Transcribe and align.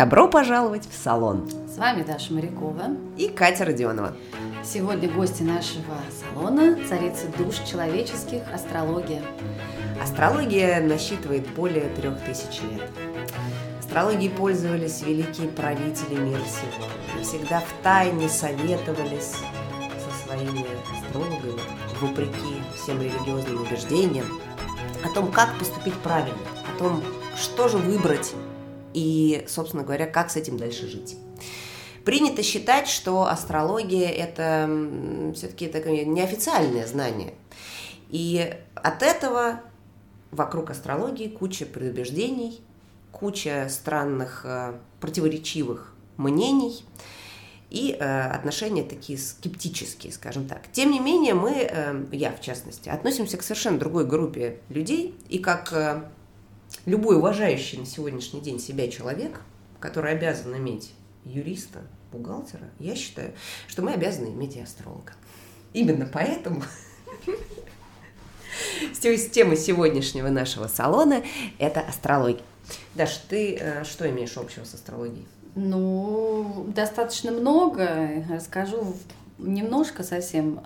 Добро 0.00 0.28
пожаловать 0.28 0.88
в 0.90 0.96
салон! 0.96 1.46
С 1.68 1.76
вами 1.76 2.02
Даша 2.02 2.32
Морякова 2.32 2.84
и 3.18 3.28
Катя 3.28 3.66
Родионова. 3.66 4.16
Сегодня 4.64 5.10
гости 5.10 5.42
нашего 5.42 5.94
салона– 6.18 6.78
царица 6.88 7.26
душ 7.36 7.56
человеческих– 7.70 8.40
астрология. 8.54 9.20
Астрология 10.02 10.80
насчитывает 10.80 11.46
более 11.50 11.90
трех 11.90 12.18
тысяч 12.20 12.62
лет. 12.62 12.88
Астрологией 13.78 14.30
пользовались 14.30 15.02
великие 15.02 15.48
правители 15.48 16.14
мира 16.14 16.44
сего. 16.46 17.22
Всегда 17.22 17.60
в 17.60 17.82
тайне 17.82 18.30
советовались 18.30 19.34
со 19.34 20.26
своими 20.26 20.64
астрологами, 20.96 21.60
вопреки 22.00 22.62
всем 22.74 23.02
религиозным 23.02 23.64
убеждениям, 23.64 24.24
о 25.04 25.14
том, 25.14 25.30
как 25.30 25.58
поступить 25.58 25.92
правильно, 25.96 26.38
о 26.74 26.78
том, 26.78 27.02
что 27.36 27.68
же 27.68 27.76
выбрать 27.76 28.32
и, 28.94 29.44
собственно 29.48 29.82
говоря, 29.82 30.06
как 30.06 30.30
с 30.30 30.36
этим 30.36 30.56
дальше 30.56 30.88
жить. 30.88 31.16
Принято 32.04 32.42
считать, 32.42 32.88
что 32.88 33.26
астрология– 33.26 34.08
это 34.10 35.32
все-таки 35.34 35.68
такое 35.68 36.04
неофициальное 36.04 36.86
знание. 36.86 37.34
И 38.08 38.54
от 38.74 39.02
этого 39.02 39.60
вокруг 40.30 40.70
астрологии 40.70 41.28
куча 41.28 41.66
предубеждений, 41.66 42.60
куча 43.12 43.68
странных 43.68 44.42
э, 44.44 44.74
противоречивых 45.00 45.94
мнений 46.16 46.84
и 47.68 47.96
э, 47.98 48.22
отношения 48.28 48.82
такие 48.82 49.18
скептические, 49.18 50.12
скажем 50.12 50.46
так. 50.46 50.62
Тем 50.72 50.90
не 50.90 51.00
менее, 51.00 51.34
мы, 51.34 51.52
э, 51.52 52.04
я 52.12 52.32
в 52.32 52.40
частности, 52.40 52.88
относимся 52.88 53.36
к 53.36 53.42
совершенно 53.42 53.78
другой 53.78 54.06
группе 54.06 54.60
людей, 54.68 55.14
и 55.28 55.38
как 55.38 55.72
любой 56.86 57.16
уважающий 57.16 57.78
на 57.78 57.86
сегодняшний 57.86 58.40
день 58.40 58.58
себя 58.58 58.88
человек, 58.88 59.40
который 59.78 60.12
обязан 60.12 60.56
иметь 60.56 60.92
юриста, 61.24 61.80
бухгалтера, 62.12 62.68
я 62.78 62.94
считаю, 62.94 63.32
что 63.68 63.82
мы 63.82 63.92
обязаны 63.92 64.28
иметь 64.28 64.56
и 64.56 64.60
астролога. 64.60 65.12
Именно 65.72 66.08
поэтому 66.12 66.62
тема 69.32 69.56
сегодняшнего 69.56 70.28
нашего 70.28 70.66
салона– 70.66 71.22
это 71.58 71.80
астрология. 71.80 72.42
Даш, 72.94 73.16
ты 73.28 73.56
э, 73.56 73.84
что 73.84 74.08
имеешь 74.08 74.36
общего 74.36 74.64
с 74.64 74.74
астрологией? 74.74 75.26
Ну, 75.54 76.66
достаточно 76.74 77.32
много. 77.32 78.24
Расскажу 78.28 78.94
немножко 79.38 80.02
совсем. 80.02 80.60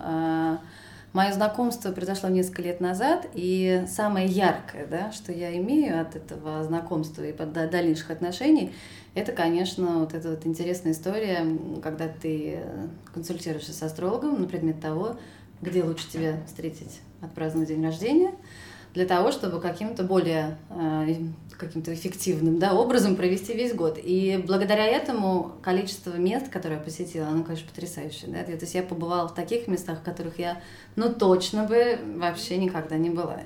Мое 1.15 1.31
знакомство 1.31 1.93
произошло 1.93 2.27
несколько 2.27 2.61
лет 2.61 2.81
назад, 2.81 3.25
и 3.33 3.85
самое 3.87 4.27
яркое, 4.27 4.85
да, 4.85 5.13
что 5.13 5.31
я 5.31 5.55
имею 5.55 6.01
от 6.01 6.17
этого 6.17 6.61
знакомства 6.65 7.23
и 7.23 7.31
дальнейших 7.31 8.11
отношений, 8.11 8.73
это, 9.13 9.31
конечно, 9.31 9.99
вот 9.99 10.13
эта 10.13 10.31
вот 10.31 10.45
интересная 10.45 10.91
история, 10.91 11.39
когда 11.81 12.09
ты 12.09 12.59
консультируешься 13.13 13.71
с 13.71 13.81
астрологом 13.81 14.41
на 14.41 14.47
предмет 14.49 14.81
того, 14.81 15.15
где 15.61 15.85
лучше 15.85 16.11
тебя 16.11 16.35
встретить, 16.47 16.99
отпраздновать 17.21 17.69
день 17.69 17.81
рождения– 17.81 18.31
для 18.95 19.05
того, 19.05 19.31
чтобы 19.31 19.59
каким-то 19.59 20.03
более 20.03 20.57
э, 20.69 21.15
каким-то 21.57 21.93
эффективным 21.93 22.59
да, 22.59 22.73
образом 22.73 23.15
провести 23.15 23.53
весь 23.53 23.73
год. 23.73 23.99
И 24.01 24.41
благодаря 24.47 24.85
этому 24.85 25.51
количество 25.61 26.13
мест, 26.15 26.49
которые 26.49 26.79
я 26.79 26.83
посетила, 26.83 27.27
оно, 27.27 27.43
конечно, 27.43 27.67
потрясающее. 27.67 28.31
Да? 28.31 28.43
То 28.43 28.51
есть 28.51 28.73
я 28.73 28.83
побывала 28.83 29.27
в 29.27 29.33
таких 29.35 29.67
местах, 29.67 29.99
в 29.99 30.03
которых 30.03 30.39
я, 30.39 30.61
ну, 30.95 31.13
точно 31.13 31.65
бы 31.65 31.99
вообще 32.15 32.57
никогда 32.57 32.97
не 32.97 33.09
была. 33.09 33.41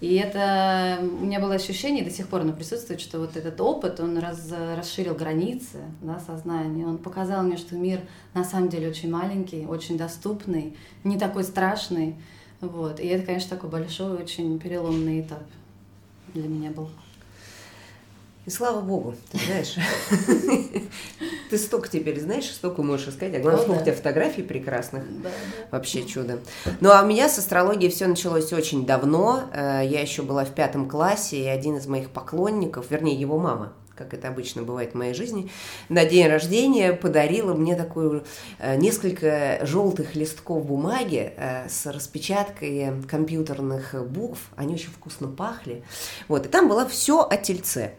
И 0.00 0.14
это 0.14 0.98
у 1.00 1.24
меня 1.24 1.40
было 1.40 1.54
ощущение, 1.54 2.04
до 2.04 2.10
сих 2.10 2.28
пор 2.28 2.42
оно 2.42 2.52
присутствует, 2.52 3.00
что 3.00 3.18
вот 3.18 3.36
этот 3.36 3.60
опыт, 3.60 3.98
он 3.98 4.18
раз, 4.18 4.52
расширил 4.76 5.14
границы 5.14 5.78
да, 6.02 6.20
сознания, 6.20 6.86
он 6.86 6.98
показал 6.98 7.42
мне, 7.42 7.56
что 7.56 7.74
мир 7.74 8.00
на 8.32 8.44
самом 8.44 8.68
деле 8.68 8.88
очень 8.88 9.10
маленький, 9.10 9.66
очень 9.66 9.98
доступный, 9.98 10.76
не 11.02 11.18
такой 11.18 11.42
страшный, 11.42 12.14
вот. 12.60 13.00
И 13.00 13.06
это, 13.06 13.24
конечно, 13.24 13.50
такой 13.50 13.70
большой, 13.70 14.22
очень 14.22 14.58
переломный 14.58 15.20
этап 15.20 15.42
для 16.34 16.48
меня 16.48 16.70
был. 16.70 16.88
И 18.48 18.50
слава 18.50 18.80
богу, 18.80 19.14
ты 19.30 19.38
знаешь, 19.44 19.74
ты 21.50 21.58
столько 21.58 21.90
теперь 21.90 22.18
знаешь, 22.18 22.50
столько 22.50 22.82
можешь 22.82 23.08
искать, 23.08 23.34
а 23.34 23.40
главное, 23.40 23.62
сколько 23.62 23.80
у 23.80 23.84
тебя 23.84 23.94
фотографий 23.94 24.42
прекрасных, 24.42 25.04
вообще 25.70 26.02
чудо. 26.04 26.38
Ну, 26.80 26.90
а 26.90 27.02
у 27.02 27.06
меня 27.06 27.28
с 27.28 27.38
астрологией 27.38 27.92
все 27.92 28.06
началось 28.06 28.50
очень 28.54 28.86
давно, 28.86 29.42
э, 29.52 29.82
я 29.84 30.00
еще 30.00 30.22
была 30.22 30.46
в 30.46 30.54
пятом 30.54 30.88
классе, 30.88 31.44
и 31.44 31.46
один 31.46 31.76
из 31.76 31.86
моих 31.86 32.08
поклонников, 32.08 32.90
вернее, 32.90 33.20
его 33.20 33.38
мама, 33.38 33.74
как 33.98 34.14
это 34.14 34.28
обычно 34.28 34.62
бывает 34.62 34.92
в 34.92 34.94
моей 34.94 35.12
жизни, 35.12 35.50
на 35.88 36.04
день 36.04 36.28
рождения 36.28 36.92
подарила 36.92 37.52
мне 37.52 37.74
такую 37.74 38.24
э, 38.60 38.76
несколько 38.76 39.58
желтых 39.62 40.14
листков 40.14 40.64
бумаги 40.64 41.32
э, 41.36 41.68
с 41.68 41.84
распечаткой 41.86 42.92
компьютерных 43.08 43.94
букв. 44.08 44.38
Они 44.56 44.74
очень 44.74 44.90
вкусно 44.90 45.26
пахли. 45.26 45.82
Вот, 46.28 46.46
и 46.46 46.48
там 46.48 46.68
было 46.68 46.86
все 46.86 47.26
о 47.28 47.36
тельце. 47.36 47.92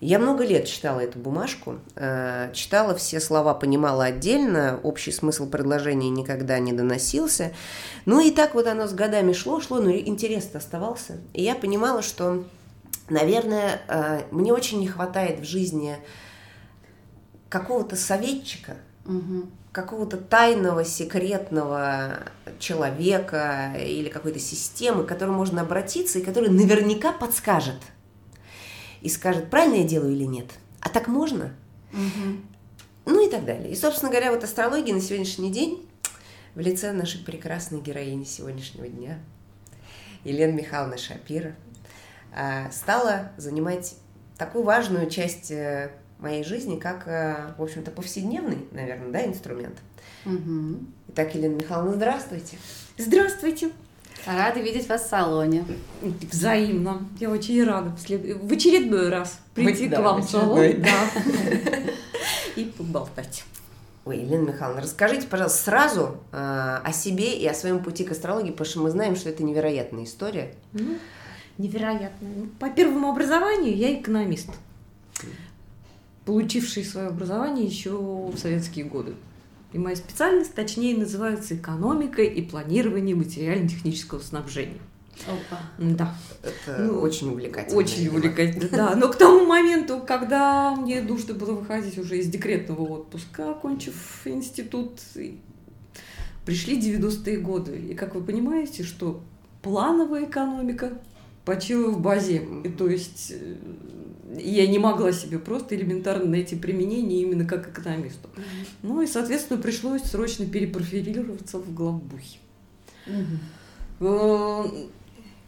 Я 0.00 0.20
много 0.20 0.44
лет 0.44 0.66
читала 0.66 1.00
эту 1.00 1.18
бумажку, 1.18 1.80
э, 1.96 2.52
читала 2.52 2.94
все 2.94 3.18
слова, 3.18 3.52
понимала 3.54 4.04
отдельно, 4.04 4.78
общий 4.84 5.10
смысл 5.10 5.48
предложения 5.48 6.08
никогда 6.08 6.60
не 6.60 6.72
доносился. 6.72 7.52
Ну 8.04 8.20
и 8.20 8.30
так 8.30 8.54
вот 8.54 8.68
оно 8.68 8.86
с 8.86 8.92
годами 8.92 9.32
шло, 9.32 9.60
шло, 9.60 9.80
но 9.80 9.90
интерес 9.90 10.50
оставался. 10.54 11.16
И 11.32 11.42
я 11.42 11.56
понимала, 11.56 12.02
что 12.02 12.44
наверное, 13.10 13.80
э, 13.88 14.22
мне 14.30 14.52
очень 14.52 14.80
не 14.80 14.88
хватает 14.88 15.40
в 15.40 15.44
жизни 15.44 15.96
какого-то 17.48 17.96
советчика, 17.96 18.76
угу. 19.04 19.46
какого-то 19.72 20.16
тайного, 20.16 20.84
секретного 20.84 22.20
человека 22.58 23.74
или 23.78 24.08
какой-то 24.08 24.38
системы, 24.38 25.04
к 25.04 25.08
которой 25.08 25.30
можно 25.30 25.62
обратиться 25.62 26.18
и 26.18 26.24
который 26.24 26.50
наверняка 26.50 27.12
подскажет 27.12 27.80
и 29.00 29.08
скажет, 29.08 29.50
правильно 29.50 29.82
я 29.82 29.84
делаю 29.84 30.12
или 30.12 30.24
нет. 30.24 30.46
А 30.80 30.88
так 30.88 31.08
можно? 31.08 31.54
Угу. 31.92 32.36
Ну 33.06 33.26
и 33.26 33.30
так 33.30 33.44
далее. 33.44 33.70
И, 33.70 33.76
собственно 33.76 34.10
говоря, 34.10 34.32
вот 34.32 34.44
астрология 34.44 34.94
на 34.94 35.00
сегодняшний 35.00 35.50
день 35.50 35.88
в 36.54 36.60
лице 36.60 36.92
нашей 36.92 37.24
прекрасной 37.24 37.80
героини 37.80 38.24
сегодняшнего 38.24 38.88
дня, 38.88 39.18
Елены 40.24 40.52
Михайловны 40.52 40.98
Шапира– 40.98 41.54
стала 42.70 43.32
занимать 43.36 43.94
такую 44.38 44.64
важную 44.64 45.10
часть 45.10 45.50
э, 45.50 45.90
моей 46.18 46.44
жизни, 46.44 46.78
как, 46.78 47.06
э, 47.06 47.52
в 47.58 47.62
общем-то, 47.62 47.90
повседневный, 47.90 48.58
наверное, 48.70 49.10
да, 49.10 49.26
инструмент. 49.26 49.76
Угу. 50.24 50.78
Итак, 51.08 51.34
Елена 51.34 51.56
Михайловна, 51.56 51.94
здравствуйте. 51.94 52.56
Здравствуйте. 52.96 53.70
Рада 54.26 54.60
видеть 54.60 54.88
вас 54.88 55.04
в 55.04 55.08
салоне. 55.08 55.64
Взаимно. 56.02 57.08
Я 57.18 57.30
очень 57.30 57.64
рада 57.64 57.90
в 57.90 58.52
очередной 58.52 59.08
раз 59.08 59.38
прийти 59.54 59.84
Вы, 59.84 59.88
к 59.88 59.90
да, 59.90 60.02
вам 60.02 60.22
в 60.22 60.30
салон. 60.30 60.82
Да. 60.82 61.10
И 62.56 62.64
поболтать. 62.64 63.44
Ой, 64.04 64.18
Елена 64.18 64.48
Михайловна, 64.48 64.82
расскажите, 64.82 65.26
пожалуйста, 65.26 65.58
сразу 65.58 66.16
э, 66.32 66.80
о 66.82 66.92
себе 66.92 67.38
и 67.38 67.46
о 67.46 67.54
своем 67.54 67.82
пути 67.82 68.04
к 68.04 68.12
астрологии, 68.12 68.50
потому 68.50 68.66
что 68.68 68.80
мы 68.80 68.90
знаем, 68.90 69.16
что 69.16 69.28
это 69.28 69.42
невероятная 69.42 70.04
история. 70.04 70.54
Mm-hmm 70.72 70.98
невероятно. 71.58 72.28
По 72.58 72.70
первому 72.70 73.10
образованию 73.10 73.76
я 73.76 74.00
экономист, 74.00 74.50
получивший 76.24 76.84
свое 76.84 77.08
образование 77.08 77.66
еще 77.66 77.90
в 77.92 78.36
советские 78.38 78.84
годы. 78.84 79.14
И 79.72 79.78
моя 79.78 79.96
специальность, 79.96 80.54
точнее, 80.54 80.96
называется 80.96 81.54
экономика 81.54 82.22
и 82.22 82.40
планирование 82.40 83.14
материально-технического 83.14 84.20
снабжения. 84.20 84.80
Опа. 85.26 85.60
Да. 85.78 86.14
Это 86.42 86.82
ну, 86.82 87.00
очень 87.00 87.30
увлекательно. 87.30 87.76
Очень 87.76 88.08
увлекательно, 88.08 88.68
да. 88.70 88.94
Но 88.96 89.08
к 89.08 89.16
тому 89.16 89.44
моменту, 89.44 90.00
когда 90.06 90.74
мне 90.76 91.02
нужно 91.02 91.34
было 91.34 91.52
выходить 91.52 91.98
уже 91.98 92.18
из 92.18 92.28
декретного 92.28 92.82
отпуска, 92.82 93.50
окончив 93.50 93.94
институт, 94.24 95.00
пришли 96.46 96.80
90-е 96.80 97.38
годы. 97.38 97.78
И 97.78 97.94
как 97.94 98.14
вы 98.14 98.22
понимаете, 98.22 98.84
что 98.84 99.22
плановая 99.62 100.24
экономика 100.24 100.98
почила 101.48 101.90
в 101.90 102.00
базе. 102.00 102.46
И 102.62 102.68
то 102.68 102.88
есть 102.88 103.32
э, 103.32 103.56
я 104.36 104.66
не 104.66 104.78
могла 104.78 105.12
себе 105.12 105.38
просто 105.38 105.74
элементарно 105.74 106.26
найти 106.26 106.56
применение 106.56 107.22
именно 107.22 107.46
как 107.46 107.70
экономисту. 107.70 108.28
Mm-hmm. 108.28 108.66
Ну 108.82 109.00
и, 109.00 109.06
соответственно, 109.06 109.60
пришлось 109.60 110.02
срочно 110.02 110.44
перепрофилироваться 110.44 111.58
в 111.58 111.74
главбухе. 111.74 112.38
Mm-hmm. 113.06 114.90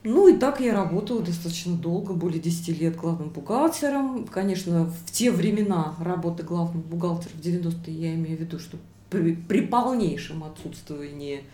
Ну 0.03 0.29
и 0.29 0.39
так 0.39 0.61
я 0.61 0.75
работала 0.75 1.21
достаточно 1.21 1.77
долго, 1.77 2.15
более 2.15 2.41
10 2.41 2.81
лет 2.81 2.97
главным 2.97 3.29
бухгалтером. 3.29 4.27
Конечно, 4.27 4.87
в 4.87 5.13
те 5.13 5.31
времена 5.31 5.95
работы 6.01 6.43
главного 6.43 6.83
бухгалтера 6.83 7.33
в 7.35 7.41
90-е 7.41 7.95
я 7.95 8.15
имею 8.15 8.39
в 8.39 8.41
виду, 8.41 8.59
что 8.59 8.79
при, 9.11 9.35
при 9.35 9.61
полнейшем 9.61 10.45
отсутствовании 10.45 11.45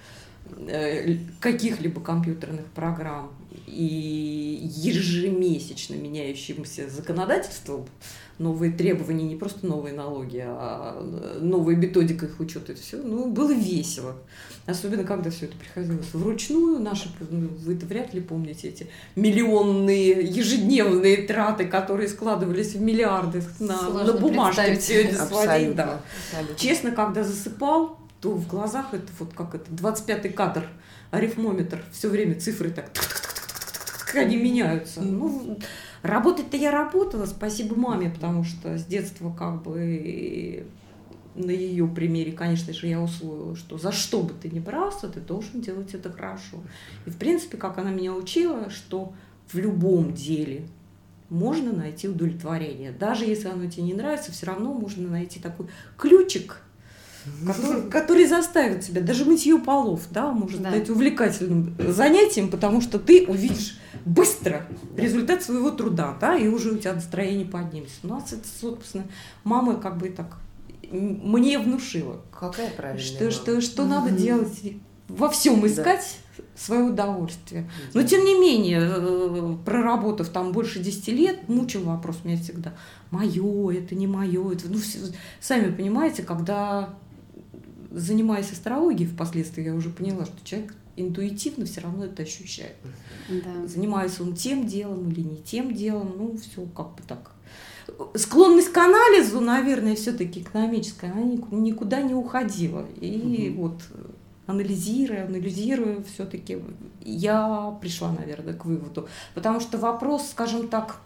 э, 0.69 1.17
каких-либо 1.41 2.01
компьютерных 2.01 2.67
программ 2.67 3.33
и 3.67 4.71
ежемесячно 4.77 5.95
меняющимся 5.95 6.89
законодательством, 6.89 7.87
новые 8.39 8.73
требования, 8.73 9.25
не 9.25 9.37
просто 9.37 9.67
новые 9.67 9.95
налоги, 9.95 10.43
а 10.45 11.01
новые 11.41 11.77
методика 11.77 12.27
их 12.27 12.39
учета, 12.39 12.73
это 12.73 12.81
все, 12.81 12.99
ну, 12.99 13.31
было 13.31 13.53
весело. 13.53 14.17
Особенно, 14.67 15.05
когда 15.05 15.31
все 15.31 15.47
это 15.47 15.57
приходилось 15.57 16.13
вручную, 16.13 16.81
наши, 16.81 17.09
ну, 17.31 17.49
вы 17.49 17.75
это 17.75 17.87
вряд 17.87 18.13
ли 18.13 18.21
помните, 18.21 18.69
эти 18.69 18.89
миллионные 19.15 20.23
ежедневные 20.23 21.19
траты, 21.19 21.67
которые 21.67 22.09
складывались 22.09 22.75
в 22.75 22.81
миллиарды 22.81 23.43
на, 23.59 23.89
на 23.91 24.13
бумажке 24.13 24.77
все 24.77 25.05
это 25.05 25.25
сводить. 25.25 25.75
Да. 25.75 26.01
Честно, 26.57 26.91
когда 26.91 27.23
засыпал, 27.23 27.99
то 28.21 28.33
в 28.33 28.47
глазах 28.47 28.93
это 28.93 29.07
вот 29.19 29.33
как 29.35 29.55
это, 29.55 29.71
25-й 29.71 30.31
кадр, 30.31 30.69
арифмометр, 31.11 31.83
все 31.93 32.09
время 32.09 32.39
цифры 32.39 32.71
так 32.71 32.91
они 34.17 34.37
меняются. 34.37 35.03
Ну, 35.03 35.59
работать-то 36.03 36.57
я 36.57 36.71
работала, 36.71 37.27
спасибо 37.27 37.77
маме, 37.77 38.11
потому 38.11 38.45
что 38.45 38.79
с 38.79 38.85
детства 38.85 39.35
как 39.37 39.63
бы 39.63 40.67
на 41.37 41.51
ее 41.51 41.87
примере, 41.87 42.33
конечно 42.33 42.73
же, 42.73 42.87
я 42.87 43.01
усвоила, 43.01 43.57
что 43.57 43.79
за 43.79 43.93
что 43.93 44.23
бы 44.23 44.33
ты 44.33 44.49
ни 44.49 44.59
брался, 44.59 45.09
ты 45.09 45.21
должен 45.21 45.61
делать 45.61 45.95
это 45.95 46.11
хорошо. 46.11 46.59
И, 47.05 47.11
в 47.11 47.17
принципе, 47.17 47.57
как 47.57 47.79
она 47.79 47.91
меня 47.91 48.15
учила, 48.15 48.71
что 48.71 49.13
в 49.49 49.59
любом 49.59 50.15
деле 50.15 50.67
можно 51.29 51.73
найти 51.73 52.09
удовлетворение. 52.09 52.93
Даже 52.93 53.25
если 53.25 53.49
оно 53.49 53.67
тебе 53.67 53.83
не 53.85 53.95
нравится, 53.95 54.33
все 54.33 54.47
равно 54.47 54.73
можно 54.73 55.09
найти 55.09 55.41
такой 55.41 55.67
ключик, 55.99 56.63
который, 57.45 57.83
который 57.91 58.27
заставит 58.27 58.83
тебя, 58.83 59.03
даже 59.03 59.25
мытье 59.25 59.59
полов, 59.59 60.07
да, 60.11 60.33
может 60.33 60.63
да. 60.63 60.71
стать 60.71 60.89
увлекательным 60.89 61.75
занятием, 61.79 62.49
потому 62.49 62.81
что 62.81 62.99
ты 62.99 63.27
увидишь 63.27 63.79
быстро 64.07 64.67
результат 64.97 65.43
своего 65.43 65.71
труда, 65.71 66.17
да, 66.19 66.37
и 66.37 66.49
уже 66.49 66.71
у 66.71 66.79
тебя 66.79 66.95
настроение 66.95 67.45
поднимется. 67.45 67.97
У 68.05 68.07
нас 68.07 68.33
это, 68.33 68.47
собственно, 68.61 69.05
мама 69.45 69.75
как 69.77 69.99
бы 69.99 70.09
так 70.09 70.39
мне 70.91 71.59
внушила. 71.59 72.23
Какая 72.33 72.71
правильная 72.71 73.05
Что, 73.05 73.25
мама. 73.25 73.31
что, 73.33 73.61
что 73.61 73.83
mm-hmm. 73.83 73.89
надо 73.89 74.11
делать, 74.13 74.63
во 75.09 75.29
всем 75.29 75.67
искать 75.67 76.19
да. 76.39 76.45
свое 76.55 76.85
удовольствие. 76.85 77.69
Но 77.95 78.05
тем 78.05 78.25
не 78.25 78.39
менее, 78.39 78.81
э, 78.81 79.57
проработав 79.65 80.29
там 80.29 80.53
больше 80.53 80.79
10 80.79 81.09
лет, 81.09 81.49
мучил 81.49 81.83
вопрос 81.83 82.19
меня 82.23 82.37
всегда. 82.39 82.75
Мое, 83.11 83.73
это 83.77 83.97
не 83.97 84.07
мое. 84.07 84.53
Это, 84.53 84.69
ну, 84.69 84.79
все, 84.79 84.99
сами 85.41 85.73
понимаете, 85.73 86.23
когда 86.23 86.95
занимаясь 87.91 88.53
астрологией, 88.53 89.11
впоследствии 89.11 89.65
я 89.65 89.75
уже 89.75 89.91
поняла, 89.91 90.27
что 90.27 90.37
человек 90.45 90.75
интуитивно 90.97 91.67
все 91.67 91.83
равно 91.83 92.05
это 92.07 92.23
ощущает. 92.23 92.77
Да. 93.29 93.67
Занимается 93.67 94.23
он 94.23 94.35
тем 94.35 94.67
делом 94.67 95.11
или 95.11 95.21
не 95.21 95.37
тем 95.37 95.75
делом, 95.75 96.15
ну, 96.17 96.37
все 96.39 96.65
как 96.75 96.95
бы 96.95 97.03
так. 97.07 97.33
Склонность 98.15 98.73
к 98.73 98.79
анализу, 98.79 99.41
наверное, 99.41 99.95
все-таки 99.95 100.41
экономическая, 100.41 101.13
она 101.13 101.23
никуда 101.23 102.03
не 102.03 102.15
уходила. 102.15 102.85
И 103.01 103.51
угу. 103.51 103.63
вот 103.63 103.83
анализируя, 104.47 105.27
анализируя, 105.27 106.03
все-таки 106.13 106.59
я 107.05 107.77
пришла, 107.81 108.13
наверное, 108.13 108.55
к 108.55 108.65
выводу. 108.65 109.09
Потому 109.35 109.61
что 109.61 109.79
вопрос, 109.79 110.31
скажем 110.31 110.69
так, 110.69 111.01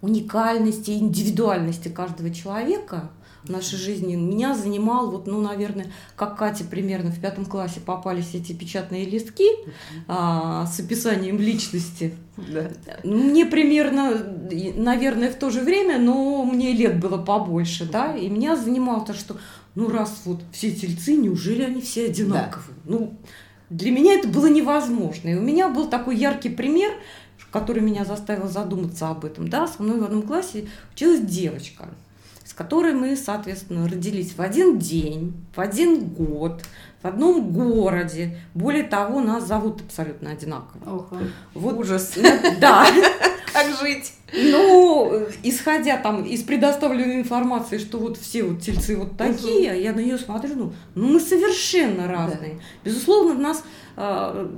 уникальности, 0.00 0.90
индивидуальности 0.90 1.88
каждого 1.88 2.32
человека– 2.32 3.10
нашей 3.48 3.76
жизни. 3.76 4.14
Меня 4.14 4.54
занимал, 4.54 5.10
вот, 5.10 5.26
ну, 5.26 5.40
наверное, 5.40 5.86
как 6.16 6.36
Катя 6.36 6.64
примерно 6.64 7.10
в 7.10 7.20
пятом 7.20 7.44
классе 7.44 7.80
попались 7.80 8.34
эти 8.34 8.52
печатные 8.52 9.04
листки 9.04 9.48
а, 10.08 10.66
с 10.66 10.80
описанием 10.80 11.38
личности. 11.38 12.14
Да. 12.36 12.70
Мне 13.04 13.46
примерно, 13.46 14.12
наверное, 14.76 15.30
в 15.30 15.36
то 15.36 15.50
же 15.50 15.60
время, 15.60 15.98
но 15.98 16.44
мне 16.44 16.72
лет 16.72 17.00
было 17.00 17.18
побольше, 17.18 17.84
да, 17.84 18.16
и 18.16 18.28
меня 18.28 18.56
занимало 18.56 19.04
то, 19.04 19.14
что, 19.14 19.36
ну, 19.74 19.88
раз 19.88 20.22
вот 20.24 20.40
все 20.52 20.70
тельцы, 20.70 21.14
неужели 21.14 21.62
они 21.62 21.80
все 21.80 22.06
одинаковые? 22.06 22.76
Да. 22.84 22.92
Ну, 22.92 23.18
для 23.70 23.90
меня 23.90 24.14
это 24.14 24.28
было 24.28 24.46
невозможно. 24.46 25.28
И 25.28 25.34
у 25.34 25.40
меня 25.40 25.68
был 25.68 25.88
такой 25.88 26.16
яркий 26.16 26.50
пример, 26.50 26.92
который 27.50 27.82
меня 27.82 28.04
заставил 28.04 28.48
задуматься 28.48 29.08
об 29.08 29.24
этом. 29.24 29.48
Да, 29.48 29.66
со 29.66 29.82
мной 29.82 30.00
в 30.00 30.04
одном 30.04 30.22
классе 30.22 30.68
училась 30.92 31.20
девочка 31.20 31.88
которой 32.52 32.92
мы, 32.92 33.16
соответственно, 33.16 33.88
родились 33.88 34.34
в 34.36 34.40
один 34.42 34.78
день, 34.78 35.32
в 35.54 35.60
один 35.60 36.00
год, 36.08 36.62
в 37.02 37.06
одном 37.06 37.52
городе. 37.52 38.38
Более 38.52 38.84
того, 38.84 39.20
нас 39.20 39.46
зовут 39.46 39.80
абсолютно 39.80 40.30
одинаково. 40.30 40.80
Ого. 40.86 41.18
Вот, 41.54 41.78
Ужас. 41.78 42.18
Да. 42.60 42.86
Как 43.52 43.78
жить? 43.80 44.12
Ну, 44.32 45.28
исходя 45.44 45.96
там 45.96 46.24
из 46.24 46.42
предоставленной 46.42 47.20
информации, 47.20 47.78
что 47.78 47.98
вот 47.98 48.16
все 48.16 48.42
вот 48.42 48.60
тельцы 48.60 48.96
вот 48.96 49.16
такие, 49.16 49.72
угу. 49.72 49.80
я 49.80 49.92
на 49.92 50.00
нее 50.00 50.18
смотрю, 50.18 50.56
ну, 50.56 50.72
ну 50.96 51.12
мы 51.12 51.20
совершенно 51.20 52.08
разные. 52.08 52.54
Да. 52.54 52.60
Безусловно, 52.84 53.34
нас 53.34 53.62
а, 53.96 54.50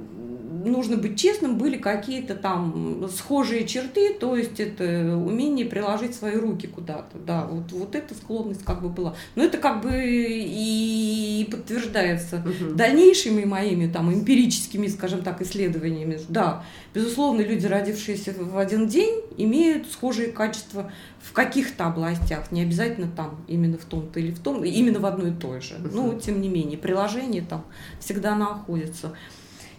нужно 0.67 0.97
быть 0.97 1.19
честным, 1.19 1.59
были 1.59 1.77
какие-то 1.77 2.35
там 2.35 3.09
схожие 3.15 3.67
черты, 3.67 4.15
то 4.15 4.37
есть 4.37 4.61
это 4.61 5.17
умение 5.17 5.67
приложить 5.67 6.15
свои 6.15 6.37
руки 6.37 6.67
куда-то, 6.67 7.19
да, 7.19 7.45
вот, 7.45 7.73
вот 7.73 7.95
эта 7.95 8.15
склонность 8.15 8.65
как 8.65 8.83
бы 8.83 8.89
была. 8.89 9.15
Но 9.35 9.45
это 9.45 9.59
как 9.59 9.83
бы 9.83 9.93
и 10.05 11.49
подтверждается 11.51 12.45
угу. 12.45 12.75
дальнейшими 12.75 13.45
моими 13.45 13.87
там 13.87 14.13
эмпирическими, 14.13 14.87
скажем 14.89 15.23
так, 15.23 15.41
исследованиями. 15.43 16.21
Да, 16.29 16.65
безусловно, 16.95 17.43
люди, 17.43 17.67
родившиеся 17.67 18.35
в 18.39 18.59
один 18.59 18.89
день, 18.89 19.21
имеют 19.37 19.91
схожие 19.91 20.29
качества 20.29 20.91
в 21.21 21.33
каких-то 21.33 21.87
областях, 21.87 22.53
не 22.53 22.63
обязательно 22.63 23.09
там, 23.15 23.45
именно 23.49 23.79
в 23.79 23.85
том-то 23.85 24.21
или 24.21 24.31
в 24.31 24.39
том, 24.39 24.65
именно 24.65 25.01
в 25.01 25.07
одной 25.07 25.31
и 25.31 25.35
той 25.35 25.61
же. 25.61 25.75
Но, 25.93 26.15
тем 26.15 26.41
не 26.41 26.49
менее, 26.49 26.79
приложение 26.79 27.43
там 27.43 27.65
всегда 28.01 28.37
находится 28.37 29.13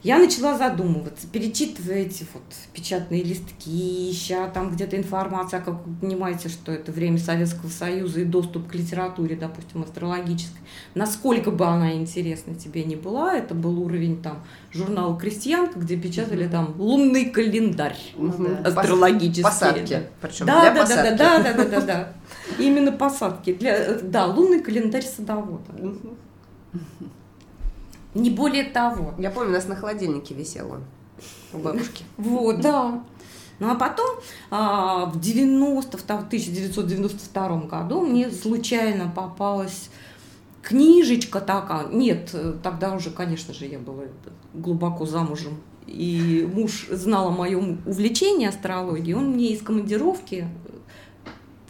я 0.08 0.20
начала 0.20 0.58
задумываться, 0.58 1.28
перечитывая 1.28 2.04
эти 2.04 2.26
вот 2.34 2.44
печатные 2.72 3.24
листки, 3.24 4.10
ища 4.10 4.48
там 4.48 4.72
где-то 4.72 4.96
информация, 4.96 5.60
как 5.60 5.86
вы 5.86 5.96
понимаете, 6.00 6.48
что 6.48 6.72
это 6.72 6.94
время 6.94 7.18
Советского 7.18 7.68
Союза 7.68 8.22
и 8.22 8.24
доступ 8.24 8.70
к 8.70 8.74
литературе, 8.74 9.36
допустим, 9.36 9.84
астрологической. 9.84 10.62
Насколько 10.96 11.52
бы 11.52 11.66
она 11.66 11.94
интересна 11.94 12.56
тебе 12.56 12.86
не 12.86 12.96
была, 12.96 13.36
это 13.36 13.54
был 13.54 13.82
уровень 13.84 14.22
там 14.22 14.46
журнала 14.72 15.20
«Крестьянка», 15.20 15.78
где 15.78 15.98
печатали 15.98 16.46
угу. 16.46 16.52
там 16.54 16.76
лунный 16.78 17.26
календарь 17.26 18.00
угу. 18.16 18.48
астрологический. 18.64 19.44
Посадки, 19.44 20.04
причем 20.22 20.46
да, 20.46 20.62
для 20.62 20.72
да, 20.72 20.82
посадки. 20.82 21.18
Да, 21.18 21.40
да, 21.40 21.54
да, 21.54 21.64
да, 21.66 21.66
да, 21.66 21.82
да. 21.82 22.14
Именно 22.58 22.94
посадки. 22.94 23.54
Для, 23.54 23.96
да, 24.02 24.28
лунный 24.28 24.62
календарь 24.62 25.04
садовода. 25.04 25.74
Не 28.14 28.30
более 28.30 28.64
того. 28.64 29.14
Я 29.18 29.32
помню, 29.32 29.50
у 29.50 29.54
нас 29.54 29.68
на 29.68 29.76
холодильнике 29.76 30.34
висел 30.34 30.72
он 30.72 30.84
у 31.54 31.60
бабушки. 31.60 32.04
Вот, 32.18 32.62
да. 32.62 33.04
Ну 33.60 33.72
а 33.72 33.76
потом 33.76 34.06
а, 34.52 35.06
в 35.06 35.20
90, 35.20 35.98
в 35.98 36.04
1992 36.04 37.62
году 37.62 38.02
мне 38.02 38.30
случайно 38.30 39.12
попалась 39.14 39.90
книжечка 40.62 41.40
такая. 41.42 41.88
Нет, 41.88 42.36
тогда 42.62 42.94
уже, 42.94 43.10
конечно 43.10 43.54
же, 43.54 43.66
я 43.66 43.80
была 43.80 44.04
глубоко 44.54 45.06
замужем. 45.06 45.60
И 45.88 46.48
муж 46.54 46.88
знал 46.92 47.30
о 47.30 47.32
моем 47.32 47.82
увлечении 47.86 48.48
астрологией. 48.48 49.16
Он 49.16 49.32
мне 49.32 49.54
из 49.54 49.62
командировки 49.62 50.48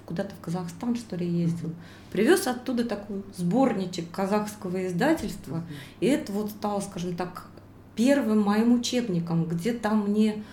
куда-то 0.05 0.33
в 0.35 0.39
Казахстан, 0.39 0.95
что 0.95 1.15
ли, 1.15 1.27
ездил. 1.27 1.71
Привез 2.11 2.47
оттуда 2.47 2.85
такой 2.85 3.23
сборничек 3.35 4.09
казахского 4.11 4.87
издательства. 4.87 5.63
И 5.99 6.05
это 6.07 6.31
вот 6.31 6.51
стало, 6.51 6.79
скажем 6.79 7.15
так, 7.15 7.47
первым 7.95 8.41
моим 8.41 8.73
учебником, 8.73 9.45
где 9.45 9.73
там 9.73 10.09
мне 10.09 10.43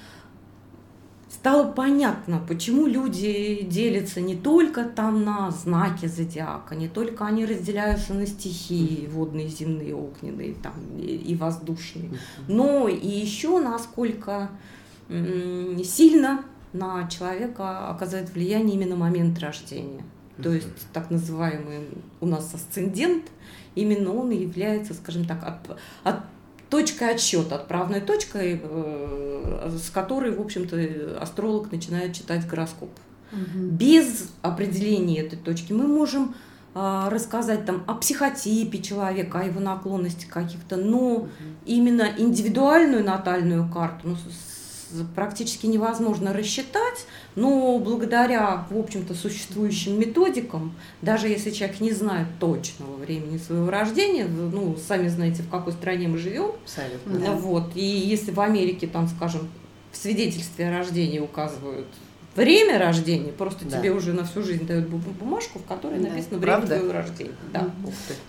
стало 1.30 1.70
понятно, 1.70 2.40
почему 2.49 2.87
люди 2.87 3.62
делятся 3.64 4.20
не 4.20 4.34
только 4.34 4.84
там 4.84 5.25
на 5.25 5.50
знаки 5.50 6.06
зодиака, 6.06 6.75
не 6.75 6.88
только 6.88 7.26
они 7.26 7.44
разделяются 7.44 8.14
на 8.14 8.26
стихии 8.26 9.06
водные, 9.12 9.49
земные, 9.49 9.94
огненные 9.94 10.54
там, 10.54 10.73
и 10.99 11.34
воздушные, 11.34 12.11
но 12.49 12.88
и 12.88 13.06
еще 13.06 13.61
насколько 13.61 14.49
сильно 15.08 16.44
на 16.73 17.06
человека 17.08 17.90
оказывает 17.90 18.32
влияние 18.32 18.76
именно 18.76 18.96
момент 18.96 19.38
рождения. 19.38 20.02
То 20.43 20.53
есть 20.53 20.69
так 20.93 21.11
называемый 21.11 21.88
у 22.21 22.26
нас 22.26 22.53
асцендент, 22.55 23.25
именно 23.75 24.12
он 24.12 24.31
является, 24.31 24.95
скажем 24.95 25.26
так, 25.26 25.43
от, 25.45 25.79
от 26.03 26.21
точкой 26.71 27.14
отсчета, 27.14 27.57
отправной 27.57 28.00
точкой, 28.00 28.61
э, 28.62 29.71
с 29.81 29.91
которой, 29.91 30.35
в 30.35 30.41
общем-то, 30.41 31.19
астролог 31.21 31.71
начинает 31.71 32.14
читать 32.14 32.47
гороскоп. 32.49 32.91
Угу. 33.33 33.67
Без 33.71 34.31
определения 34.43 35.21
этой 35.21 35.38
точки 35.38 35.73
мы 35.73 35.87
можем 35.87 36.35
а, 36.75 37.09
рассказать 37.11 37.64
там 37.64 37.85
о 37.87 37.95
психотипе 37.95 38.79
человека, 38.83 39.41
о 39.41 39.45
его 39.45 39.61
наклонности 39.61 40.26
каких-то, 40.26 40.76
но 40.76 41.14
угу. 41.14 41.29
именно 41.64 42.09
индивидуальную 42.17 43.05
натальную 43.05 43.71
карту 43.71 44.09
ну, 44.09 44.17
практически 45.14 45.66
невозможно 45.66 46.32
рассчитать, 46.32 47.06
но 47.34 47.78
благодаря, 47.78 48.66
в 48.70 48.78
общем-то, 48.78 49.14
существующим 49.14 49.98
методикам, 49.98 50.74
даже 51.02 51.28
если 51.28 51.50
человек 51.50 51.80
не 51.80 51.92
знает 51.92 52.28
точного 52.38 52.96
времени 52.96 53.38
своего 53.38 53.70
рождения, 53.70 54.26
ну, 54.26 54.76
сами 54.76 55.08
знаете, 55.08 55.42
в 55.42 55.50
какой 55.50 55.72
стране 55.72 56.08
мы 56.08 56.18
живем, 56.18 56.52
Абсолютно. 56.62 57.18
Да. 57.18 57.32
Вот, 57.32 57.72
и 57.74 57.84
если 57.84 58.30
в 58.30 58.40
Америке, 58.40 58.86
там, 58.86 59.08
скажем, 59.08 59.48
в 59.92 59.96
свидетельстве 59.96 60.68
о 60.68 60.78
рождении 60.78 61.18
указывают 61.18 61.86
время 62.35 62.79
рождения, 62.79 63.33
просто 63.33 63.64
да. 63.64 63.79
тебе 63.79 63.93
уже 63.93 64.12
на 64.12 64.25
всю 64.25 64.43
жизнь 64.43 64.67
дают 64.67 64.88
бумажку, 64.88 65.59
в 65.59 65.64
которой 65.64 66.00
да. 66.00 66.09
написано 66.09 66.38
время 66.38 66.57
Правда? 66.57 66.76
твоего 66.76 66.93
рождения. 66.93 67.35
Да. 67.53 67.71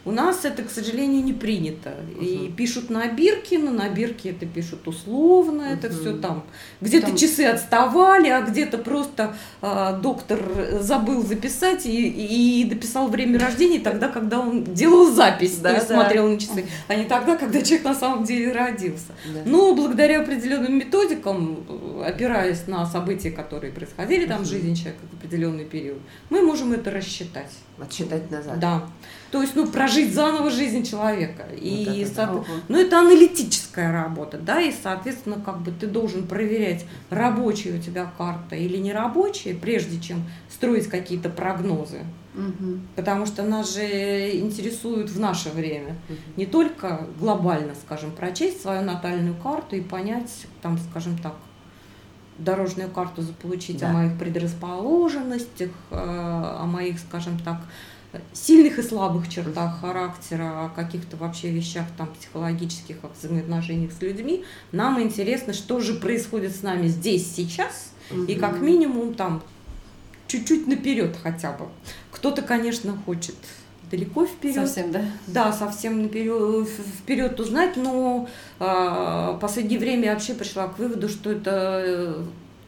У 0.04 0.12
нас 0.12 0.46
это, 0.46 0.64
к 0.64 0.70
сожалению, 0.70 1.24
не 1.24 1.34
принято. 1.34 1.94
Угу. 2.16 2.24
И 2.24 2.52
пишут 2.52 2.90
на 2.90 3.08
бирке, 3.08 3.58
но 3.58 3.72
на 3.72 3.90
бирке 3.90 4.30
это 4.30 4.46
пишут 4.46 4.88
условно, 4.88 5.64
угу. 5.64 5.74
это 5.74 5.90
все 5.90 6.18
там. 6.18 6.44
Где-то 6.82 7.08
там... 7.08 7.16
часы 7.16 7.42
отставали, 7.42 8.30
а 8.30 8.42
где-то 8.42 8.78
просто 8.78 9.36
а, 9.62 9.94
доктор 9.94 10.40
забыл 10.80 11.26
записать 11.26 11.86
и, 11.86 12.62
и 12.62 12.64
дописал 12.66 13.08
время 13.08 13.40
рождения 13.40 13.80
тогда, 13.80 14.10
когда 14.10 14.40
он 14.40 14.64
делал 14.64 15.12
запись, 15.12 15.58
да, 15.58 15.72
есть 15.72 15.88
да. 15.88 15.96
смотрел 15.96 16.28
на 16.28 16.40
часы, 16.40 16.66
а 16.88 16.96
не 16.96 17.06
тогда, 17.06 17.36
когда 17.38 17.62
человек 17.62 17.86
на 17.86 17.96
самом 17.96 18.24
деле 18.24 18.52
родился. 18.52 19.14
Да. 19.34 19.42
Но 19.46 19.74
благодаря 19.74 20.22
определенным 20.22 20.78
методикам, 20.78 21.66
опираясь 22.06 22.68
на 22.68 22.86
события, 22.86 23.32
которые 23.32 23.72
происходят, 23.72 23.95
происходили 23.96 24.28
там 24.28 24.44
в 24.44 24.46
жизни 24.46 24.74
человека 24.74 25.02
в 25.12 25.18
определенный 25.18 25.66
период, 25.66 26.00
мы 26.30 26.42
можем 26.42 26.74
это 26.74 26.92
рассчитать. 26.92 27.52
Отсчитать 27.80 28.32
назад. 28.32 28.60
Да. 28.60 28.88
То 29.32 29.42
есть, 29.42 29.56
ну, 29.56 29.68
прожить 29.68 30.14
заново 30.14 30.50
жизнь 30.50 30.84
человека. 30.84 31.46
Вот 31.50 31.60
и, 31.62 32.02
это, 32.02 32.14
со... 32.14 32.46
ну, 32.70 32.80
это 32.80 33.00
аналитическая 33.00 33.92
работа, 33.92 34.38
да, 34.38 34.62
и, 34.62 34.72
соответственно, 34.72 35.42
как 35.44 35.62
бы 35.62 35.72
ты 35.72 35.88
должен 35.88 36.26
проверять, 36.26 36.86
рабочая 37.10 37.78
у 37.78 37.82
тебя 37.82 38.10
карта 38.18 38.56
или 38.56 38.78
не 38.78 38.94
рабочая, 38.94 39.54
прежде 39.54 40.00
чем 40.00 40.24
строить 40.50 40.88
какие-то 40.88 41.30
прогнозы. 41.30 42.00
Угу. 42.34 42.80
Потому 42.96 43.26
что 43.26 43.44
нас 43.44 43.74
же 43.74 44.32
интересует 44.38 45.10
в 45.10 45.20
наше 45.20 45.50
время 45.50 45.96
угу. 46.10 46.18
не 46.38 46.46
только 46.46 47.08
глобально, 47.20 47.76
скажем, 47.76 48.12
прочесть 48.12 48.62
свою 48.62 48.84
натальную 48.84 49.36
карту 49.36 49.76
и 49.76 49.82
понять, 49.82 50.46
там, 50.62 50.78
скажем 50.78 51.18
так, 51.18 51.36
дорожную 52.38 52.90
карту 52.90 53.22
заполучить 53.22 53.78
да. 53.78 53.90
о 53.90 53.94
моих 53.94 54.18
предрасположенностях, 54.18 55.72
э, 55.92 55.96
о 55.96 56.66
моих, 56.66 57.00
скажем 57.00 57.40
так, 57.40 57.62
сильных 58.34 58.80
и 58.80 58.82
слабых 58.82 59.30
чертах 59.30 59.80
характера, 59.82 60.66
о 60.66 60.70
каких-то 60.70 61.18
вообще 61.18 61.52
вещах 61.52 61.86
там 61.98 62.08
психологических, 62.14 62.98
о 63.04 63.10
взаимоотношениях 63.10 63.92
с 63.92 64.02
людьми. 64.02 64.44
Нам 64.72 65.02
интересно, 65.02 65.54
что 65.54 65.80
же 65.80 65.96
происходит 65.96 66.56
с 66.56 66.62
нами 66.62 66.88
здесь, 66.88 67.34
сейчас, 67.34 67.92
угу. 68.12 68.24
и 68.24 68.36
как 68.36 68.60
минимум 68.62 69.14
там 69.14 69.42
чуть-чуть 70.28 70.68
наперед 70.68 71.16
хотя 71.22 71.52
бы. 71.52 71.66
Кто-то, 72.12 72.42
конечно, 72.42 72.98
хочет 73.06 73.36
далеко 73.90 74.26
вперед. 74.26 74.56
Совсем, 74.56 74.92
да? 74.92 75.02
Да, 75.28 75.54
совсем 75.54 76.02
наперед, 76.02 76.68
вперед 76.68 77.40
узнать, 77.40 77.78
но 77.78 78.28
э, 78.60 78.64
в 78.64 79.40
последнее 79.40 79.80
время 79.80 80.06
я 80.06 80.14
вообще 80.14 80.34
пришла 80.34 80.68
к 80.68 80.80
выводу, 80.80 81.10
что 81.10 81.32
это 81.32 81.82
э, 81.86 82.24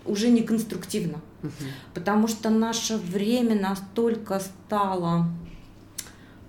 уже 0.05 0.29
не 0.29 0.41
конструктивно. 0.41 1.19
Угу. 1.43 1.51
Потому 1.93 2.27
что 2.27 2.50
наше 2.50 2.97
время 2.97 3.59
настолько 3.59 4.39
стало 4.39 5.25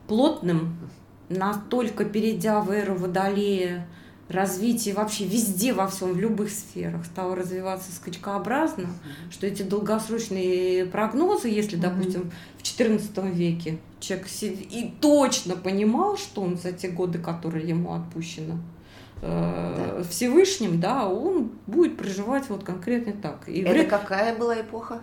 плотным, 0.07 0.77
настолько 1.29 2.05
перейдя 2.05 2.61
в 2.61 2.71
эру 2.71 2.95
Водолея, 2.95 3.87
развитие 4.29 4.95
вообще 4.95 5.25
везде, 5.25 5.73
во 5.73 5.87
всем, 5.87 6.13
в 6.13 6.19
любых 6.19 6.51
сферах 6.51 7.05
стало 7.07 7.35
развиваться 7.35 7.93
скачкообразно, 7.93 8.83
mm-hmm. 8.83 9.33
что 9.33 9.47
эти 9.47 9.63
долгосрочные 9.63 10.87
прогнозы, 10.87 11.49
если, 11.49 11.77
допустим, 11.77 12.31
в 12.59 12.63
XIV 12.63 13.33
веке 13.33 13.79
человек 14.01 14.27
и 14.43 14.93
точно 15.01 15.57
понимал, 15.57 16.17
что 16.17 16.43
он 16.43 16.57
за 16.59 16.73
те 16.73 16.89
годы, 16.89 17.19
которые 17.19 17.67
ему 17.67 17.95
отпущено, 17.95 18.59
э, 19.23 19.95
да. 19.97 20.03
Всевышним, 20.05 20.81
да, 20.81 21.09
он 21.09 21.51
будет 21.67 21.97
проживать 21.97 22.49
вот 22.49 22.65
конкретно 22.65 23.13
так. 23.13 23.49
И 23.49 23.61
Это 23.61 23.73
вряд... 23.73 23.89
какая 23.89 24.37
была 24.37 24.61
эпоха? 24.61 25.01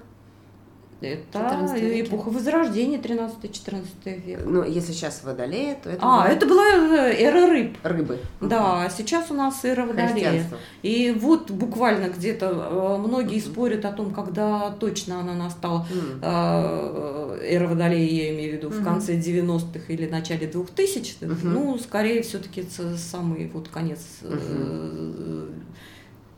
Это 1.14 2.02
эпоха 2.02 2.30
Возрождения, 2.30 2.98
13-14 2.98 4.26
век. 4.26 4.40
Ну, 4.46 4.64
если 4.64 4.92
сейчас 4.92 5.24
Водолея, 5.24 5.78
то 5.82 5.90
это... 5.90 6.00
А, 6.02 6.24
было... 6.24 6.32
это 6.32 6.46
была 6.46 6.64
э, 6.64 7.14
эра 7.14 7.50
рыб. 7.50 7.78
Рыбы. 7.84 8.20
Да, 8.42 8.90
сейчас 8.96 9.32
у 9.32 9.34
нас 9.34 9.64
эра 9.64 9.86
Водолея. 9.86 10.46
И 10.82 11.12
вот 11.12 11.52
буквально 11.52 12.10
где-то 12.10 12.46
э, 12.48 12.98
многие 12.98 13.38
uh-huh. 13.38 13.52
спорят 13.52 13.86
о 13.86 13.92
том, 13.92 14.14
когда 14.14 14.72
точно 14.72 15.20
она 15.20 15.34
настала. 15.34 15.86
Uh-huh. 15.92 17.40
Эра 17.42 17.68
Водолея, 17.68 18.10
я 18.10 18.34
имею 18.36 18.54
в 18.54 18.56
виду, 18.56 18.70
uh-huh. 18.70 18.82
в 18.82 18.84
конце 18.84 19.18
90-х 19.18 19.94
или 19.94 20.08
начале 20.08 20.48
2000-х. 20.48 21.26
Uh-huh. 21.26 21.38
Ну, 21.44 21.78
скорее 21.78 22.22
все-таки 22.24 22.66
самый 22.98 23.50
вот 23.54 23.68
конец 23.70 24.00
uh-huh 24.22 25.52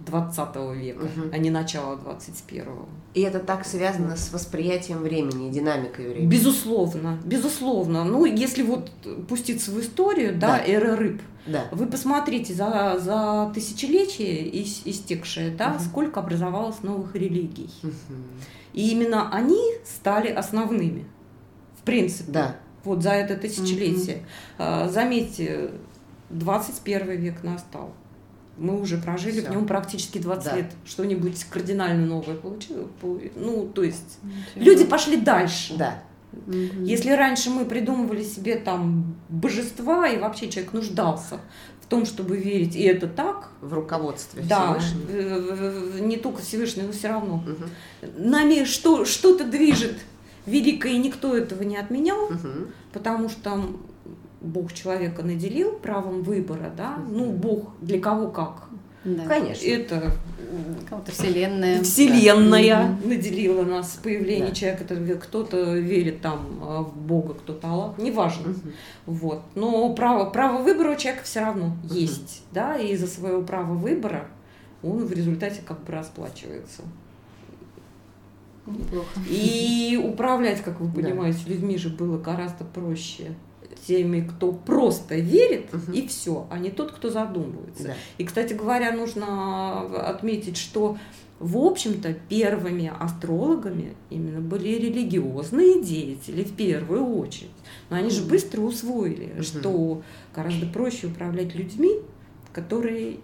20 0.07 0.55
века, 0.75 1.03
угу. 1.03 1.29
а 1.31 1.37
не 1.37 1.49
начало 1.49 1.95
21-го. 1.95 2.87
И 3.13 3.21
это 3.21 3.39
так 3.39 3.65
связано 3.65 4.15
с 4.15 4.31
восприятием 4.31 4.99
времени, 4.99 5.51
динамикой 5.51 6.09
времени? 6.09 6.29
Безусловно, 6.29 7.19
безусловно. 7.23 8.03
Ну, 8.03 8.25
если 8.25 8.63
вот 8.63 8.91
пуститься 9.27 9.71
в 9.71 9.79
историю, 9.79 10.37
да, 10.37 10.57
да 10.57 10.65
эры 10.65 10.95
рыб, 10.95 11.21
да. 11.45 11.65
вы 11.71 11.87
посмотрите 11.87 12.53
за, 12.53 12.97
за 12.99 13.51
тысячелетие 13.53 14.61
истекшее, 14.89 15.51
да, 15.51 15.71
угу. 15.71 15.83
сколько 15.83 16.19
образовалось 16.19 16.81
новых 16.83 17.15
религий. 17.15 17.69
Угу. 17.83 17.91
И 18.73 18.91
именно 18.91 19.31
они 19.31 19.61
стали 19.83 20.29
основными, 20.29 21.05
в 21.79 21.83
принципе. 21.83 22.31
Да. 22.31 22.55
Вот 22.83 23.03
за 23.03 23.11
это 23.11 23.35
тысячелетие. 23.35 24.23
Угу. 24.59 24.89
Заметьте, 24.89 25.71
21 26.29 27.09
век 27.11 27.43
настал 27.43 27.93
мы 28.57 28.79
уже 28.79 28.97
прожили 28.97 29.41
Всё. 29.41 29.49
в 29.49 29.51
нем 29.51 29.67
практически 29.67 30.17
20 30.17 30.45
да. 30.45 30.55
лет. 30.57 30.71
Что-нибудь 30.85 31.43
кардинально 31.45 32.05
новое 32.05 32.35
получилось. 32.35 32.87
Ну, 33.35 33.67
то 33.73 33.83
есть 33.83 34.19
Ничего. 34.23 34.71
люди 34.71 34.85
пошли 34.85 35.17
дальше. 35.17 35.75
Да. 35.77 36.03
Если 36.83 37.11
раньше 37.11 37.49
мы 37.49 37.65
придумывали 37.65 38.23
себе 38.23 38.57
там 38.57 39.15
божества, 39.29 40.07
и 40.07 40.17
вообще 40.17 40.49
человек 40.49 40.73
нуждался 40.73 41.39
в 41.81 41.87
том, 41.87 42.05
чтобы 42.05 42.37
верить, 42.37 42.75
и 42.75 42.83
это 42.83 43.07
так. 43.07 43.51
В 43.61 43.73
руководстве 43.73 44.43
да, 44.43 44.77
Всевышнего. 44.77 45.99
Не 45.99 46.17
только 46.17 46.41
Всевышнего, 46.41 46.87
но 46.87 46.91
все 46.91 47.07
равно. 47.07 47.35
Угу. 47.35 48.09
Нами 48.17 48.65
что, 48.65 49.05
что-то 49.05 49.45
движет 49.45 49.97
великое, 50.45 50.93
и 50.93 50.97
никто 50.97 51.35
этого 51.35 51.63
не 51.63 51.77
отменял, 51.77 52.25
угу. 52.25 52.67
потому 52.93 53.29
что 53.29 53.77
Бог 54.47 54.73
человека 54.73 55.23
наделил 55.23 55.73
правом 55.73 56.23
выбора, 56.23 56.71
да, 56.75 56.97
ну, 57.09 57.31
Бог 57.31 57.73
для 57.81 57.99
кого 57.99 58.29
как. 58.29 58.69
Да. 59.03 59.25
Конечно. 59.25 59.65
Это 59.65 60.11
Кого-то 60.89 61.11
вселенная. 61.11 61.83
Вселенная 61.83 62.97
да. 63.01 63.07
наделила 63.07 63.63
нас 63.63 63.99
появление 64.01 64.49
да. 64.49 64.55
человека. 64.55 65.19
Кто-то 65.19 65.77
верит 65.77 66.21
там 66.21 66.59
а, 66.61 66.81
в 66.83 66.95
Бога, 66.95 67.33
кто-то 67.33 67.67
Аллах, 67.67 67.97
неважно. 67.97 68.51
Угу. 68.51 68.59
Вот. 69.05 69.41
Но 69.55 69.93
право, 69.93 70.29
право 70.29 70.61
выбора 70.61 70.93
у 70.93 70.95
человека 70.95 71.23
все 71.23 71.41
равно 71.41 71.77
угу. 71.83 71.93
есть, 71.93 72.43
да, 72.51 72.77
и 72.77 72.93
из-за 72.93 73.07
своего 73.07 73.41
права 73.41 73.73
выбора 73.73 74.27
он 74.83 75.05
в 75.05 75.11
результате 75.11 75.61
как 75.65 75.83
бы 75.83 75.91
расплачивается. 75.91 76.83
Неплохо. 78.65 79.07
И 79.29 79.99
управлять, 80.03 80.61
как 80.61 80.79
вы 80.79 80.91
понимаете, 80.91 81.39
да. 81.45 81.51
людьми 81.53 81.77
же 81.77 81.89
было 81.89 82.17
гораздо 82.17 82.65
проще 82.65 83.33
теми, 83.85 84.21
кто 84.21 84.51
просто 84.51 85.15
верит, 85.15 85.73
угу. 85.73 85.91
и 85.91 86.07
все, 86.07 86.47
а 86.49 86.59
не 86.59 86.69
тот, 86.69 86.91
кто 86.91 87.09
задумывается. 87.09 87.83
Да. 87.83 87.93
И, 88.17 88.25
кстати 88.25 88.53
говоря, 88.53 88.91
нужно 88.91 89.81
отметить, 90.09 90.57
что 90.57 90.97
в 91.39 91.57
общем-то, 91.57 92.13
первыми 92.29 92.91
астрологами 92.99 93.95
именно 94.09 94.41
были 94.41 94.69
религиозные 94.69 95.83
деятели 95.83 96.43
в 96.43 96.55
первую 96.55 97.15
очередь. 97.17 97.51
Но 97.89 97.97
они 97.97 98.09
же 98.09 98.23
быстро 98.23 98.61
усвоили, 98.61 99.33
угу. 99.33 99.43
что 99.43 100.01
гораздо 100.33 100.65
проще 100.65 101.07
управлять 101.07 101.53
людьми, 101.53 101.91
которые 102.53 103.17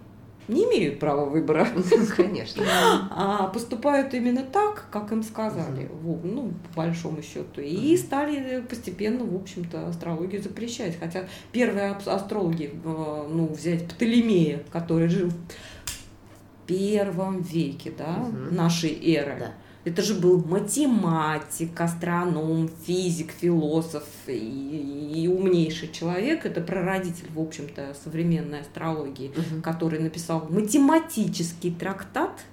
не 0.48 0.64
имеют 0.64 0.98
права 0.98 1.24
выбора. 1.24 1.66
Конечно. 2.16 2.64
А 3.10 3.48
поступают 3.48 4.14
именно 4.14 4.42
так, 4.42 4.86
как 4.90 5.12
им 5.12 5.22
сказали, 5.22 5.90
ну, 6.02 6.52
по 6.68 6.82
большому 6.82 7.22
счету. 7.22 7.60
И 7.60 7.96
стали 7.96 8.62
постепенно, 8.62 9.24
в 9.24 9.34
общем-то, 9.34 9.88
астрологию 9.88 10.42
запрещать. 10.42 10.98
Хотя 10.98 11.26
первые 11.52 11.90
астрологи, 12.06 12.70
э, 12.72 13.26
ну, 13.30 13.46
взять 13.46 13.88
Птолемея, 13.88 14.62
который 14.70 15.08
жил 15.08 15.30
в 15.30 16.66
первом 16.66 17.42
веке, 17.42 17.92
да, 17.96 18.26
нашей 18.50 18.98
эры. 19.14 19.52
Это 19.84 20.00
же 20.00 20.14
был 20.14 20.42
математик, 20.42 21.78
астроном, 21.78 22.70
физик, 22.86 23.32
философ 23.32 24.04
и, 24.26 25.12
и 25.14 25.28
умнейший 25.28 25.92
человек. 25.92 26.46
Это 26.46 26.62
прародитель, 26.62 27.28
в 27.34 27.40
общем-то, 27.40 27.94
современной 28.02 28.60
астрологии, 28.60 29.28
угу. 29.28 29.62
который 29.62 29.98
написал 29.98 30.46
математический 30.48 31.74
трактат 31.74 32.44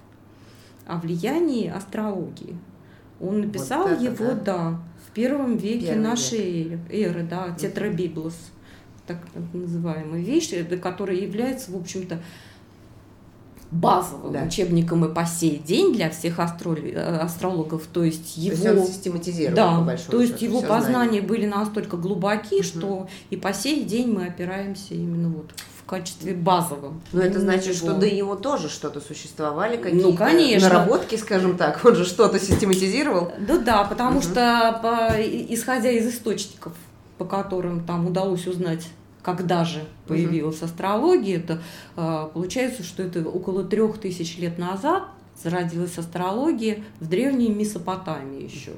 о 0.86 0.98
влиянии 0.98 1.68
астрологии. 1.68 2.56
Он 3.18 3.40
написал 3.40 3.88
вот 3.88 3.92
это, 3.92 4.04
его, 4.04 4.32
да? 4.32 4.34
да, 4.34 4.80
в 5.08 5.12
первом 5.12 5.56
веке 5.56 5.86
Первый 5.86 6.02
нашей 6.02 6.62
век. 6.64 6.80
эры, 6.90 7.22
да, 7.22 7.56
тетрабиблос, 7.58 8.36
так 9.06 9.18
называемая 9.54 10.20
вещь, 10.20 10.50
которая 10.82 11.16
является, 11.16 11.70
в 11.70 11.76
общем-то, 11.76 12.20
базовым 13.72 14.32
да. 14.34 14.42
учебником 14.42 15.04
и 15.06 15.12
по 15.12 15.24
сей 15.24 15.56
день 15.56 15.94
для 15.94 16.10
всех 16.10 16.38
астрологов. 16.38 17.86
То 17.90 18.04
есть 18.04 18.36
его... 18.36 18.56
То 18.56 18.72
есть 18.74 19.06
он 19.06 19.54
да, 19.54 19.78
по 19.78 19.84
большому 19.84 20.10
То 20.10 20.20
есть 20.20 20.34
счету, 20.34 20.44
его 20.44 20.60
познания 20.60 20.92
знания. 20.92 21.22
были 21.22 21.46
настолько 21.46 21.96
глубоки, 21.96 22.56
угу. 22.56 22.62
что 22.62 23.08
и 23.30 23.36
по 23.36 23.52
сей 23.54 23.84
день 23.84 24.12
мы 24.12 24.26
опираемся 24.26 24.94
именно 24.94 25.28
вот 25.30 25.52
в 25.78 25.84
качестве 25.88 26.34
базового. 26.34 26.94
Но 27.12 27.22
это 27.22 27.40
значит, 27.40 27.74
его. 27.74 27.88
что 27.88 27.94
до 27.94 28.10
него 28.10 28.36
тоже 28.36 28.68
что-то 28.68 29.00
существовали, 29.00 29.78
ну, 29.78 29.82
какие-то 29.82 30.08
ну, 30.08 30.16
конечно. 30.16 30.68
наработки, 30.68 31.16
скажем 31.16 31.56
так, 31.56 31.80
он 31.82 31.96
же 31.96 32.04
что-то 32.04 32.38
систематизировал. 32.38 33.32
Да, 33.38 33.58
да, 33.58 33.84
потому 33.84 34.18
угу. 34.18 34.22
что 34.22 34.78
по, 34.82 35.14
исходя 35.18 35.90
из 35.90 36.06
источников, 36.06 36.74
по 37.16 37.24
которым 37.24 37.84
там 37.84 38.06
удалось 38.06 38.46
узнать 38.46 38.86
когда 39.22 39.64
же 39.64 39.84
появилась 40.06 40.58
угу. 40.58 40.66
астрология, 40.66 41.38
это 41.38 41.62
а, 41.96 42.26
получается, 42.26 42.82
что 42.82 43.02
это 43.02 43.26
около 43.26 43.64
трех 43.64 43.98
тысяч 43.98 44.38
лет 44.38 44.58
назад 44.58 45.04
зародилась 45.42 45.96
астрология 45.98 46.82
в 47.00 47.08
древней 47.08 47.48
Месопотамии 47.48 48.44
еще. 48.44 48.72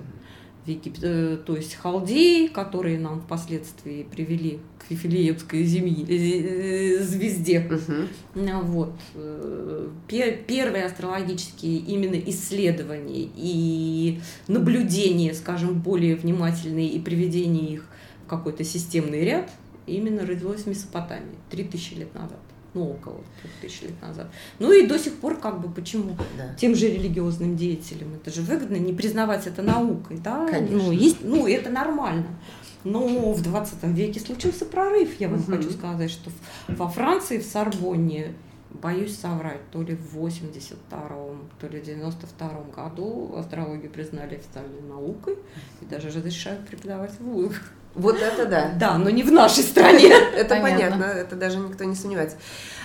В 0.64 0.68
Египте, 0.68 1.00
э, 1.02 1.38
то 1.44 1.56
есть 1.56 1.74
халдеи, 1.74 2.46
которые 2.46 2.98
нам 2.98 3.20
впоследствии 3.20 4.02
привели 4.02 4.60
к 4.78 4.90
Вифилеевской 4.90 5.62
земле, 5.64 6.06
э, 6.08 7.02
звезде. 7.02 7.60
Угу. 7.60 8.50
Вот. 8.62 8.92
Первые 10.08 10.86
астрологические 10.86 11.76
именно 11.80 12.18
исследования 12.30 13.28
и 13.36 14.20
наблюдения, 14.48 15.34
скажем, 15.34 15.80
более 15.80 16.16
внимательные 16.16 16.88
и 16.88 16.98
приведение 16.98 17.74
их 17.74 17.84
в 18.24 18.30
какой-то 18.30 18.64
системный 18.64 19.22
ряд– 19.22 19.50
именно 19.86 20.26
родилось 20.26 20.62
в 20.62 20.66
Месопотамии 20.66 21.36
3000 21.50 21.94
лет 21.94 22.14
назад. 22.14 22.38
Ну, 22.74 22.90
около 22.90 23.20
3000 23.60 23.82
лет 23.84 24.02
назад. 24.02 24.30
Ну 24.58 24.72
и 24.72 24.86
до 24.86 24.98
сих 24.98 25.14
пор, 25.14 25.38
как 25.38 25.60
бы, 25.60 25.70
почему 25.70 26.16
да. 26.36 26.54
тем 26.54 26.74
же 26.74 26.88
религиозным 26.88 27.56
деятелям 27.56 28.14
это 28.14 28.32
же 28.32 28.42
выгодно 28.42 28.76
не 28.76 28.92
признавать 28.92 29.46
это 29.46 29.62
наукой, 29.62 30.18
да? 30.18 30.46
Конечно. 30.48 30.76
Ну, 30.76 30.90
есть, 30.90 31.18
ну, 31.22 31.46
это 31.46 31.70
нормально. 31.70 32.26
Но 32.82 33.32
в 33.32 33.42
20 33.42 33.82
веке 33.84 34.20
случился 34.20 34.66
прорыв, 34.66 35.18
я 35.20 35.28
вам 35.28 35.40
угу. 35.40 35.52
хочу 35.52 35.70
сказать, 35.70 36.10
что 36.10 36.30
во 36.68 36.88
Франции, 36.88 37.38
в 37.38 37.44
Сорбонне, 37.44 38.34
боюсь 38.70 39.16
соврать, 39.16 39.60
то 39.70 39.82
ли 39.82 39.94
в 39.94 40.18
82-м, 40.18 41.48
то 41.60 41.68
ли 41.68 41.80
в 41.80 41.84
92-м 41.84 42.70
году 42.72 43.34
астрологию 43.36 43.90
признали 43.90 44.34
официальной 44.34 44.82
наукой 44.82 45.38
и 45.80 45.84
даже 45.86 46.08
разрешают 46.08 46.66
преподавать 46.66 47.12
в 47.12 47.20
вузах. 47.20 47.72
Вот 47.94 48.16
это 48.16 48.46
да. 48.46 48.72
Да, 48.76 48.98
но 48.98 49.10
не 49.10 49.22
в 49.22 49.30
нашей 49.30 49.62
стране. 49.62 50.08
Это 50.36 50.56
понятно, 50.60 51.04
это 51.04 51.36
даже 51.36 51.58
никто 51.58 51.84
не 51.84 51.94
сомневается. 51.94 52.36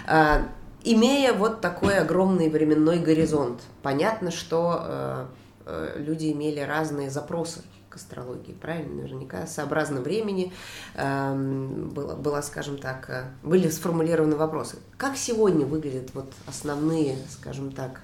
А, 0.06 0.48
имея 0.84 1.34
вот 1.34 1.62
такой 1.62 1.98
огромный 1.98 2.50
временной 2.50 3.00
горизонт, 3.00 3.62
понятно, 3.82 4.32
что 4.32 4.82
э, 4.82 5.26
э, 5.66 5.94
люди 5.98 6.32
имели 6.32 6.60
разные 6.60 7.10
запросы 7.10 7.62
к 7.90 7.96
астрологии, 7.96 8.54
правильно? 8.54 9.02
Наверняка 9.02 9.48
сообразно 9.48 10.02
времени 10.02 10.54
эм, 10.94 11.90
было, 11.90 12.16
было, 12.16 12.42
скажем 12.42 12.78
так, 12.78 13.10
э, 13.10 13.24
были 13.42 13.70
сформулированы 13.70 14.36
вопросы. 14.36 14.78
Как 14.98 15.18
сегодня 15.18 15.66
выглядят 15.66 16.14
вот 16.14 16.32
основные, 16.48 17.18
скажем 17.30 17.72
так, 17.72 18.02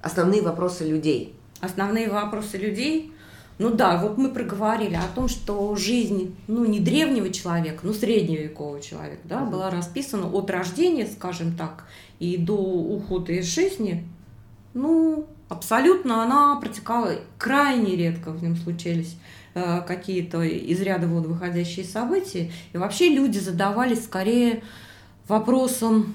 основные 0.00 0.42
вопросы 0.42 0.84
людей? 0.84 1.36
Основные 1.60 2.08
вопросы 2.08 2.56
людей 2.56 3.13
ну 3.58 3.70
да, 3.70 3.98
вот 3.98 4.18
мы 4.18 4.30
проговорили 4.30 4.94
о 4.94 5.14
том, 5.14 5.28
что 5.28 5.76
жизнь, 5.76 6.34
ну 6.48 6.64
не 6.64 6.80
древнего 6.80 7.30
человека, 7.30 7.80
но 7.82 7.92
средневекового 7.92 8.80
человека, 8.80 9.22
да, 9.24 9.44
была 9.44 9.70
расписана 9.70 10.26
от 10.28 10.50
рождения, 10.50 11.06
скажем 11.06 11.56
так, 11.56 11.84
и 12.18 12.36
до 12.36 12.56
ухода 12.56 13.32
из 13.32 13.46
жизни, 13.46 14.06
ну, 14.72 15.26
абсолютно 15.48 16.24
она 16.24 16.56
протекала 16.56 17.12
крайне 17.38 17.94
редко 17.94 18.32
в 18.32 18.42
нем 18.42 18.56
случались 18.56 19.16
э, 19.54 19.82
какие-то 19.86 20.42
из 20.42 20.80
ряда 20.80 21.06
вон 21.06 21.22
выходящие 21.22 21.84
события. 21.84 22.50
И 22.72 22.76
вообще 22.76 23.08
люди 23.08 23.38
задавались 23.38 24.04
скорее 24.04 24.64
вопросом 25.28 26.14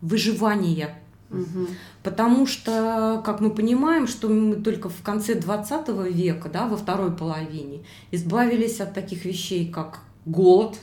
выживания 0.00 0.96
Угу. 1.32 1.66
Потому 2.02 2.46
что, 2.46 3.22
как 3.24 3.40
мы 3.40 3.50
понимаем, 3.50 4.06
что 4.06 4.28
мы 4.28 4.56
только 4.56 4.88
в 4.88 5.02
конце 5.02 5.34
20 5.34 5.88
века, 6.12 6.48
да, 6.48 6.66
во 6.66 6.76
второй 6.76 7.12
половине, 7.12 7.84
избавились 8.10 8.80
от 8.80 8.92
таких 8.92 9.24
вещей, 9.24 9.70
как 9.70 10.00
голод, 10.24 10.78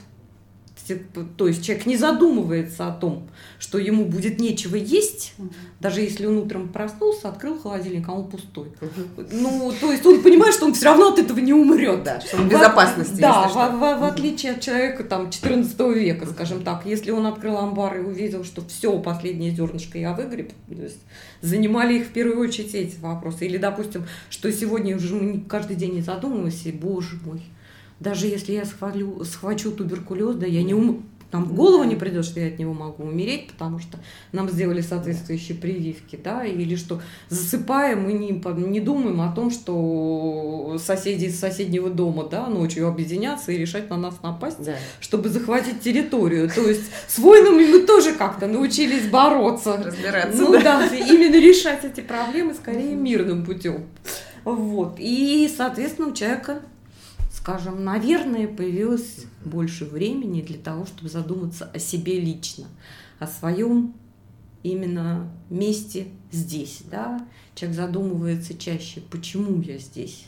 то 1.36 1.46
есть 1.46 1.64
человек 1.64 1.86
не 1.86 1.96
задумывается 1.96 2.86
о 2.86 2.92
том, 2.92 3.28
что 3.58 3.78
ему 3.78 4.04
будет 4.04 4.38
нечего 4.40 4.76
есть, 4.76 5.34
угу. 5.38 5.50
даже 5.80 6.00
если 6.00 6.26
он 6.26 6.38
утром 6.38 6.68
проснулся, 6.68 7.28
открыл 7.28 7.58
холодильник, 7.58 8.08
а 8.08 8.12
он 8.12 8.28
пустой. 8.28 8.68
Угу. 8.80 9.26
Ну, 9.32 9.72
то 9.80 9.92
есть 9.92 10.04
он 10.06 10.22
понимает, 10.22 10.54
что 10.54 10.66
он 10.66 10.74
все 10.74 10.86
равно 10.86 11.08
от 11.08 11.18
этого 11.18 11.38
не 11.38 11.52
умрет. 11.52 12.02
Да, 12.02 12.20
что 12.20 12.36
он 12.36 12.48
в 12.48 12.50
безопасности. 12.50 13.20
Да, 13.20 13.48
в, 13.48 13.54
в, 13.54 14.00
в 14.00 14.04
отличие 14.04 14.52
от 14.52 14.60
человека 14.60 15.04
там 15.04 15.30
14 15.30 15.78
века, 15.80 16.26
скажем 16.26 16.62
так, 16.62 16.86
если 16.86 17.10
он 17.10 17.26
открыл 17.26 17.58
амбар 17.58 17.98
и 17.98 18.00
увидел, 18.00 18.44
что 18.44 18.62
все, 18.66 18.98
последнее 18.98 19.50
зернышко 19.50 19.98
я 19.98 20.12
выгреб, 20.12 20.52
то 20.68 20.82
есть 20.82 21.00
занимали 21.42 21.98
их 21.98 22.06
в 22.06 22.10
первую 22.10 22.40
очередь 22.40 22.74
эти 22.74 22.98
вопросы. 23.00 23.46
Или, 23.46 23.56
допустим, 23.56 24.06
что 24.28 24.50
сегодня 24.52 24.96
уже 24.96 25.14
мы 25.14 25.40
каждый 25.40 25.76
день 25.76 25.94
не 25.94 26.02
задумываемся, 26.02 26.70
боже 26.72 27.18
мой, 27.24 27.42
даже 28.00 28.26
если 28.26 28.52
я 28.52 28.64
схвалю, 28.64 29.22
схвачу 29.24 29.70
туберкулез, 29.70 30.36
да, 30.36 30.46
я 30.46 30.62
не 30.62 30.74
ум... 30.74 31.04
Нам 31.32 31.44
в 31.44 31.54
голову 31.54 31.84
не 31.84 31.94
придет, 31.94 32.24
что 32.24 32.40
я 32.40 32.48
от 32.48 32.58
него 32.58 32.72
могу 32.72 33.04
умереть, 33.04 33.52
потому 33.52 33.78
что 33.78 34.00
нам 34.32 34.48
сделали 34.48 34.80
соответствующие 34.80 35.56
прививки, 35.56 36.18
да, 36.20 36.44
или 36.44 36.74
что 36.74 37.00
засыпаем 37.28 38.02
мы 38.02 38.14
не, 38.14 38.30
не 38.68 38.80
думаем 38.80 39.20
о 39.20 39.32
том, 39.32 39.52
что 39.52 40.76
соседи 40.84 41.26
из 41.26 41.38
соседнего 41.38 41.88
дома, 41.88 42.24
да, 42.28 42.48
ночью 42.48 42.88
объединятся 42.88 43.52
и 43.52 43.58
решать 43.58 43.90
на 43.90 43.96
нас 43.96 44.16
напасть, 44.24 44.64
да. 44.64 44.74
чтобы 44.98 45.28
захватить 45.28 45.80
территорию. 45.80 46.50
То 46.52 46.68
есть 46.68 46.90
с 47.06 47.16
войнами 47.20 47.64
мы 47.64 47.86
тоже 47.86 48.12
как-то 48.14 48.48
научились 48.48 49.08
бороться. 49.08 49.76
Разбираться. 49.76 50.36
Ну 50.36 50.52
да, 50.54 50.88
да 50.88 50.96
именно 50.96 51.36
решать 51.36 51.84
эти 51.84 52.00
проблемы 52.00 52.54
скорее 52.54 52.96
мирным 52.96 53.44
путем. 53.44 53.84
Вот. 54.44 54.96
И, 54.98 55.48
соответственно, 55.54 56.08
у 56.08 56.12
человека 56.12 56.62
скажем, 57.50 57.84
наверное, 57.84 58.46
появилось 58.46 59.26
больше 59.44 59.84
времени 59.84 60.40
для 60.40 60.58
того, 60.58 60.86
чтобы 60.86 61.08
задуматься 61.08 61.68
о 61.74 61.78
себе 61.78 62.20
лично, 62.20 62.66
о 63.18 63.26
своем 63.26 63.94
именно 64.62 65.28
месте 65.48 66.06
здесь, 66.30 66.82
да. 66.90 67.26
Человек 67.56 67.76
задумывается 67.76 68.56
чаще, 68.56 69.00
почему 69.10 69.60
я 69.62 69.78
здесь, 69.78 70.26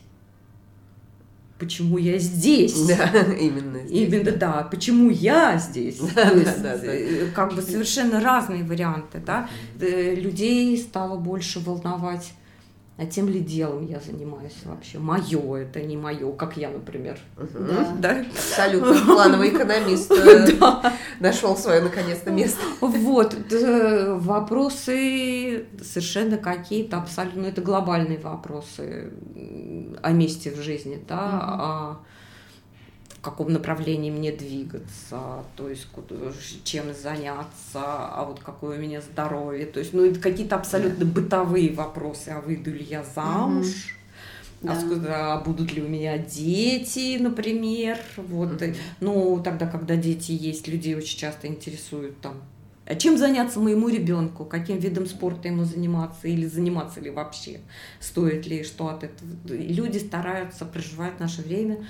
почему 1.61 1.97
я 1.97 2.19
здесь. 2.19 2.89
Да, 2.89 3.09
именно 3.41 3.87
здесь. 3.87 4.09
Именно, 4.09 4.33
да, 4.33 4.69
почему 4.69 5.09
я 5.09 5.59
здесь. 5.59 6.01
Да, 6.01 6.29
То 6.29 6.37
есть, 6.37 6.63
да, 6.63 6.77
да, 6.77 6.79
да. 6.79 6.93
Э, 6.93 7.31
как 7.33 7.55
бы 7.55 7.63
совершенно 7.63 8.21
разные 8.21 8.65
варианты, 8.65 9.23
да. 9.25 9.49
Э, 9.81 10.15
людей 10.17 10.77
стало 10.77 11.19
больше 11.19 11.61
волновать 11.61 12.33
а 12.99 13.07
тем 13.07 13.29
ли 13.29 13.41
делом 13.41 13.87
я 13.87 14.01
занимаюсь 14.01 14.57
вообще? 14.65 14.99
Мое 14.99 15.57
это 15.57 15.81
не 15.81 15.97
мое, 15.97 16.31
как 16.33 16.57
я, 16.59 16.69
например. 16.69 17.19
Угу. 17.39 17.65
Да? 17.65 17.95
да? 17.99 18.25
Абсолютно. 18.31 19.15
Плановый 19.15 19.49
экономист 19.49 20.13
э, 20.13 20.57
нашел 21.21 21.57
свое 21.57 21.81
наконец-то 21.81 22.31
место. 22.31 22.61
Вот. 22.81 23.35
Вопросы 24.21 25.67
совершенно 25.83 26.37
какие-то 26.37 26.99
абсолютно, 26.99 27.47
это 27.47 27.63
глобальные 27.63 28.19
вопросы 28.19 29.13
о 30.03 30.11
месте 30.13 30.51
в 30.51 30.61
жизни, 30.61 31.03
да, 31.09 31.99
в 31.99 31.99
каком 33.23 33.53
направлении 33.53 34.11
мне 34.11 34.33
двигаться, 34.33 35.45
то 35.57 35.69
есть 35.69 35.87
чем 36.65 36.93
заняться, 36.93 37.75
а 37.75 38.25
вот 38.29 38.41
какое 38.41 38.77
у 38.77 38.81
меня 38.81 39.01
здоровье, 39.01 39.65
то 39.67 39.79
есть 39.79 39.93
ну 39.93 40.05
это 40.05 40.19
какие-то 40.19 40.57
абсолютно 40.57 41.07
бытовые 41.07 41.73
вопросы, 41.73 42.31
а 42.31 42.41
выйду 42.41 42.73
ли 42.73 42.83
я 42.83 43.05
замуж, 43.05 43.97
mm-hmm. 44.61 44.69
а, 44.69 44.97
да. 44.97 45.35
а 45.35 45.41
будут 45.41 45.73
ли 45.73 45.83
у 45.83 45.89
меня 45.89 46.19
дети, 46.19 47.17
например, 47.21 47.97
вот, 48.17 48.61
mm-hmm. 48.61 48.77
ну 48.99 49.41
тогда, 49.43 49.69
когда 49.69 49.95
дети 49.95 50.33
есть, 50.33 50.67
людей 50.67 50.97
очень 50.97 51.17
часто 51.17 51.47
интересуют 51.47 52.21
там 52.21 52.43
А 52.87 52.97
чем 52.97 53.17
заняться 53.17 53.61
моему 53.61 53.89
ребенку, 53.89 54.45
каким 54.45 54.79
видом 54.79 55.07
спорта 55.07 55.47
ему 55.47 55.63
заниматься? 55.65 56.27
Или 56.27 56.47
заниматься 56.47 56.99
ли 56.99 57.11
вообще, 57.11 57.61
стоит 58.01 58.49
ли 58.49 58.65
что 58.65 58.89
от 58.89 59.05
этого. 59.05 59.31
Люди 59.45 59.99
стараются 59.99 60.65
проживать 60.65 61.21
наше 61.21 61.43
время 61.43 61.87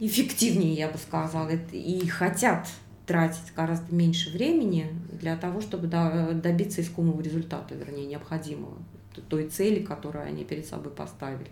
эффективнее, 0.00 0.74
я 0.74 0.88
бы 0.88 0.98
сказала, 0.98 1.50
и 1.72 2.06
хотят 2.08 2.66
тратить 3.06 3.54
гораздо 3.54 3.94
меньше 3.94 4.30
времени 4.30 4.86
для 5.12 5.36
того, 5.36 5.60
чтобы 5.60 5.86
добиться 5.88 6.80
искомого 6.80 7.20
результата, 7.20 7.74
вернее, 7.74 8.06
необходимого, 8.06 8.78
той 9.28 9.48
цели, 9.48 9.82
которую 9.82 10.24
они 10.24 10.44
перед 10.44 10.66
собой 10.66 10.92
поставили. 10.92 11.50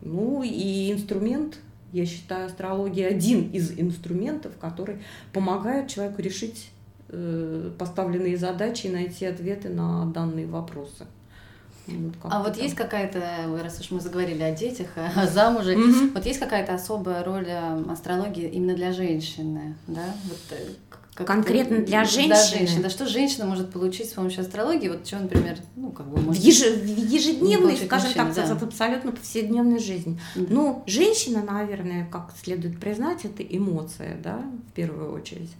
Ну 0.00 0.42
и 0.42 0.92
инструмент, 0.92 1.58
я 1.92 2.04
считаю, 2.06 2.46
астрология 2.46 3.08
один 3.08 3.50
из 3.50 3.78
инструментов, 3.78 4.52
который 4.58 4.98
помогает 5.32 5.88
человеку 5.88 6.22
решить 6.22 6.70
э, 7.08 7.70
поставленные 7.78 8.36
задачи 8.36 8.86
и 8.86 8.90
найти 8.90 9.26
ответы 9.26 9.68
на 9.68 10.06
данные 10.06 10.46
вопросы. 10.46 11.06
Вот 11.86 12.14
а 12.24 12.42
вот 12.42 12.54
там. 12.54 12.62
есть 12.62 12.74
какая-то, 12.74 13.22
раз 13.62 13.80
уж 13.80 13.90
мы 13.90 14.00
заговорили 14.00 14.42
о 14.42 14.54
детях, 14.54 14.88
о 15.16 15.26
замуже, 15.26 15.74
mm-hmm. 15.74 16.12
вот 16.14 16.26
есть 16.26 16.40
какая-то 16.40 16.74
особая 16.74 17.22
роль 17.22 17.46
э, 17.48 17.84
астрологии 17.90 18.48
именно 18.48 18.74
для 18.74 18.92
женщины, 18.92 19.76
да? 19.86 20.04
Вот, 20.24 20.38
э, 20.50 20.66
как 21.16 21.28
Конкретно 21.28 21.78
для 21.78 22.04
женщины? 22.04 22.34
Для 22.34 22.44
женщины. 22.44 22.82
Да 22.82 22.90
что 22.90 23.06
женщина 23.06 23.46
может 23.46 23.72
получить 23.72 24.10
с 24.10 24.12
помощью 24.12 24.42
астрологии? 24.42 24.88
Вот 24.90 25.06
что, 25.06 25.18
например, 25.18 25.56
ну, 25.74 25.90
как 25.90 26.08
бы 26.08 26.20
может... 26.20 26.42
В, 26.42 26.44
еж... 26.44 26.58
в 26.58 26.86
ежедневной, 26.86 27.78
скажем 27.78 28.08
мужчина, 28.08 28.34
так, 28.34 28.48
да. 28.48 28.54
в 28.54 28.62
абсолютно 28.62 29.12
повседневной 29.12 29.78
жизни. 29.78 30.20
Mm-hmm. 30.34 30.46
Ну, 30.50 30.82
женщина, 30.86 31.42
наверное, 31.42 32.06
как 32.12 32.34
следует 32.42 32.78
признать, 32.78 33.24
это 33.24 33.42
эмоция, 33.42 34.18
да, 34.22 34.42
в 34.68 34.72
первую 34.72 35.14
очередь. 35.14 35.52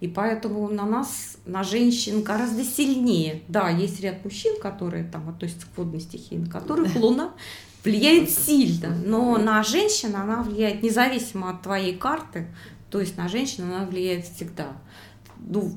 И 0.00 0.08
поэтому 0.08 0.68
на 0.68 0.84
нас, 0.84 1.38
на 1.46 1.62
женщин 1.62 2.22
гораздо 2.22 2.64
сильнее. 2.64 3.42
Да, 3.48 3.70
есть 3.70 4.00
ряд 4.00 4.24
мужчин, 4.24 4.60
которые 4.60 5.04
там 5.04 5.28
относятся 5.28 5.66
к 5.66 5.78
водной 5.78 6.00
стихии, 6.00 6.36
на 6.36 6.50
которых 6.50 6.94
Луна 6.96 7.32
влияет 7.84 8.30
сильно. 8.30 8.90
Но 8.90 9.36
на 9.38 9.62
женщин 9.62 10.14
она 10.16 10.42
влияет 10.42 10.82
независимо 10.82 11.50
от 11.50 11.62
твоей 11.62 11.96
карты. 11.96 12.48
То 12.90 13.00
есть 13.00 13.16
на 13.16 13.28
женщину 13.28 13.74
она 13.74 13.84
влияет 13.84 14.26
всегда. 14.26 14.72
Ну, 15.38 15.76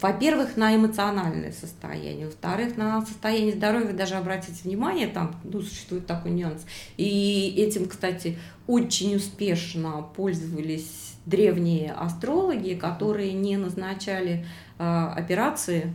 во-первых, 0.00 0.56
на 0.56 0.76
эмоциональное 0.76 1.52
состояние, 1.52 2.26
во-вторых, 2.26 2.76
на 2.76 3.04
состояние 3.06 3.54
здоровья, 3.54 3.92
даже 3.92 4.16
обратите 4.16 4.60
внимание, 4.64 5.06
там 5.06 5.40
ну, 5.44 5.62
существует 5.62 6.06
такой 6.06 6.32
нюанс. 6.32 6.66
И 6.98 7.54
этим, 7.56 7.88
кстати, 7.88 8.38
очень 8.66 9.16
успешно 9.16 10.02
пользовались 10.14 11.15
древние 11.26 11.92
астрологи, 11.92 12.74
которые 12.74 13.32
не 13.32 13.56
назначали 13.56 14.46
э, 14.78 15.08
операции 15.16 15.92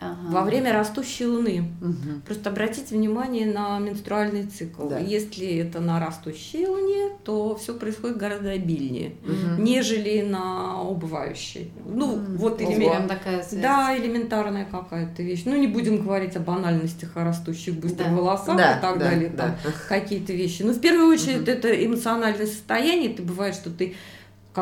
ага. 0.00 0.16
во 0.30 0.42
время 0.42 0.72
растущей 0.72 1.26
луны. 1.26 1.72
Угу. 1.80 2.20
Просто 2.26 2.50
обратите 2.50 2.94
внимание 2.94 3.46
на 3.46 3.78
менструальный 3.78 4.44
цикл. 4.44 4.88
Да. 4.88 4.98
Если 4.98 5.46
это 5.56 5.80
на 5.80 5.98
растущей 6.00 6.66
луне, 6.66 7.10
то 7.24 7.56
все 7.56 7.74
происходит 7.74 8.16
гораздо 8.16 8.50
обильнее, 8.50 9.14
угу. 9.22 9.62
нежели 9.62 10.22
на 10.22 10.82
убывающей. 10.82 11.70
Ну, 11.86 12.14
угу. 12.14 12.22
вот 12.36 12.62
элемент... 12.62 13.08
такая 13.08 13.42
связь. 13.42 13.62
Да, 13.62 13.96
элементарная 13.96 14.66
какая-то 14.70 15.22
вещь. 15.22 15.42
Ну, 15.44 15.56
не 15.56 15.66
будем 15.66 16.02
говорить 16.02 16.36
о 16.36 16.40
банальностях, 16.40 17.16
о 17.16 17.24
растущих 17.24 17.74
быстрых 17.74 18.08
да. 18.08 18.14
волосах 18.14 18.56
да, 18.56 18.78
и 18.78 18.80
так 18.80 18.98
да, 18.98 19.04
далее, 19.10 19.30
да. 19.30 19.56
там 19.62 19.72
какие-то 19.88 20.32
вещи. 20.32 20.62
Но 20.62 20.72
в 20.72 20.80
первую 20.80 21.08
очередь 21.08 21.42
угу. 21.42 21.50
это 21.50 21.86
эмоциональное 21.86 22.46
состояние. 22.46 23.12
Это 23.12 23.22
бывает, 23.22 23.54
что 23.54 23.70
ты 23.70 23.94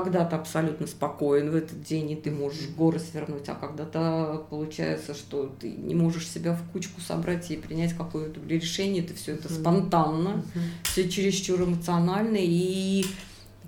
когда 0.01 0.25
то 0.25 0.37
абсолютно 0.37 0.87
спокоен 0.87 1.51
в 1.51 1.55
этот 1.55 1.83
день, 1.83 2.11
и 2.11 2.17
ты 2.17 2.31
можешь 2.31 2.69
горы 2.77 2.99
свернуть, 2.99 3.49
а 3.49 3.55
когда-то 3.55 4.47
получается, 4.51 5.15
что 5.15 5.53
ты 5.61 5.71
не 5.71 5.95
можешь 5.95 6.29
себя 6.29 6.55
в 6.55 6.73
кучку 6.73 7.01
собрать 7.01 7.51
и 7.51 7.57
принять 7.57 7.95
какое-то 7.95 8.41
решение, 8.49 9.05
это 9.05 9.15
все 9.15 9.33
это 9.33 9.53
спонтанно, 9.53 10.29
mm-hmm. 10.29 10.61
все 10.85 11.09
чересчур 11.09 11.63
эмоционально, 11.63 12.39
и 12.39 13.05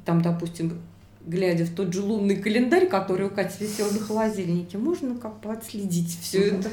там, 0.04 0.22
допустим, 0.22 0.80
глядя 1.28 1.64
в 1.66 1.74
тот 1.74 1.92
же 1.92 2.02
лунный 2.02 2.36
календарь, 2.36 2.88
который 2.88 3.26
у 3.26 3.30
Кати 3.30 3.64
висел 3.64 3.90
на 3.92 4.00
холодильнике, 4.00 4.78
можно 4.78 5.14
как 5.16 5.40
бы 5.40 5.52
отследить 5.52 6.18
все 6.20 6.48
это, 6.48 6.70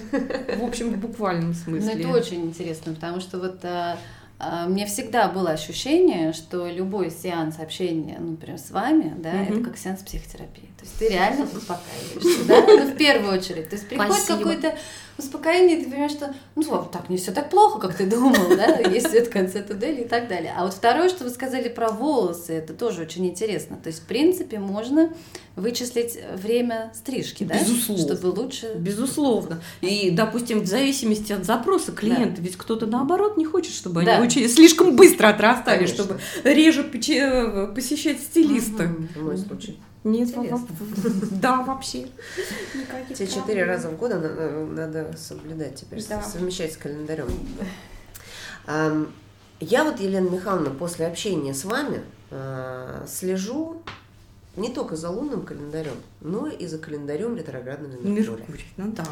в 0.58 0.64
общем, 0.64 0.94
в 0.94 0.98
буквальном 0.98 1.54
смысле. 1.54 1.94
Ну, 1.94 2.00
это 2.00 2.08
очень 2.10 2.46
интересно, 2.46 2.94
потому 2.94 3.20
что 3.20 3.40
вот 3.40 3.60
а, 3.64 3.98
мне 4.68 4.86
всегда 4.86 5.30
было 5.30 5.52
ощущение, 5.52 6.34
что 6.34 6.68
любой 6.68 7.10
сеанс 7.10 7.58
общения, 7.60 8.18
ну, 8.20 8.32
например, 8.32 8.60
с 8.60 8.70
вами, 8.70 9.14
да, 9.18 9.32
mm-hmm. 9.32 9.52
это 9.52 9.64
как 9.70 9.78
сеанс 9.78 10.02
психотерапии. 10.02 10.70
То 10.78 10.84
есть 10.84 11.00
ты 11.00 11.08
реально 11.10 11.46
успокаиваешься, 11.46 12.46
да, 12.46 12.66
ну, 12.68 12.94
в 12.94 12.98
первую 12.98 13.34
очередь. 13.34 13.70
То 13.70 13.76
есть 13.76 13.88
приходит 13.88 14.26
какой-то 14.26 14.76
успокоение, 15.18 15.78
ты 15.78 15.90
понимаешь, 15.90 16.12
что 16.12 16.34
ну 16.56 16.90
так, 16.92 17.10
не 17.10 17.18
все 17.18 17.32
так 17.32 17.50
плохо, 17.50 17.80
как 17.80 17.96
ты 17.96 18.06
думал, 18.06 18.50
да, 18.50 18.80
есть 18.90 19.10
свет 19.10 19.28
в 19.28 19.32
конце 19.32 19.62
туннеля 19.62 20.02
и 20.02 20.08
так 20.08 20.28
далее. 20.28 20.54
А 20.56 20.66
вот 20.66 20.74
второе, 20.74 21.10
что 21.10 21.24
вы 21.24 21.30
сказали 21.30 21.70
про 21.70 21.90
волосы, 21.90 22.54
это 22.54 22.74
тоже 22.74 23.02
очень 23.02 23.26
интересно. 23.26 23.78
То 23.82 23.88
есть, 23.88 24.02
в 24.02 24.06
принципе, 24.06 24.60
можно 24.60 25.12
вычислить 25.56 26.18
время 26.36 26.92
стрижки, 26.94 27.44
да? 27.44 27.58
Безусловно. 27.60 28.16
Чтобы 28.16 28.40
лучше... 28.40 28.74
Безусловно. 28.76 29.62
И, 29.82 30.12
допустим, 30.12 30.62
в 30.62 30.66
зависимости 30.66 31.32
от 31.32 31.46
запроса 31.46 31.92
клиента, 31.92 32.38
да. 32.38 32.42
ведь 32.42 32.58
кто-то 32.58 32.86
наоборот 32.86 33.38
не 33.38 33.46
хочет, 33.46 33.74
чтобы 33.74 34.04
да. 34.04 34.18
они 34.18 34.28
очень 34.28 34.50
слишком 34.50 34.96
быстро 34.96 35.30
отрастали, 35.30 35.86
Конечно. 35.86 36.04
чтобы 36.04 36.20
реже 36.44 36.84
посещать 36.84 38.20
стилиста. 38.20 38.84
Угу, 38.84 39.08
в 39.16 39.24
мой 39.24 39.38
случай. 39.38 39.80
Нет, 40.06 40.30
да, 41.42 41.64
вообще. 41.64 42.08
Те 43.14 43.28
четыре 43.28 43.66
раза 43.66 43.90
в 43.90 43.98
год 43.98 44.12
надо 44.12 45.14
соблюдать 45.18 45.76
теперь, 45.76 46.00
совмещать 46.02 46.74
с 46.74 46.78
календарем. 46.78 47.28
Я 49.60 49.84
вот, 49.84 50.00
Елена 50.00 50.30
Михайловна, 50.30 50.70
после 50.70 51.08
общения 51.08 51.54
с 51.54 51.64
вами 51.64 52.02
а, 52.30 53.06
слежу 53.08 53.82
не 54.58 54.70
только 54.70 54.96
за 54.98 55.10
лунным 55.10 55.46
календарем, 55.46 55.96
но 56.20 56.48
и 56.48 56.68
за 56.68 56.78
календарем 56.78 57.38
ретроградного 57.38 57.94
Меркурия. 57.94 58.38
Меркурий, 58.38 58.66
ну 58.76 58.92
да. 58.92 59.06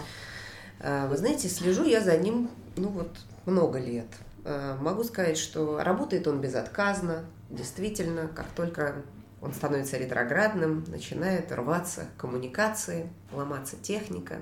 А, 0.82 1.08
вы 1.08 1.18
знаете, 1.18 1.48
слежу 1.48 1.86
я 1.86 2.02
за 2.02 2.18
ним, 2.18 2.50
ну 2.76 2.90
вот, 2.90 3.10
много 3.46 3.80
лет. 3.80 4.08
А, 4.44 4.78
могу 4.82 5.04
сказать, 5.06 5.38
что 5.38 5.82
работает 5.82 6.28
он 6.28 6.42
безотказно, 6.42 7.24
действительно, 7.50 8.28
как 8.28 8.48
только 8.56 8.96
он 9.44 9.54
становится 9.54 9.98
ретроградным, 9.98 10.86
начинает 10.88 11.52
рваться 11.52 12.06
коммуникации, 12.18 13.10
ломаться 13.34 13.76
техника, 13.76 14.38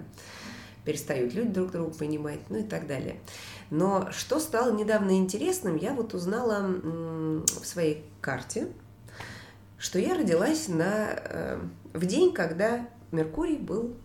перестают 0.86 1.34
люди 1.34 1.50
друг 1.50 1.72
друга 1.72 1.92
понимать, 1.92 2.40
ну 2.50 2.60
и 2.60 2.64
так 2.64 2.86
далее. 2.86 3.20
Но 3.72 4.12
что 4.12 4.40
стало 4.40 4.72
недавно 4.72 5.18
интересным, 5.18 5.76
я 5.76 5.94
вот 5.94 6.14
узнала 6.14 6.68
в 6.68 7.66
своей 7.66 8.06
карте, 8.22 8.68
что 9.80 9.98
я 9.98 10.16
родилась 10.16 10.68
на, 10.68 11.08
э, 11.10 11.60
в 11.94 12.06
день, 12.06 12.32
когда 12.32 12.88
Меркурий 13.12 13.58
был 13.58 13.96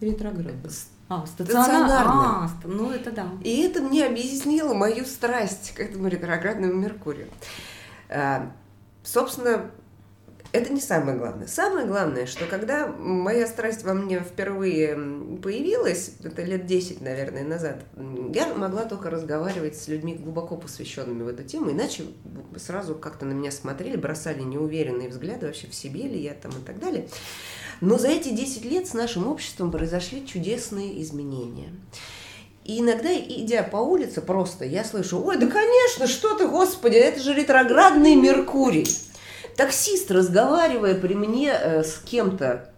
ретроградным. 0.00 0.70
А, 1.08 1.26
стационарным. 1.26 1.90
А, 1.90 2.50
ну 2.64 2.92
это 2.92 3.10
да. 3.10 3.28
И 3.42 3.62
это 3.62 3.80
мне 3.80 4.06
объяснило 4.06 4.74
мою 4.74 5.04
страсть 5.04 5.72
к 5.74 5.80
этому 5.80 6.06
ретроградному 6.06 6.74
Меркурию. 6.74 7.28
А, 8.08 8.52
собственно, 9.02 9.70
это 10.52 10.72
не 10.72 10.80
самое 10.80 11.18
главное. 11.18 11.46
Самое 11.46 11.86
главное, 11.86 12.26
что 12.26 12.46
когда 12.46 12.86
моя 12.86 13.46
страсть 13.46 13.84
во 13.84 13.92
мне 13.92 14.20
впервые 14.20 14.94
появилась, 15.42 16.12
это 16.24 16.42
лет 16.42 16.66
10, 16.66 17.02
наверное, 17.02 17.44
назад, 17.44 17.84
я 18.34 18.54
могла 18.54 18.84
только 18.84 19.10
разговаривать 19.10 19.76
с 19.76 19.88
людьми 19.88 20.14
глубоко 20.14 20.56
посвященными 20.56 21.22
в 21.22 21.28
эту 21.28 21.42
тему, 21.42 21.70
иначе 21.70 22.04
сразу 22.56 22.94
как-то 22.94 23.26
на 23.26 23.32
меня 23.32 23.50
смотрели, 23.50 23.96
бросали 23.96 24.40
неуверенные 24.40 25.08
взгляды 25.08 25.46
вообще 25.46 25.66
в 25.66 25.74
себе 25.74 26.02
ли 26.02 26.18
я 26.18 26.32
там 26.32 26.52
и 26.52 26.64
так 26.64 26.78
далее. 26.78 27.08
Но 27.80 27.98
за 27.98 28.08
эти 28.08 28.30
10 28.30 28.64
лет 28.64 28.88
с 28.88 28.94
нашим 28.94 29.28
обществом 29.28 29.70
произошли 29.70 30.26
чудесные 30.26 31.00
изменения. 31.02 31.68
И 32.64 32.80
иногда, 32.80 33.08
идя 33.14 33.62
по 33.62 33.78
улице 33.78 34.20
просто, 34.20 34.64
я 34.64 34.84
слышу, 34.84 35.24
ой, 35.24 35.38
да 35.38 35.46
конечно, 35.46 36.06
что 36.06 36.36
ты, 36.36 36.46
господи, 36.46 36.96
это 36.96 37.20
же 37.20 37.32
ретроградный 37.34 38.14
Меркурий. 38.14 38.86
Таксист, 39.58 40.08
разговаривая 40.12 40.94
при 40.94 41.14
мне 41.14 41.50
э, 41.50 41.82
с 41.82 41.98
кем-то, 41.98 42.70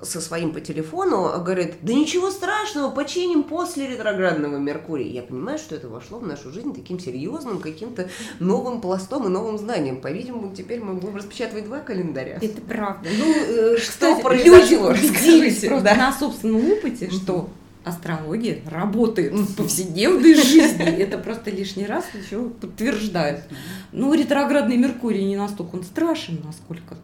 со 0.00 0.20
своим 0.20 0.52
по 0.52 0.60
телефону, 0.60 1.32
говорит, 1.42 1.78
да 1.82 1.92
ничего 1.92 2.30
страшного, 2.30 2.92
починим 2.92 3.42
после 3.42 3.88
ретроградного 3.88 4.56
Меркурия. 4.56 5.08
Я 5.08 5.24
понимаю, 5.24 5.58
что 5.58 5.74
это 5.74 5.88
вошло 5.88 6.20
в 6.20 6.26
нашу 6.28 6.52
жизнь 6.52 6.72
таким 6.72 7.00
серьезным 7.00 7.58
каким-то 7.58 8.08
новым 8.38 8.80
пластом 8.80 9.26
и 9.26 9.28
новым 9.28 9.58
знанием. 9.58 10.00
По-видимому, 10.00 10.54
теперь 10.54 10.78
мы 10.78 10.94
будем 10.94 11.16
распечатывать 11.16 11.64
два 11.64 11.80
календаря. 11.80 12.38
Это 12.40 12.60
правда. 12.60 13.08
Ну, 13.18 13.34
э, 13.34 13.76
что 13.78 14.14
произошло? 14.20 14.92
Люди 14.92 15.66
просто 15.66 15.84
да. 15.84 15.96
на 15.96 16.12
собственном 16.16 16.70
опыте, 16.70 17.10
что 17.10 17.48
астрология 17.84 18.62
работает 18.70 19.32
в 19.32 19.56
повседневной 19.56 20.34
жизни. 20.34 20.84
Это 20.84 21.18
просто 21.18 21.50
лишний 21.50 21.86
раз 21.86 22.04
еще 22.14 22.48
подтверждает. 22.48 23.44
Ну, 23.92 24.12
ретроградный 24.14 24.76
Меркурий 24.76 25.24
не 25.24 25.36
настолько 25.36 25.76
он 25.76 25.84
страшен, 25.84 26.40
насколько 26.44 26.96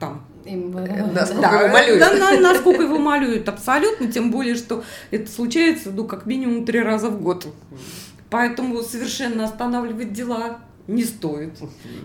там 0.00 0.24
Им, 0.44 0.72
насколько 0.72 1.42
да, 1.42 1.60
его 1.60 1.72
малюют. 1.72 2.00
Да, 2.00 2.14
на, 2.14 2.40
насколько 2.40 2.82
его 2.82 2.98
малюют, 2.98 3.48
абсолютно, 3.48 4.10
тем 4.10 4.30
более, 4.30 4.54
что 4.54 4.82
это 5.10 5.30
случается, 5.30 5.90
ну, 5.90 6.04
как 6.04 6.26
минимум 6.26 6.64
три 6.64 6.80
раза 6.80 7.08
в 7.08 7.22
год. 7.22 7.46
Поэтому 8.30 8.80
совершенно 8.82 9.44
останавливать 9.44 10.12
дела 10.12 10.60
не 10.88 11.04
стоит. 11.04 11.52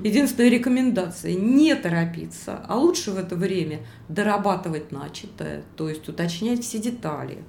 Единственная 0.03 0.49
рекомендация– 0.49 1.33
не 1.33 1.73
торопиться, 1.75 2.59
а 2.67 2.77
лучше 2.77 3.11
в 3.11 3.17
это 3.17 3.35
время 3.35 3.79
дорабатывать 4.07 4.91
начатое, 4.91 5.63
то 5.75 5.89
есть 5.89 6.07
уточнять 6.07 6.63
все 6.63 6.77
детали, 6.77 7.39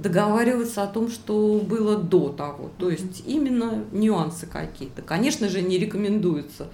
договариваться 0.00 0.82
о 0.82 0.86
том, 0.86 1.10
что 1.10 1.60
было 1.64 1.96
до 1.96 2.30
того, 2.30 2.70
то 2.78 2.90
есть 2.90 3.22
именно 3.26 3.84
нюансы 3.92 4.46
какие-то. 4.46 5.02
Конечно 5.02 5.48
же, 5.48 5.62
не 5.62 5.78
рекомендуется 5.78 6.68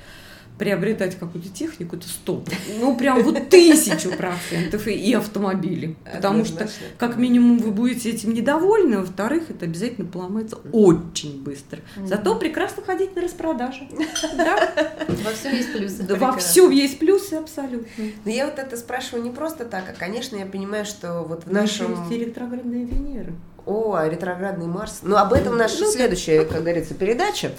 приобретать 0.58 1.18
какую-то 1.18 1.48
технику, 1.48 1.96
это 1.96 2.08
стоп. 2.08 2.48
Ну, 2.80 2.96
прям 2.96 3.22
вот 3.22 3.48
тысячу 3.48 4.10
процентов 4.10 4.86
и, 4.86 5.12
автомобили. 5.14 5.96
Потому 6.12 6.44
что, 6.44 6.68
как 6.98 7.16
минимум, 7.16 7.58
вы 7.58 7.70
будете 7.70 8.10
этим 8.10 8.32
недовольны, 8.32 8.98
во-вторых, 8.98 9.50
это 9.50 9.64
обязательно 9.66 10.06
поломается 10.06 10.56
очень 10.72 11.42
быстро. 11.42 11.80
Зато 12.04 12.34
прекрасно 12.36 12.82
ходить 12.82 13.14
на 13.16 13.22
распродажи. 13.22 13.88
Во 15.08 15.30
всем 15.32 15.54
есть 15.54 15.72
плюсы. 15.72 16.06
Во 16.16 16.36
всем 16.36 16.70
есть 16.70 16.98
плюсы, 16.98 17.34
абсолютно. 17.34 17.86
Но 18.24 18.30
я 18.30 18.46
вот 18.46 18.58
это 18.58 18.76
спрашиваю 18.76 19.24
не 19.24 19.30
просто 19.30 19.64
так, 19.64 19.84
а, 19.88 19.92
конечно, 19.92 20.36
я 20.36 20.46
понимаю, 20.46 20.84
что 20.84 21.22
вот 21.22 21.44
в 21.44 21.52
нашем... 21.52 22.08
Есть 22.08 22.26
ретроградные 22.26 22.84
Венеры. 22.84 23.34
О, 23.66 24.00
ретроградный 24.06 24.66
Марс. 24.66 25.00
Ну, 25.02 25.16
об 25.16 25.32
этом 25.32 25.56
наша 25.56 25.80
ну, 25.80 25.90
следующая, 25.90 26.44
как 26.44 26.60
говорится, 26.60 26.94
передача. 26.94 27.50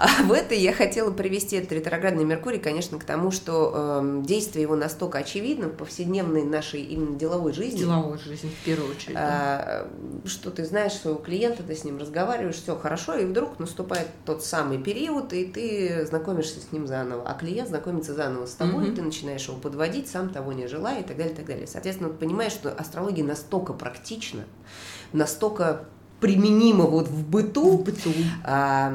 А 0.00 0.24
в 0.24 0.32
этой 0.32 0.58
я 0.58 0.72
хотела 0.72 1.12
привести 1.12 1.54
этот 1.56 1.70
ретроградный 1.70 2.24
Меркурий, 2.24 2.58
конечно, 2.58 2.98
к 2.98 3.04
тому, 3.04 3.30
что 3.30 4.00
э, 4.02 4.22
действие 4.24 4.62
его 4.62 4.74
настолько 4.74 5.18
очевидно 5.18 5.68
в 5.68 5.76
повседневной 5.76 6.42
нашей 6.42 6.82
именно 6.82 7.16
деловой 7.16 7.52
жизни. 7.52 7.78
Деловой 7.78 8.18
жизни, 8.18 8.50
в 8.50 8.64
первую 8.64 8.90
очередь. 8.90 9.14
Да. 9.14 9.86
Э, 9.86 10.26
что 10.26 10.50
ты 10.50 10.64
знаешь 10.64 10.94
своего 10.94 11.20
клиента, 11.20 11.62
ты 11.62 11.76
с 11.76 11.84
ним 11.84 11.98
разговариваешь, 11.98 12.56
все 12.56 12.76
хорошо, 12.76 13.14
и 13.14 13.24
вдруг 13.24 13.60
наступает 13.60 14.08
тот 14.26 14.44
самый 14.44 14.78
период, 14.78 15.32
и 15.32 15.44
ты 15.44 16.04
знакомишься 16.04 16.60
с 16.60 16.72
ним 16.72 16.88
заново, 16.88 17.22
а 17.28 17.34
клиент 17.34 17.68
знакомится 17.68 18.12
заново 18.12 18.46
с 18.46 18.54
тобой, 18.54 18.86
mm-hmm. 18.86 18.92
и 18.92 18.96
ты 18.96 19.02
начинаешь 19.02 19.46
его 19.46 19.58
подводить, 19.58 20.08
сам 20.08 20.30
того 20.30 20.52
не 20.52 20.66
желая, 20.66 21.02
и 21.02 21.04
так 21.04 21.16
далее, 21.16 21.32
и 21.32 21.36
так 21.36 21.46
далее. 21.46 21.68
Соответственно, 21.68 22.10
понимаешь, 22.10 22.52
что 22.52 22.72
астрология 22.72 23.24
настолько 23.24 23.72
практична, 23.72 24.46
настолько 25.14 25.86
применимо 26.20 26.84
вот 26.84 27.08
в 27.08 27.26
быту. 27.26 27.78
В 27.78 27.84
быту. 27.84 28.10
А, 28.44 28.94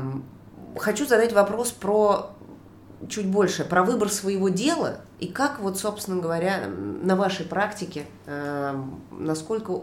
хочу 0.77 1.07
задать 1.07 1.33
вопрос 1.33 1.71
про 1.71 2.31
чуть 3.07 3.27
больше, 3.27 3.63
про 3.63 3.83
выбор 3.83 4.09
своего 4.09 4.49
дела 4.49 5.01
и 5.19 5.27
как 5.27 5.59
вот, 5.59 5.77
собственно 5.77 6.21
говоря, 6.21 6.67
на 6.67 7.15
вашей 7.15 7.45
практике, 7.45 8.05
а, 8.27 8.83
насколько 9.11 9.81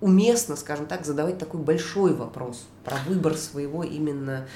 уместно, 0.00 0.56
скажем 0.56 0.86
так, 0.86 1.04
задавать 1.04 1.38
такой 1.38 1.60
большой 1.60 2.14
вопрос 2.14 2.66
про 2.84 2.96
выбор 3.06 3.36
своего 3.36 3.84
именно 3.84 4.46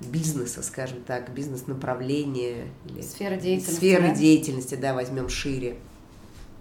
бизнеса, 0.00 0.62
скажем 0.62 1.02
так, 1.02 1.32
бизнес-направления. 1.32 2.68
Сферы 3.02 3.36
деятельности. 3.36 3.76
Сферы 3.76 4.08
да? 4.08 4.14
деятельности, 4.14 4.74
да, 4.74 4.94
возьмем 4.94 5.28
шире. 5.28 5.76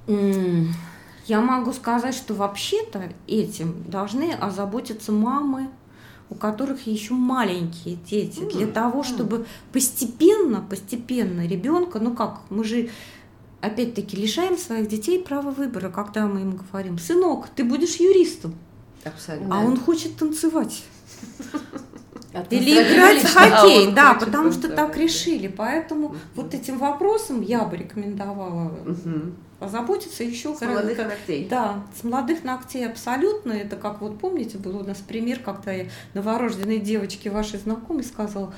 Mm. 0.08 0.67
Я 1.25 1.41
могу 1.41 1.71
сказать, 1.73 2.15
что 2.15 2.33
вообще-то 2.33 3.12
этим 3.27 3.83
должны 3.88 4.33
озаботиться 4.33 5.12
мамы, 5.12 5.69
у 6.29 6.36
которых 6.36 6.88
еще 6.88 7.13
маленькие 7.13 7.95
дети, 7.95 8.39
mm. 8.39 8.57
для 8.57 8.67
того, 8.67 9.03
чтобы 9.03 9.45
постепенно, 9.71 10.62
постепенно 10.62 11.45
ребенка, 11.45 11.99
ну 11.99 12.13
как, 12.13 12.41
мы 12.49 12.63
же 12.63 12.89
опять-таки 13.62 14.17
лишаем 14.17 14.57
своих 14.57 14.89
детей 14.89 15.23
права 15.23 15.51
выбора, 15.51 15.89
когда 15.89 16.27
мы 16.27 16.41
им 16.41 16.57
говорим, 16.57 16.97
сынок, 16.97 17.47
ты 17.55 17.63
будешь 17.63 17.95
юристом, 17.95 18.55
Абсолютно. 19.05 19.55
а 19.55 19.63
он 19.63 19.79
хочет 19.79 20.17
танцевать. 20.17 20.83
Или 22.49 22.71
играть 22.71 23.21
в 23.21 23.31
хоккей, 23.31 23.89
а 23.89 23.91
да, 23.91 24.13
потому 24.15 24.51
что 24.51 24.67
так 24.67 24.97
решили. 24.97 25.47
Поэтому 25.47 26.15
вот 26.33 26.53
этим 26.55 26.79
вопросом 26.79 27.41
я 27.41 27.63
бы 27.63 27.77
рекомендовала 27.77 28.71
позаботиться 29.63 30.23
еще. 30.23 30.56
С 30.56 30.62
молодых 30.62 30.97
ногтей. 30.97 31.47
Да, 31.47 31.84
с 31.99 32.04
молодых 32.04 32.43
ногтей 32.43 32.86
абсолютно. 32.88 33.54
Это 33.54 33.76
как 33.76 34.02
вот 34.02 34.19
помните, 34.19 34.58
был 34.58 34.78
у 34.78 34.84
нас 34.84 34.97
пример, 34.97 35.39
когда 35.39 35.71
я 35.71 35.86
новорожденной 36.13 36.80
девочке 36.80 37.30
вашей 37.30 37.60
знакомой 37.60 38.04
сказала, 38.04 38.54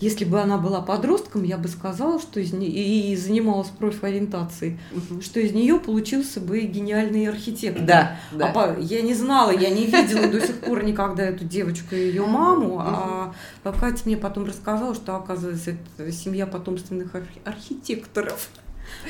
если 0.00 0.24
бы 0.24 0.40
она 0.40 0.56
была 0.56 0.80
подростком, 0.80 1.42
я 1.44 1.58
бы 1.58 1.68
сказала, 1.68 2.18
что 2.20 2.40
из 2.40 2.54
не... 2.54 2.66
и 2.68 3.14
занималась 3.16 3.68
профориентацией, 3.68 4.78
угу. 4.92 5.20
что 5.20 5.40
из 5.40 5.52
нее 5.52 5.78
получился 5.78 6.40
бы 6.40 6.60
гениальный 6.60 7.28
архитектор. 7.28 7.84
Да, 7.84 8.16
да. 8.32 8.48
А 8.48 8.52
по... 8.52 8.80
я 8.80 9.02
не 9.02 9.12
знала, 9.12 9.50
я 9.50 9.68
не 9.68 9.84
видела 9.84 10.26
до 10.26 10.40
сих 10.40 10.60
пор 10.60 10.84
никогда 10.84 11.24
эту 11.24 11.44
девочку 11.44 11.94
и 11.94 11.98
ее 11.98 12.24
маму, 12.24 12.80
а 12.80 13.34
Катя 13.62 14.02
мне 14.06 14.16
потом 14.16 14.46
рассказала, 14.46 14.94
что 14.94 15.16
оказывается 15.16 15.76
это 15.98 16.10
семья 16.12 16.46
потомственных 16.46 17.14
архитекторов. 17.44 18.48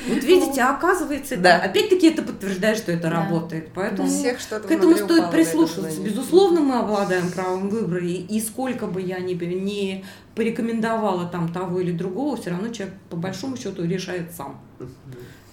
Вот 0.07 0.23
видите, 0.23 0.61
оказывается, 0.61 1.37
да. 1.37 1.57
опять-таки 1.57 2.07
это 2.07 2.23
подтверждает, 2.23 2.77
что 2.77 2.91
это 2.91 3.09
да. 3.09 3.21
работает. 3.21 3.69
Поэтому 3.73 4.07
Всех 4.07 4.39
к 4.39 4.71
этому 4.71 4.95
стоит 4.95 5.29
прислушиваться. 5.31 6.01
Безусловно, 6.01 6.61
мы 6.61 6.79
обладаем 6.79 7.31
правом 7.31 7.69
выбора, 7.69 8.05
и, 8.05 8.13
и 8.13 8.39
сколько 8.41 8.87
бы 8.87 9.01
я 9.01 9.19
ни, 9.19 9.33
ни 9.33 10.05
порекомендовала 10.35 11.27
там 11.27 11.51
того 11.51 11.79
или 11.79 11.91
другого, 11.91 12.37
все 12.37 12.51
равно 12.51 12.69
человек 12.69 12.95
по 13.09 13.15
большому 13.15 13.57
счету 13.57 13.83
решает 13.85 14.31
сам, 14.35 14.59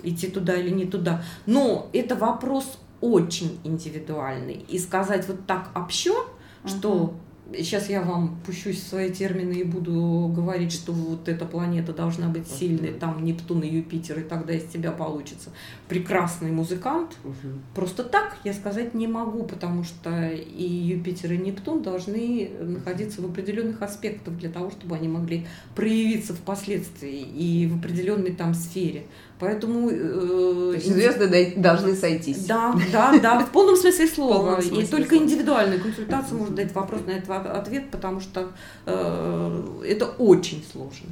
идти 0.02 0.28
туда 0.28 0.54
или 0.54 0.70
не 0.70 0.86
туда. 0.86 1.22
Но 1.46 1.90
это 1.92 2.16
вопрос 2.16 2.78
очень 3.00 3.60
индивидуальный. 3.64 4.64
И 4.68 4.78
сказать 4.78 5.26
вот 5.28 5.46
так 5.46 5.70
общо, 5.74 6.14
что 6.64 7.14
сейчас 7.52 7.88
я 7.88 8.02
вам 8.02 8.38
пущусь 8.44 8.82
в 8.82 8.86
свои 8.86 9.10
термины 9.10 9.54
и 9.54 9.64
буду 9.64 10.32
говорить, 10.34 10.72
что 10.72 10.92
вот 10.92 11.28
эта 11.28 11.46
планета 11.46 11.92
должна 11.92 12.28
быть 12.28 12.46
сильной, 12.46 12.92
там 12.92 13.24
Нептун 13.24 13.62
и 13.62 13.68
Юпитер, 13.68 14.20
и 14.20 14.22
тогда 14.22 14.52
из 14.52 14.64
тебя 14.64 14.92
получится 14.92 15.50
прекрасный 15.88 16.50
музыкант. 16.50 17.16
Угу. 17.24 17.34
Просто 17.74 18.04
так 18.04 18.36
я 18.44 18.52
сказать 18.52 18.94
не 18.94 19.06
могу, 19.06 19.44
потому 19.44 19.84
что 19.84 20.30
и 20.30 20.64
Юпитер, 20.64 21.32
и 21.32 21.38
Нептун 21.38 21.82
должны 21.82 22.50
находиться 22.60 23.22
в 23.22 23.26
определенных 23.26 23.80
аспектах 23.82 24.36
для 24.36 24.50
того, 24.50 24.70
чтобы 24.70 24.96
они 24.96 25.08
могли 25.08 25.46
проявиться 25.74 26.34
впоследствии 26.34 27.20
и 27.20 27.66
в 27.66 27.78
определенной 27.78 28.32
там 28.32 28.54
сфере. 28.54 29.06
Поэтому... 29.38 29.88
Э, 29.90 29.94
То 29.94 30.72
есть 30.74 30.92
звезды 30.92 31.54
должны 31.56 31.94
сойтись. 31.94 32.44
Да, 32.46 32.74
да, 32.92 33.18
да, 33.18 33.40
в 33.40 33.50
полном 33.50 33.76
смысле 33.76 34.06
слова. 34.14 34.36
Полном 34.36 34.62
смысле 34.62 34.84
и 34.84 34.86
только 34.86 35.10
слова. 35.10 35.24
индивидуальная 35.24 35.78
консультация 35.78 36.38
может 36.38 36.54
дать 36.54 36.74
вопрос 36.74 37.02
на 37.06 37.12
этот 37.12 37.46
ответ, 37.46 37.90
потому 37.90 38.20
что 38.20 38.50
э, 38.86 39.82
это 39.86 40.06
очень 40.06 40.64
сложно. 40.70 41.08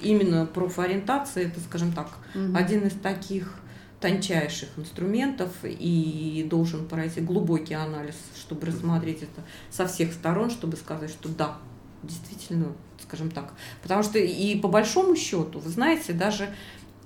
Именно 0.00 0.46
профориентация, 0.46 1.46
это, 1.46 1.60
скажем 1.60 1.92
так, 1.92 2.08
угу. 2.34 2.56
один 2.56 2.86
из 2.86 2.92
таких 2.92 3.54
тончайших 4.00 4.68
инструментов 4.76 5.50
и 5.64 6.46
должен 6.48 6.86
пройти 6.86 7.20
глубокий 7.20 7.74
анализ, 7.74 8.14
чтобы 8.36 8.66
рассмотреть 8.66 9.22
это 9.22 9.42
со 9.70 9.86
всех 9.86 10.12
сторон, 10.12 10.50
чтобы 10.50 10.76
сказать, 10.76 11.10
что 11.10 11.28
да, 11.28 11.56
действительно, 12.02 12.72
скажем 13.02 13.30
так. 13.30 13.52
Потому 13.82 14.02
что 14.02 14.18
и 14.18 14.58
по 14.60 14.68
большому 14.68 15.16
счету, 15.16 15.58
вы 15.58 15.70
знаете, 15.70 16.12
даже 16.12 16.54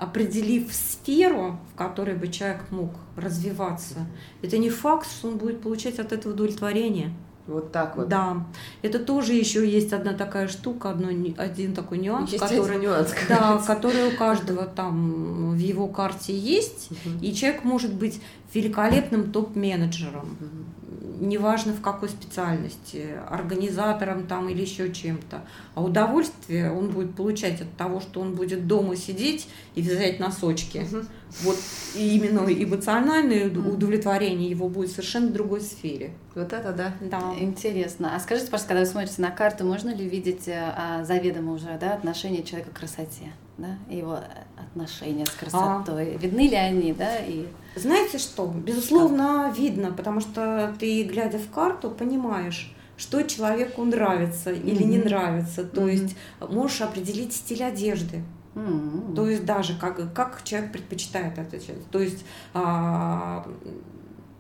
определив 0.00 0.72
сферу, 0.72 1.58
в 1.72 1.76
которой 1.76 2.16
бы 2.16 2.28
человек 2.28 2.62
мог 2.70 2.90
развиваться, 3.16 4.06
это 4.40 4.56
не 4.56 4.70
факт, 4.70 5.06
что 5.06 5.28
он 5.28 5.36
будет 5.36 5.60
получать 5.60 5.98
от 5.98 6.12
этого 6.12 6.32
удовлетворение. 6.32 7.12
Вот 7.46 7.72
так 7.72 7.96
вот. 7.96 8.08
Да. 8.08 8.46
Это 8.82 8.98
тоже 8.98 9.34
еще 9.34 9.68
есть 9.68 9.92
одна 9.92 10.12
такая 10.14 10.48
штука, 10.48 10.90
одно, 10.90 11.08
один 11.36 11.74
такой 11.74 11.98
нюанс, 11.98 12.30
есть 12.30 12.42
который, 12.42 12.78
нюанс, 12.78 13.12
да, 13.28 13.58
который 13.66 14.08
у 14.08 14.16
каждого 14.16 14.66
там 14.66 15.52
в 15.52 15.58
его 15.58 15.88
карте 15.88 16.36
есть, 16.36 16.90
угу. 16.90 17.18
и 17.20 17.34
человек 17.34 17.64
может 17.64 17.92
быть 17.92 18.22
великолепным 18.54 19.32
топ-менеджером, 19.32 20.36
угу. 20.40 20.79
Неважно 21.20 21.72
в 21.72 21.81
какой 21.81 22.09
специальности, 22.09 23.18
организатором 23.29 24.26
там 24.26 24.48
или 24.48 24.62
еще 24.62 24.92
чем-то. 24.92 25.42
А 25.74 25.83
удовольствие 25.83 26.72
он 26.72 26.90
будет 26.90 27.14
получать 27.14 27.61
от 27.61 27.72
того, 27.76 28.00
что 28.00 28.20
он 28.20 28.35
будет 28.35 28.66
дома 28.66 28.96
сидеть 28.96 29.48
и 29.74 29.83
вязать 29.83 30.18
носочки. 30.18 30.79
Угу. 30.79 31.05
Вот 31.42 31.57
и 31.94 32.16
именно 32.16 32.40
эмоциональное 32.40 33.48
удовлетворение 33.48 34.50
его 34.50 34.68
будет 34.68 34.90
в 34.90 34.92
совершенно 34.92 35.29
другой 35.29 35.61
сфере. 35.61 36.12
Вот 36.35 36.53
это 36.53 36.72
да. 36.72 36.94
Да. 37.00 37.35
Интересно. 37.38 38.16
А 38.16 38.20
скажите, 38.20 38.50
пожалуйста, 38.50 38.68
когда 38.68 38.81
вы 38.81 38.87
смотрите 38.87 39.22
на 39.22 39.31
карту, 39.31 39.64
можно 39.64 39.94
ли 39.94 40.09
видеть 40.09 40.48
а, 40.48 41.05
заведомо 41.05 41.53
уже 41.53 41.79
да, 41.81 41.94
отношение 41.94 42.42
человека 42.42 42.70
к 42.70 42.79
красоте? 42.79 43.33
Да? 43.60 43.94
Его 43.94 44.18
отношения 44.56 45.26
с 45.26 45.30
красотой. 45.30 46.14
А. 46.14 46.18
Видны 46.18 46.48
ли 46.48 46.56
они, 46.56 46.92
да? 46.92 47.18
И... 47.18 47.46
Знаете 47.76 48.18
что? 48.18 48.46
Безусловно, 48.46 49.46
как? 49.48 49.58
видно, 49.58 49.92
потому 49.92 50.20
что 50.20 50.74
ты, 50.78 51.04
глядя 51.04 51.38
в 51.38 51.50
карту, 51.50 51.90
понимаешь, 51.90 52.74
что 52.96 53.22
человеку 53.22 53.84
нравится 53.84 54.50
или 54.50 54.82
mm-hmm. 54.82 54.84
не 54.84 54.98
нравится. 54.98 55.64
То 55.64 55.82
mm-hmm. 55.82 55.90
есть 55.90 56.16
можешь 56.40 56.80
определить 56.80 57.34
стиль 57.34 57.64
одежды 57.64 58.22
Mm-hmm. 58.54 59.14
То 59.14 59.28
есть 59.28 59.44
даже 59.44 59.78
как, 59.78 60.12
как 60.12 60.42
человек 60.44 60.72
предпочитает 60.72 61.38
это. 61.38 61.56
То 61.90 62.00
есть 62.00 62.24
а, 62.52 63.46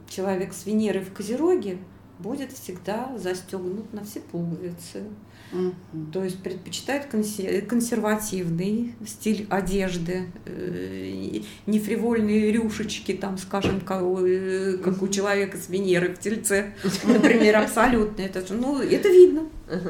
человек 0.08 0.52
с 0.52 0.66
Венерой 0.66 1.04
в 1.04 1.12
Козероге 1.12 1.78
будет 2.18 2.52
всегда 2.52 3.16
застегнут 3.16 3.92
на 3.92 4.04
все 4.04 4.20
пуговицы. 4.20 5.04
Mm-hmm. 5.52 6.12
То 6.12 6.22
есть 6.22 6.42
предпочитает 6.42 7.06
консервативный 7.06 8.94
стиль 9.06 9.46
одежды, 9.50 10.26
э, 10.46 11.40
не 11.66 11.80
фривольные 11.80 12.52
рюшечки, 12.52 13.12
там, 13.14 13.36
скажем, 13.36 13.80
как, 13.80 14.02
э, 14.02 14.78
как 14.82 15.02
у 15.02 15.08
человека 15.08 15.58
с 15.58 15.68
Венерой 15.68 16.14
в 16.14 16.20
тельце, 16.20 16.74
например, 17.04 17.56
абсолютно. 17.56 18.22
Это, 18.22 18.44
ну, 18.52 18.80
это 18.80 19.08
видно, 19.08 19.48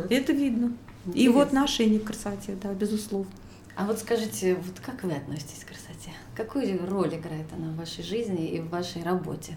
это 0.09 0.33
видно. 0.33 0.73
И 1.15 1.29
вот 1.29 1.49
отношение 1.49 2.01
к 2.01 2.05
красоте, 2.05 2.57
да, 2.63 2.73
безусловно. 2.73 3.31
А 3.77 3.87
вот 3.87 3.99
скажите, 3.99 4.55
вот 4.57 4.81
как 4.81 5.03
вы 5.05 5.13
относитесь 5.13 5.65
к 5.65 5.69
красоте? 5.69 6.13
Какую 6.35 6.87
роль 6.87 7.15
играет 7.15 7.47
она 7.57 7.71
в 7.71 7.77
вашей 7.77 8.05
жизни 8.05 8.49
и 8.49 8.61
в 8.61 8.69
вашей 8.69 9.03
работе? 9.03 9.57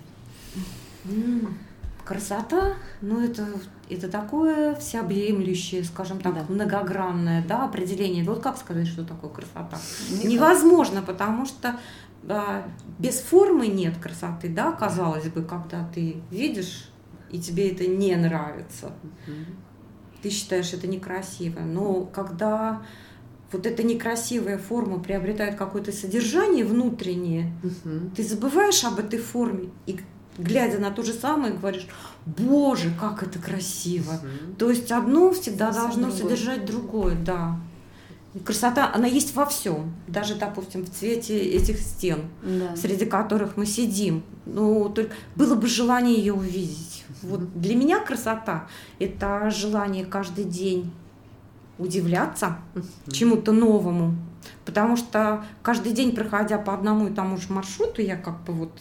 Красота, 2.05 2.73
ну 3.01 3.23
это, 3.23 3.47
это 3.89 4.09
такое 4.09 4.75
всеобъемлющее, 4.75 5.83
скажем 5.83 6.19
так, 6.19 6.33
да. 6.33 6.45
многогранное 6.49 7.45
да, 7.47 7.63
определение. 7.65 8.23
Вот 8.25 8.41
как 8.41 8.57
сказать, 8.57 8.87
что 8.87 9.05
такое 9.05 9.29
красота? 9.29 9.77
Никак. 10.11 10.25
Невозможно, 10.25 11.01
потому 11.01 11.45
что 11.45 11.79
да, 12.23 12.63
без 12.99 13.19
формы 13.19 13.67
нет 13.67 13.97
красоты, 13.97 14.49
да, 14.49 14.71
казалось 14.71 15.29
бы, 15.29 15.43
когда 15.43 15.87
ты 15.93 16.21
видишь, 16.29 16.89
и 17.29 17.39
тебе 17.39 17.71
это 17.71 17.87
не 17.87 18.15
нравится. 18.15 18.87
Угу. 19.27 19.35
Ты 20.21 20.29
считаешь 20.29 20.71
это 20.73 20.87
некрасиво. 20.87 21.59
Но 21.59 22.05
когда 22.05 22.83
вот 23.51 23.65
эта 23.65 23.83
некрасивая 23.83 24.57
форма 24.57 24.99
приобретает 24.99 25.55
какое-то 25.55 25.91
содержание 25.91 26.65
внутреннее, 26.65 27.53
угу. 27.63 28.11
ты 28.15 28.23
забываешь 28.23 28.83
об 28.83 28.99
этой 28.99 29.19
форме 29.19 29.69
и 29.85 29.99
глядя 30.37 30.79
на 30.79 30.91
то 30.91 31.03
же 31.03 31.13
самое, 31.13 31.53
говоришь, 31.53 31.87
боже, 32.25 32.93
как 32.99 33.23
это 33.23 33.39
красиво. 33.39 34.11
Mm-hmm. 34.11 34.55
То 34.55 34.69
есть 34.69 34.91
одно 34.91 35.31
всегда 35.31 35.71
Совсем 35.71 36.01
должно 36.01 36.07
другое. 36.07 36.21
содержать 36.21 36.65
другое, 36.65 37.15
да. 37.15 37.59
И 38.33 38.39
красота, 38.39 38.91
она 38.93 39.05
есть 39.05 39.35
во 39.35 39.45
всем, 39.45 39.93
даже, 40.07 40.35
допустим, 40.35 40.83
в 40.83 40.89
цвете 40.89 41.37
этих 41.37 41.79
стен, 41.79 42.21
да. 42.41 42.75
среди 42.75 43.05
которых 43.05 43.57
мы 43.57 43.67
сидим. 43.67 44.23
Ну, 44.45 44.89
только 44.89 45.13
было 45.35 45.55
бы 45.55 45.67
желание 45.67 46.15
ее 46.15 46.33
увидеть. 46.33 47.05
Вот 47.21 47.53
для 47.59 47.75
меня 47.75 47.99
красота– 47.99 48.67
это 48.99 49.51
желание 49.51 50.05
каждый 50.05 50.45
день 50.45 50.91
удивляться 51.77 52.57
чему-то 53.11 53.51
новому, 53.51 54.15
потому 54.65 54.97
что 54.97 55.45
каждый 55.61 55.93
день, 55.93 56.15
проходя 56.15 56.57
по 56.57 56.73
одному 56.73 57.07
и 57.07 57.13
тому 57.13 57.37
же 57.37 57.51
маршруту, 57.51 58.01
я 58.01 58.15
как 58.15 58.43
бы 58.43 58.53
вот 58.53 58.71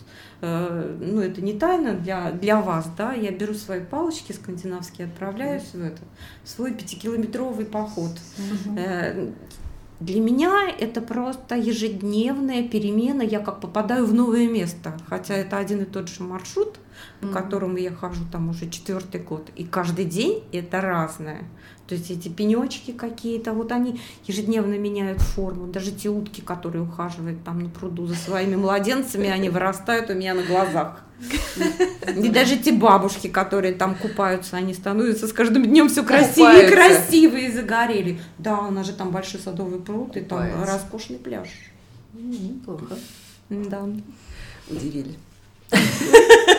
Э, 0.44 0.96
ну, 1.00 1.20
это 1.20 1.40
не 1.40 1.52
тайна 1.52 1.94
для, 1.94 2.32
для 2.32 2.60
вас, 2.60 2.90
да, 2.98 3.12
я 3.12 3.30
беру 3.30 3.54
свои 3.54 3.78
палочки 3.78 4.32
скандинавские, 4.32 5.06
отправляюсь 5.06 5.72
в 5.72 5.80
это, 5.80 6.02
в 6.42 6.48
свой 6.48 6.74
пятикилометровый 6.74 7.64
поход. 7.64 8.10
Mm-hmm. 8.66 9.34
Для 10.00 10.20
меня 10.20 10.68
это 10.68 11.00
просто 11.00 11.54
ежедневная 11.54 12.68
перемена, 12.68 13.22
я 13.22 13.38
как 13.38 13.60
попадаю 13.60 14.04
в 14.04 14.12
новое 14.12 14.48
место, 14.48 14.98
хотя 15.06 15.34
это 15.34 15.58
один 15.58 15.82
и 15.82 15.84
тот 15.84 16.08
же 16.08 16.24
маршрут, 16.24 16.76
по 17.20 17.26
mm-hmm. 17.26 17.32
которому 17.32 17.76
я 17.76 17.92
хожу 17.92 18.24
там 18.30 18.48
уже 18.50 18.68
четвертый 18.70 19.20
год, 19.20 19.50
и 19.56 19.64
каждый 19.64 20.04
день 20.04 20.44
это 20.52 20.80
разное. 20.80 21.44
То 21.86 21.96
есть 21.96 22.10
эти 22.10 22.28
пенечки 22.28 22.92
какие-то, 22.92 23.52
вот 23.52 23.70
они 23.70 24.00
ежедневно 24.26 24.78
меняют 24.78 25.20
форму. 25.20 25.66
Даже 25.66 25.90
те 25.92 26.08
утки, 26.08 26.40
которые 26.40 26.82
ухаживают 26.84 27.44
там 27.44 27.58
на 27.58 27.68
пруду 27.68 28.06
за 28.06 28.14
своими 28.14 28.56
младенцами, 28.56 29.28
они 29.28 29.50
вырастают 29.50 30.08
у 30.08 30.14
меня 30.14 30.32
на 30.32 30.42
глазах. 30.42 31.02
И 32.16 32.28
даже 32.28 32.56
те 32.56 32.72
бабушки, 32.72 33.28
которые 33.28 33.74
там 33.74 33.94
купаются, 33.94 34.56
они 34.56 34.74
становятся 34.74 35.26
с 35.26 35.32
каждым 35.32 35.64
днем 35.64 35.88
все 35.88 36.02
красивее 36.02 36.68
и 36.68 36.72
красивее 36.72 37.48
и 37.48 37.52
загорели. 37.52 38.20
Да, 38.38 38.60
у 38.60 38.70
нас 38.70 38.86
же 38.86 38.92
там 38.92 39.10
большой 39.10 39.40
садовый 39.40 39.80
пруд 39.80 40.16
и 40.16 40.20
там 40.20 40.46
Купается. 40.46 40.72
роскошный 40.72 41.18
пляж. 41.18 41.48
Неплохо. 42.14 42.96
Да. 43.50 43.86
Удивили. 44.68 45.16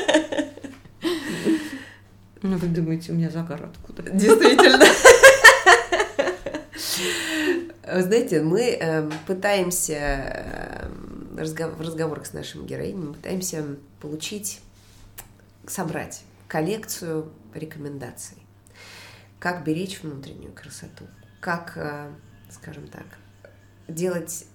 Ну, 2.42 2.58
вы 2.58 2.68
думаете, 2.68 3.14
у 3.14 3.16
меня 3.16 3.30
загар 3.30 3.64
откуда? 3.64 4.04
Действительно. 4.12 4.86
Вы 7.94 8.02
знаете, 8.02 8.42
мы 8.42 8.62
э, 8.62 9.10
пытаемся 9.28 9.94
э, 9.94 10.88
в 11.36 11.82
разговорах 11.82 12.26
с 12.26 12.34
нашими 12.34 12.66
героинями, 12.66 13.14
пытаемся 13.14 13.64
получить, 14.02 14.62
собрать 15.68 16.24
коллекцию 16.48 17.32
рекомендаций. 17.54 18.38
Как 19.40 19.64
беречь 19.64 20.02
внутреннюю 20.02 20.54
красоту, 20.54 21.06
как, 21.40 21.74
э, 21.76 22.12
скажем 22.50 22.88
так, 22.88 23.06
делать 23.88 24.46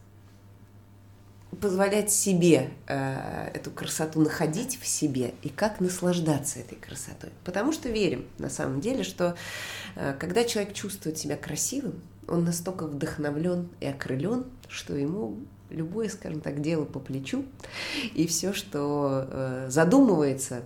позволять 1.61 2.11
себе 2.11 2.71
э, 2.87 3.51
эту 3.55 3.71
красоту 3.71 4.21
находить 4.21 4.79
в 4.81 4.87
себе 4.87 5.35
и 5.43 5.49
как 5.49 5.81
наслаждаться 5.81 6.61
этой 6.61 6.77
красотой. 6.77 7.31
Потому 7.45 7.73
что 7.73 7.89
верим 7.89 8.27
на 8.39 8.51
самом 8.51 8.81
деле, 8.81 9.03
что 9.03 9.35
э, 9.97 10.15
когда 10.19 10.45
человек 10.45 10.75
чувствует 10.75 11.19
себя 11.19 11.37
красивым, 11.37 12.01
он 12.27 12.45
настолько 12.45 12.87
вдохновлен 12.87 13.69
и 13.81 13.87
окрылен, 13.87 14.45
что 14.69 14.95
ему 14.95 15.39
любое, 15.71 16.09
скажем 16.09 16.41
так, 16.41 16.61
дело 16.61 16.85
по 16.85 17.01
плечу, 17.01 17.45
и 18.15 18.27
все, 18.27 18.53
что 18.53 19.27
э, 19.31 19.67
задумывается, 19.71 20.63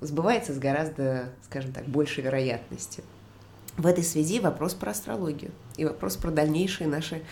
сбывается 0.00 0.52
с 0.52 0.58
гораздо, 0.58 1.30
скажем 1.44 1.72
так, 1.72 1.86
большей 1.86 2.24
вероятностью. 2.24 3.04
В 3.76 3.86
этой 3.86 4.04
связи 4.04 4.38
вопрос 4.38 4.72
про 4.74 4.92
астрологию 4.92 5.50
и 5.76 5.84
вопрос 5.84 6.16
про 6.16 6.30
дальнейшие 6.30 6.86
наши, 6.86 7.22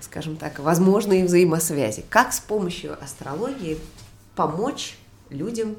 скажем 0.00 0.36
так, 0.36 0.58
возможные 0.58 1.24
взаимосвязи. 1.24 2.04
Как 2.10 2.32
с 2.32 2.40
помощью 2.40 3.02
астрологии 3.02 3.78
помочь 4.34 4.96
людям 5.30 5.76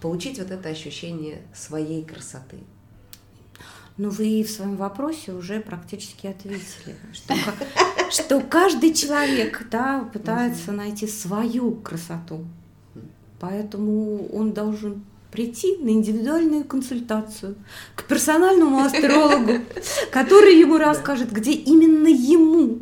получить 0.00 0.38
вот 0.38 0.50
это 0.50 0.70
ощущение 0.70 1.42
своей 1.54 2.02
красоты? 2.02 2.56
Ну, 3.98 4.10
вы 4.10 4.42
в 4.42 4.50
своем 4.50 4.76
вопросе 4.76 5.32
уже 5.32 5.60
практически 5.60 6.26
ответили, 6.26 6.60
что, 7.12 7.34
что 8.10 8.40
каждый 8.40 8.92
человек 8.92 9.66
да, 9.70 10.08
пытается 10.12 10.72
найти 10.72 11.06
свою 11.06 11.72
красоту. 11.76 12.46
Поэтому 13.38 14.28
он 14.28 14.52
должен 14.52 15.04
прийти 15.30 15.76
на 15.78 15.90
индивидуальную 15.90 16.64
консультацию 16.64 17.56
к 17.94 18.04
персональному 18.04 18.78
астрологу, 18.78 19.64
который 20.10 20.58
ему 20.58 20.78
расскажет, 20.78 21.32
где 21.32 21.52
именно 21.52 22.08
ему 22.08 22.80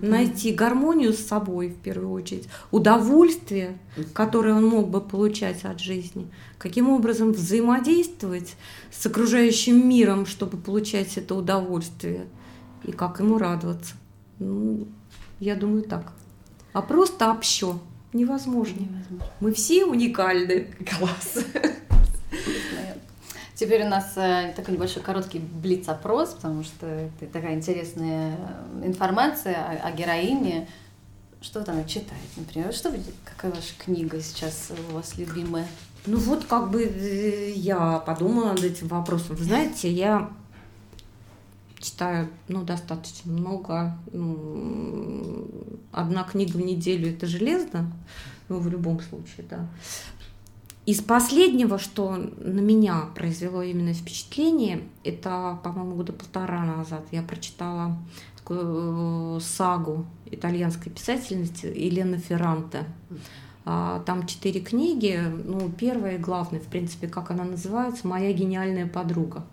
найти 0.00 0.52
гармонию 0.52 1.12
с 1.12 1.18
собой 1.18 1.68
в 1.68 1.76
первую 1.76 2.12
очередь, 2.12 2.48
удовольствие, 2.70 3.78
которое 4.14 4.54
он 4.54 4.66
мог 4.66 4.88
бы 4.88 5.00
получать 5.00 5.64
от 5.64 5.80
жизни, 5.80 6.30
каким 6.58 6.88
образом 6.88 7.32
взаимодействовать 7.32 8.54
с 8.90 9.04
окружающим 9.06 9.88
миром, 9.88 10.26
чтобы 10.26 10.56
получать 10.56 11.16
это 11.16 11.34
удовольствие, 11.34 12.26
и 12.84 12.92
как 12.92 13.20
ему 13.20 13.38
радоваться. 13.38 13.94
Ну, 14.38 14.88
я 15.38 15.54
думаю 15.54 15.82
так. 15.82 16.12
А 16.72 16.82
просто 16.82 17.30
общо 17.30 17.78
невозможно. 18.12 18.80
невозможно. 18.80 19.32
Мы 19.40 19.52
все 19.52 19.84
уникальны. 19.84 20.68
Класс. 20.98 21.44
Теперь 23.54 23.84
у 23.84 23.88
нас 23.88 24.12
э, 24.16 24.54
такой 24.56 24.72
небольшой 24.72 25.02
короткий 25.02 25.38
блиц-опрос, 25.38 26.30
потому 26.30 26.64
что 26.64 26.86
это 26.86 27.26
такая 27.30 27.54
интересная 27.54 28.38
информация 28.82 29.54
о, 29.54 29.88
о 29.88 29.92
героине. 29.92 30.66
Что 31.42 31.60
она 31.70 31.84
читает, 31.84 32.22
например? 32.36 32.72
Что 32.72 32.90
какая 33.24 33.50
ваша 33.50 33.74
книга 33.76 34.18
сейчас 34.22 34.72
у 34.90 34.94
вас 34.94 35.18
любимая? 35.18 35.66
Ну 36.06 36.16
вот 36.16 36.46
как 36.46 36.70
бы 36.70 36.84
э, 36.84 37.50
я 37.50 37.98
подумала 37.98 38.52
над 38.52 38.64
этим 38.64 38.88
вопросом. 38.88 39.36
Вы 39.36 39.44
знаете, 39.44 39.90
я 39.90 40.30
читаю 41.80 42.28
ну, 42.48 42.62
достаточно 42.62 43.32
много. 43.32 43.98
Одна 45.92 46.24
книга 46.24 46.56
в 46.56 46.60
неделю 46.60 47.10
это 47.10 47.26
железно, 47.26 47.92
ну, 48.48 48.58
в 48.58 48.68
любом 48.68 49.00
случае, 49.00 49.46
да. 49.48 49.66
Из 50.86 51.00
последнего, 51.02 51.78
что 51.78 52.16
на 52.16 52.60
меня 52.60 53.02
произвело 53.14 53.62
именно 53.62 53.92
впечатление, 53.92 54.82
это, 55.04 55.58
по-моему, 55.62 55.96
года 55.96 56.12
полтора 56.12 56.64
назад 56.64 57.06
я 57.12 57.22
прочитала 57.22 57.96
такую 58.36 59.36
э, 59.36 59.40
сагу 59.40 60.06
итальянской 60.30 60.90
писательницы 60.90 61.66
Елены 61.66 62.18
Ферранте. 62.18 62.86
А, 63.64 64.00
там 64.00 64.26
четыре 64.26 64.60
книги. 64.60 65.22
Ну, 65.44 65.70
первая 65.70 66.16
и 66.16 66.18
главная, 66.18 66.60
в 66.60 66.66
принципе, 66.66 67.06
как 67.08 67.30
она 67.30 67.44
называется, 67.44 68.08
«Моя 68.08 68.32
гениальная 68.32 68.86
подруга». 68.86 69.44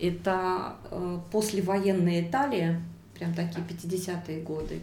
Это 0.00 0.76
э, 0.90 1.18
послевоенная 1.30 2.22
Италия, 2.22 2.80
прям 3.14 3.34
такие 3.34 3.64
50-е 3.66 4.40
годы. 4.42 4.80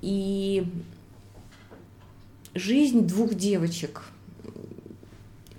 и 0.00 0.64
жизнь 2.54 3.06
двух 3.06 3.34
девочек, 3.34 4.02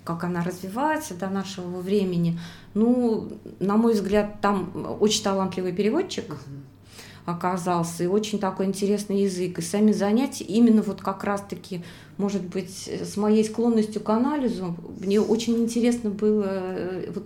как 0.04 0.24
она 0.24 0.44
развивается 0.44 1.14
до 1.14 1.28
нашего 1.28 1.80
времени, 1.80 2.38
ну, 2.74 3.28
на 3.60 3.76
мой 3.76 3.94
взгляд, 3.94 4.40
там 4.40 4.96
очень 5.00 5.22
талантливый 5.22 5.72
переводчик. 5.72 6.36
Оказался, 7.24 8.04
и 8.04 8.06
очень 8.06 8.38
такой 8.38 8.66
интересный 8.66 9.22
язык. 9.22 9.58
И 9.58 9.62
сами 9.62 9.92
занятия 9.92 10.44
именно 10.44 10.82
вот 10.82 11.00
как 11.00 11.24
раз-таки, 11.24 11.82
может 12.18 12.42
быть, 12.42 12.86
с 12.86 13.16
моей 13.16 13.44
склонностью 13.44 14.02
к 14.02 14.10
анализу, 14.10 14.76
мне 15.00 15.18
очень 15.18 15.56
интересно 15.56 16.10
было 16.10 16.44
э, 16.46 17.12
вот 17.14 17.24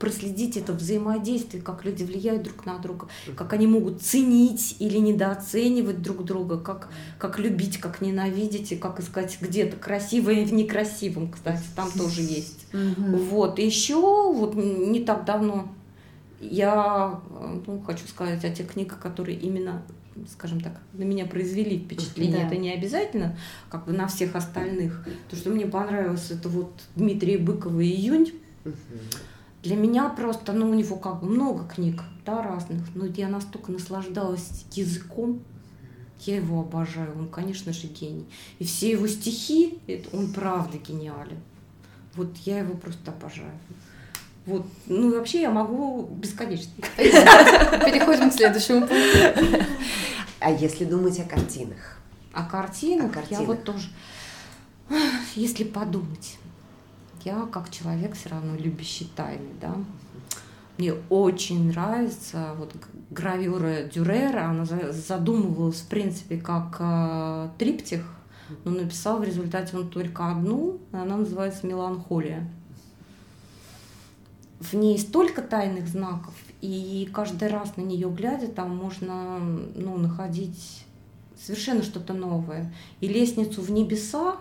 проследить 0.00 0.56
это 0.56 0.72
взаимодействие, 0.72 1.62
как 1.62 1.84
люди 1.84 2.02
влияют 2.02 2.42
друг 2.42 2.64
на 2.66 2.78
друга, 2.78 3.06
как 3.36 3.52
они 3.52 3.66
могут 3.66 4.02
ценить 4.02 4.76
или 4.80 4.96
недооценивать 4.96 6.02
друг 6.02 6.24
друга, 6.24 6.58
как, 6.58 6.88
как 7.18 7.38
любить, 7.38 7.78
как 7.78 8.00
ненавидеть, 8.00 8.72
и 8.72 8.76
как 8.76 8.98
искать 8.98 9.38
где-то 9.40 9.76
красивое 9.76 10.44
в 10.46 10.52
некрасивом, 10.52 11.30
кстати, 11.30 11.62
там 11.76 11.90
тоже 11.92 12.22
есть. 12.22 12.66
Вот, 12.72 13.58
еще 13.58 14.00
вот 14.32 14.54
не 14.56 15.04
так 15.04 15.24
давно 15.26 15.72
я 16.40 17.20
ну, 17.66 17.82
хочу 17.86 18.06
сказать 18.08 18.42
о 18.44 18.50
тех 18.50 18.72
книгах, 18.72 18.98
которые 18.98 19.38
именно 19.38 19.82
скажем 20.28 20.60
так, 20.60 20.72
на 20.92 21.04
меня 21.04 21.24
произвели 21.24 21.78
впечатление. 21.78 22.40
Да. 22.40 22.46
Это 22.46 22.56
не 22.56 22.72
обязательно, 22.72 23.38
как 23.70 23.86
бы 23.86 23.92
на 23.92 24.06
всех 24.06 24.34
остальных. 24.34 25.06
То, 25.30 25.36
что 25.36 25.50
мне 25.50 25.66
понравилось, 25.66 26.30
это 26.30 26.48
вот 26.48 26.72
Дмитрий 26.94 27.38
Быкова 27.38 27.82
«Июнь». 27.82 28.34
Угу. 28.64 28.74
Для 29.62 29.76
меня 29.76 30.08
просто, 30.08 30.52
ну, 30.52 30.70
у 30.70 30.74
него 30.74 30.96
как 30.96 31.20
бы 31.20 31.28
много 31.28 31.66
книг, 31.66 32.02
да, 32.24 32.42
разных, 32.42 32.82
но 32.94 33.04
я 33.06 33.28
настолько 33.28 33.72
наслаждалась 33.72 34.64
языком, 34.72 35.42
я 36.20 36.36
его 36.36 36.60
обожаю, 36.60 37.18
он, 37.18 37.28
конечно 37.28 37.72
же, 37.72 37.86
гений. 37.86 38.26
И 38.58 38.64
все 38.64 38.90
его 38.90 39.06
стихи, 39.06 39.78
это, 39.86 40.16
он 40.16 40.32
правда 40.32 40.78
гениален. 40.78 41.40
Вот 42.14 42.36
я 42.44 42.58
его 42.60 42.74
просто 42.74 43.10
обожаю. 43.10 43.52
Вот. 44.46 44.66
Ну 44.86 45.10
и 45.10 45.14
вообще 45.14 45.42
я 45.42 45.50
могу 45.50 46.02
бесконечно. 46.02 46.72
Переходим 46.96 48.30
к 48.30 48.34
следующему 48.34 48.86
пункту. 48.86 49.64
А 50.40 50.50
если 50.50 50.84
думать 50.84 51.18
о 51.20 51.24
картинах? 51.24 51.98
О 52.32 52.44
картинах? 52.44 53.10
О 53.10 53.14
картинах. 53.14 53.40
Я 53.40 53.46
вот 53.46 53.64
тоже... 53.64 53.88
Если 55.36 55.62
подумать, 55.62 56.36
я 57.24 57.46
как 57.52 57.70
человек 57.70 58.14
все 58.14 58.30
равно 58.30 58.56
любящий 58.56 59.06
тайны, 59.16 59.50
да, 59.60 59.74
мне 60.78 60.94
очень 61.08 61.68
нравится 61.68 62.54
вот 62.56 62.74
гравюра 63.10 63.84
Дюрера, 63.84 64.46
она 64.46 64.64
задумывалась 64.64 65.80
в 65.80 65.88
принципе 65.88 66.38
как 66.38 66.76
э, 66.80 67.48
триптих, 67.58 68.04
но 68.64 68.70
написал 68.70 69.18
в 69.18 69.24
результате 69.24 69.76
он 69.76 69.88
только 69.88 70.30
одну, 70.30 70.78
она 70.92 71.16
называется 71.16 71.66
«Меланхолия» 71.66 72.48
в 74.60 74.74
ней 74.74 74.98
столько 74.98 75.42
тайных 75.42 75.88
знаков, 75.88 76.34
и 76.60 77.08
каждый 77.12 77.48
раз 77.48 77.76
на 77.76 77.80
нее 77.80 78.10
глядя, 78.10 78.46
там 78.46 78.76
можно 78.76 79.38
ну, 79.38 79.96
находить 79.96 80.84
совершенно 81.44 81.82
что-то 81.82 82.12
новое. 82.12 82.72
И 83.00 83.08
лестницу 83.08 83.62
в 83.62 83.70
небеса, 83.70 84.36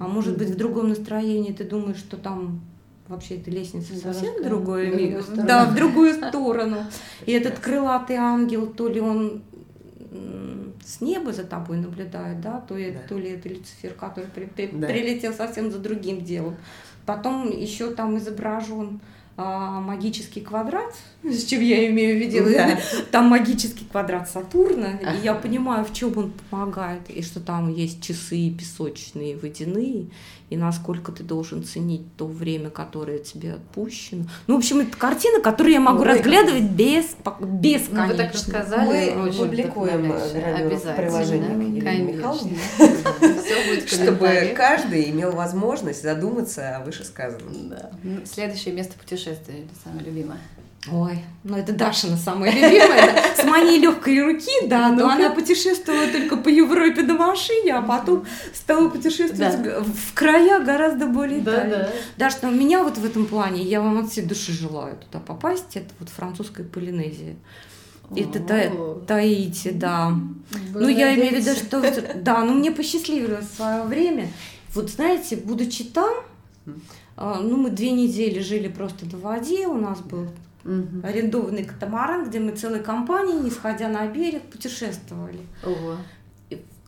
а 0.00 0.06
может 0.06 0.38
быть 0.38 0.50
в 0.50 0.56
другом 0.56 0.90
настроении 0.90 1.52
ты 1.52 1.64
думаешь, 1.64 1.98
что 1.98 2.16
там 2.16 2.60
вообще 3.08 3.36
эта 3.36 3.50
лестница 3.50 3.96
совсем 3.96 4.42
другое 4.42 4.94
мир. 4.94 5.24
Да, 5.34 5.66
в 5.66 5.74
другую 5.74 6.14
сторону. 6.14 6.78
И 7.26 7.32
этот 7.32 7.58
крылатый 7.58 8.16
ангел, 8.16 8.66
то 8.66 8.88
ли 8.88 9.00
он 9.00 9.42
с 10.84 11.00
неба 11.00 11.32
за 11.32 11.44
тобой 11.44 11.78
наблюдает, 11.78 12.40
да, 12.40 12.60
то, 12.60 12.74
да. 12.74 13.00
то 13.08 13.18
ли 13.18 13.30
это 13.30 13.48
Люцифер, 13.48 13.94
который 13.94 14.26
при, 14.26 14.44
при, 14.44 14.66
да. 14.66 14.86
прилетел 14.86 15.32
совсем 15.32 15.70
за 15.70 15.78
другим 15.78 16.22
делом. 16.22 16.56
Потом 17.06 17.50
еще 17.50 17.90
там 17.90 18.18
изображен 18.18 19.00
магический 19.36 20.40
квадрат, 20.40 20.94
с 21.22 21.44
чем 21.44 21.60
я 21.60 21.88
имею 21.90 22.16
в 22.16 22.20
виду, 22.20 22.50
да. 22.50 22.78
там 23.10 23.26
магический 23.26 23.84
квадрат 23.84 24.28
Сатурна, 24.28 24.92
и 24.92 25.24
я 25.24 25.34
понимаю, 25.34 25.84
в 25.84 25.92
чем 25.92 26.16
он 26.16 26.32
помогает, 26.50 27.10
и 27.10 27.22
что 27.22 27.40
там 27.40 27.72
есть 27.72 28.02
часы 28.02 28.50
песочные, 28.50 29.36
водяные, 29.36 30.06
и 30.54 30.56
насколько 30.56 31.10
ты 31.10 31.24
должен 31.24 31.64
ценить 31.64 32.16
то 32.16 32.26
время, 32.26 32.70
которое 32.70 33.18
тебе 33.18 33.54
отпущено. 33.54 34.24
Ну, 34.46 34.54
в 34.54 34.58
общем, 34.58 34.80
это 34.80 34.96
картина, 34.96 35.40
которую 35.40 35.72
я 35.72 35.80
могу 35.80 35.98
ну, 35.98 36.04
разглядывать 36.04 36.62
без, 36.62 37.16
бесконечно. 37.40 38.06
Ну, 38.06 38.06
вы 38.06 38.14
так 38.14 38.32
рассказали. 38.32 39.14
Мы 39.14 39.32
публикуем 39.32 40.12
приложение 40.96 41.80
к 41.80 41.84
Елене 41.84 42.12
Михайловне, 42.12 42.56
чтобы 43.86 44.54
каждый 44.56 45.10
имел 45.10 45.32
возможность 45.32 46.02
задуматься 46.02 46.76
о 46.76 46.84
вышесказанном. 46.84 47.70
Да. 47.70 47.90
Следующее 48.24 48.74
место 48.74 48.96
путешествия, 48.96 49.64
самое 49.82 50.06
любимое. 50.06 50.38
Ой, 50.92 51.18
ну 51.44 51.56
это 51.56 51.72
Дашина 51.72 52.16
самая 52.16 52.52
любимая. 52.52 53.34
С 53.34 53.44
моей 53.44 53.80
легкой 53.80 54.22
руки, 54.22 54.66
да, 54.66 54.90
но 54.90 55.08
она 55.08 55.30
путешествовала 55.30 56.06
только 56.08 56.36
по 56.36 56.48
Европе 56.48 57.02
на 57.02 57.14
машине, 57.14 57.74
а 57.74 57.82
потом 57.82 58.26
стала 58.52 58.90
путешествовать 58.90 59.56
в 59.86 60.14
края 60.14 60.60
гораздо 60.60 61.06
более 61.06 61.40
дальние. 61.40 61.88
Даш, 62.18 62.34
ну 62.42 62.50
меня 62.50 62.82
вот 62.82 62.98
в 62.98 63.04
этом 63.04 63.24
плане, 63.26 63.62
я 63.62 63.80
вам 63.80 63.98
от 63.98 64.10
всей 64.10 64.26
души 64.26 64.52
желаю 64.52 64.96
туда 64.96 65.20
попасть, 65.20 65.74
это 65.76 65.88
вот 65.98 66.10
французская 66.10 66.64
Полинезия. 66.64 67.36
Это 68.14 68.38
та, 68.40 68.70
Таити, 69.06 69.70
да. 69.70 70.12
Ну, 70.74 70.88
я 70.88 71.14
имею 71.14 71.34
в 71.34 71.38
виду, 71.38 71.56
что... 71.56 71.82
Да, 72.16 72.44
ну 72.44 72.52
мне 72.52 72.70
посчастливилось 72.70 73.46
в 73.46 73.56
свое 73.56 73.82
время. 73.84 74.28
Вот 74.74 74.90
знаете, 74.90 75.36
будучи 75.36 75.84
там, 75.84 76.12
а, 77.16 77.40
ну, 77.40 77.56
мы 77.56 77.70
две 77.70 77.92
недели 77.92 78.40
жили 78.40 78.68
просто 78.68 79.06
на 79.06 79.18
воде, 79.18 79.66
у 79.66 79.78
нас 79.78 80.00
был 80.00 80.26
угу. 80.64 81.06
арендованный 81.06 81.64
катамаран, 81.64 82.28
где 82.28 82.40
мы 82.40 82.52
целой 82.52 82.80
компанией, 82.80 83.40
не 83.40 83.50
сходя 83.50 83.88
на 83.88 84.06
берег, 84.06 84.42
путешествовали. 84.42 85.40
Ого. 85.62 85.96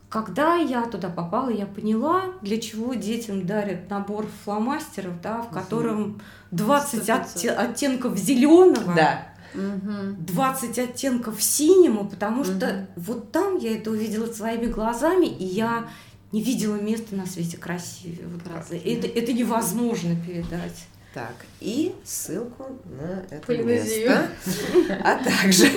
когда 0.09 0.55
я 0.55 0.85
туда 0.85 1.09
попала, 1.09 1.49
я 1.49 1.65
поняла, 1.65 2.25
для 2.41 2.59
чего 2.59 2.93
детям 2.93 3.45
дарят 3.45 3.89
набор 3.89 4.27
фломастеров, 4.43 5.21
да, 5.21 5.41
в 5.41 5.49
котором 5.49 6.21
20 6.51 7.09
от, 7.09 7.45
оттенков 7.45 8.17
зеленого. 8.17 8.95
Да. 8.95 9.29
20 9.53 10.77
оттенков 10.77 11.41
синему, 11.41 12.07
потому 12.07 12.43
что 12.43 12.87
вот 12.95 13.31
там 13.31 13.57
я 13.57 13.75
это 13.77 13.91
увидела 13.91 14.31
своими 14.31 14.67
глазами, 14.67 15.25
и 15.25 15.45
я 15.45 15.87
не 16.31 16.41
видела 16.41 16.75
места 16.75 17.15
на 17.15 17.25
свете 17.25 17.57
красивее. 17.57 18.27
Вот 18.27 18.41
это, 18.71 19.07
это 19.07 19.33
невозможно 19.33 20.15
передать. 20.15 20.87
Так, 21.17 21.47
и 21.61 21.95
ссылку 22.03 22.67
на 22.85 23.23
это 23.31 23.47
Полинезию. 23.47 24.07
место. 24.11 25.01
А 25.03 25.15
также 25.15 25.67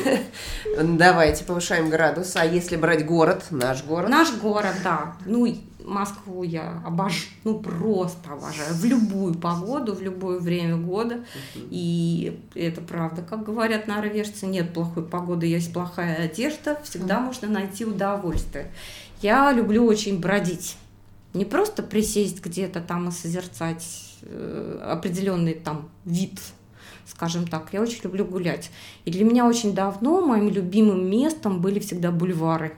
давайте 0.76 1.44
повышаем 1.44 1.88
градус. 1.88 2.36
А 2.36 2.44
если 2.44 2.76
брать 2.76 3.06
город, 3.06 3.44
наш 3.48 3.82
город? 3.84 4.10
Наш 4.10 4.34
город, 4.34 4.74
да. 4.84 5.16
Ну, 5.24 5.46
Москву 5.82 6.42
я 6.42 6.82
обожаю, 6.84 7.22
ну 7.44 7.58
просто 7.58 8.30
обожаю. 8.30 8.74
В 8.74 8.84
любую 8.84 9.32
погоду, 9.32 9.94
в 9.94 10.02
любое 10.02 10.40
время 10.40 10.76
года. 10.76 11.24
И 11.54 12.38
это 12.54 12.82
правда, 12.82 13.22
как 13.22 13.42
говорят 13.42 13.86
норвежцы, 13.86 14.44
нет 14.44 14.74
плохой 14.74 15.06
погоды, 15.06 15.46
есть 15.46 15.72
плохая 15.72 16.26
одежда. 16.26 16.78
Всегда 16.84 17.18
можно 17.18 17.48
найти 17.48 17.86
удовольствие. 17.86 18.70
Я 19.22 19.50
люблю 19.52 19.86
очень 19.86 20.20
бродить. 20.20 20.76
Не 21.32 21.46
просто 21.46 21.82
присесть 21.82 22.44
где-то 22.44 22.82
там 22.82 23.08
и 23.08 23.10
созерцать 23.10 24.09
определенный 24.22 25.54
там 25.54 25.88
вид, 26.04 26.40
скажем 27.06 27.46
так. 27.46 27.68
Я 27.72 27.82
очень 27.82 28.00
люблю 28.04 28.24
гулять. 28.24 28.70
И 29.04 29.10
для 29.10 29.24
меня 29.24 29.46
очень 29.46 29.74
давно 29.74 30.20
моим 30.20 30.48
любимым 30.48 31.08
местом 31.10 31.60
были 31.60 31.78
всегда 31.78 32.10
бульвары. 32.10 32.74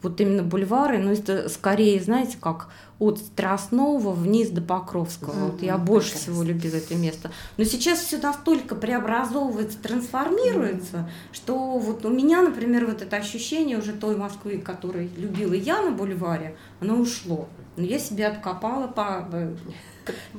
Вот 0.00 0.20
именно 0.20 0.44
бульвары, 0.44 0.98
но 0.98 1.10
это 1.10 1.48
скорее, 1.48 2.00
знаете, 2.00 2.36
как 2.40 2.68
от 3.00 3.18
Страстного 3.18 4.12
вниз 4.12 4.50
до 4.50 4.60
Покровского. 4.60 5.32
Mm-hmm. 5.32 5.50
Вот 5.50 5.62
я 5.62 5.76
больше 5.76 6.10
Прекрасно. 6.10 6.32
всего 6.32 6.42
любила 6.44 6.76
это 6.76 6.94
место. 6.94 7.30
Но 7.56 7.64
сейчас 7.64 8.00
все 8.00 8.18
настолько 8.18 8.76
преобразовывается, 8.76 9.78
трансформируется, 9.78 10.96
mm-hmm. 10.96 11.32
что 11.34 11.78
вот 11.78 12.04
у 12.04 12.10
меня, 12.10 12.42
например, 12.42 12.86
вот 12.86 13.02
это 13.02 13.16
ощущение 13.16 13.78
уже 13.78 13.92
той 13.92 14.16
Москвы, 14.16 14.58
которую 14.58 15.10
любила 15.16 15.54
я 15.54 15.82
на 15.82 15.90
бульваре, 15.90 16.56
оно 16.80 16.96
ушло. 16.96 17.48
Но 17.76 17.84
я 17.84 17.98
себе 17.98 18.26
откопала 18.26 18.86
по 18.86 19.28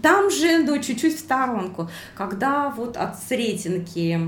там 0.02 0.30
же, 0.30 0.64
ну, 0.64 0.82
чуть-чуть 0.82 1.16
в 1.16 1.20
сторонку. 1.20 1.90
Когда 2.16 2.70
вот 2.70 2.98
от 2.98 3.20
Сретенки 3.20 4.20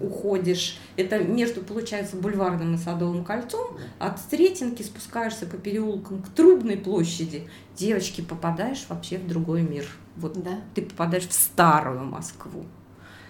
уходишь, 0.00 0.78
это 0.96 1.18
между, 1.18 1.62
получается, 1.62 2.16
бульварным 2.16 2.74
и 2.74 2.78
Садовым 2.78 3.24
кольцом, 3.24 3.78
от 3.98 4.20
Сретенки 4.20 4.82
спускаешься 4.82 5.46
по 5.46 5.56
переулкам 5.56 6.22
к 6.22 6.28
Трубной 6.30 6.76
площади, 6.76 7.48
девочки, 7.76 8.20
попадаешь 8.20 8.86
вообще 8.88 9.18
в 9.18 9.26
другой 9.26 9.62
мир. 9.62 9.86
Вот 10.16 10.42
да? 10.42 10.60
ты 10.74 10.82
попадаешь 10.82 11.26
в 11.26 11.32
старую 11.32 12.04
Москву. 12.04 12.66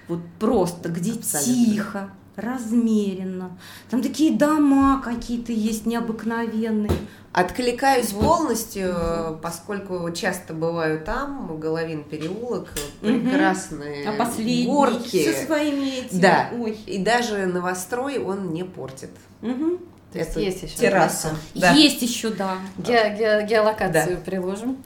Вот 0.08 0.20
просто, 0.38 0.88
где 0.88 1.12
Абсолютно. 1.12 1.64
тихо, 1.64 2.10
размеренно. 2.36 3.58
Там 3.90 4.02
такие 4.02 4.36
дома 4.36 5.00
какие-то 5.02 5.52
есть 5.52 5.86
необыкновенные. 5.86 6.90
Откликаюсь 7.32 8.12
вот. 8.12 8.24
полностью, 8.24 9.38
поскольку 9.42 10.10
часто 10.12 10.52
бываю 10.52 11.02
там, 11.02 11.58
Головин 11.58 12.04
переулок, 12.04 12.68
прекрасные 13.00 14.08
а 14.08 14.12
последний, 14.12 14.66
горки. 14.66 15.32
Со 15.32 15.46
своими 15.46 16.00
этими. 16.00 16.20
Да, 16.20 16.50
Ой. 16.58 16.78
и 16.86 16.98
даже 16.98 17.46
новострой 17.46 18.18
он 18.18 18.52
не 18.52 18.64
портит. 18.64 19.10
Угу. 19.40 19.78
То 20.12 20.18
есть 20.18 20.36
есть 20.36 20.62
еще 20.62 20.76
терраса. 20.76 21.34
Да. 21.54 21.72
Есть 21.72 22.02
еще, 22.02 22.28
да. 22.30 22.58
Ге 22.76 23.14
ге 23.16 23.46
геолокацию 23.48 24.16
да. 24.16 24.22
приложим. 24.22 24.76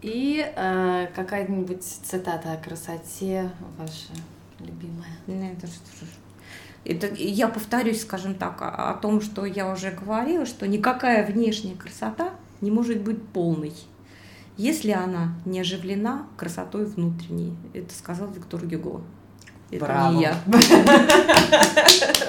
И 0.00 0.46
э, 0.54 1.08
какая-нибудь 1.16 1.82
цитата 1.82 2.52
о 2.52 2.56
красоте 2.56 3.50
ваша 3.76 4.12
любимая. 4.60 5.10
Ну, 5.26 5.52
это 5.52 5.66
что 5.66 6.06
это, 6.88 7.06
я 7.14 7.48
повторюсь, 7.48 8.00
скажем 8.00 8.34
так, 8.34 8.62
о, 8.62 8.90
о 8.90 8.94
том, 8.94 9.20
что 9.20 9.44
я 9.44 9.70
уже 9.70 9.90
говорила, 9.90 10.46
что 10.46 10.66
никакая 10.66 11.26
внешняя 11.26 11.74
красота 11.74 12.30
не 12.60 12.70
может 12.70 13.00
быть 13.02 13.22
полной, 13.28 13.74
если 14.56 14.92
она 14.92 15.34
не 15.44 15.60
оживлена 15.60 16.26
красотой 16.36 16.86
внутренней. 16.86 17.54
Это 17.74 17.94
сказал 17.94 18.30
Виктор 18.30 18.64
Гюго. 18.64 19.02
Это 19.70 19.84
Браво. 19.84 20.14
не 20.14 20.22
я. 20.22 20.34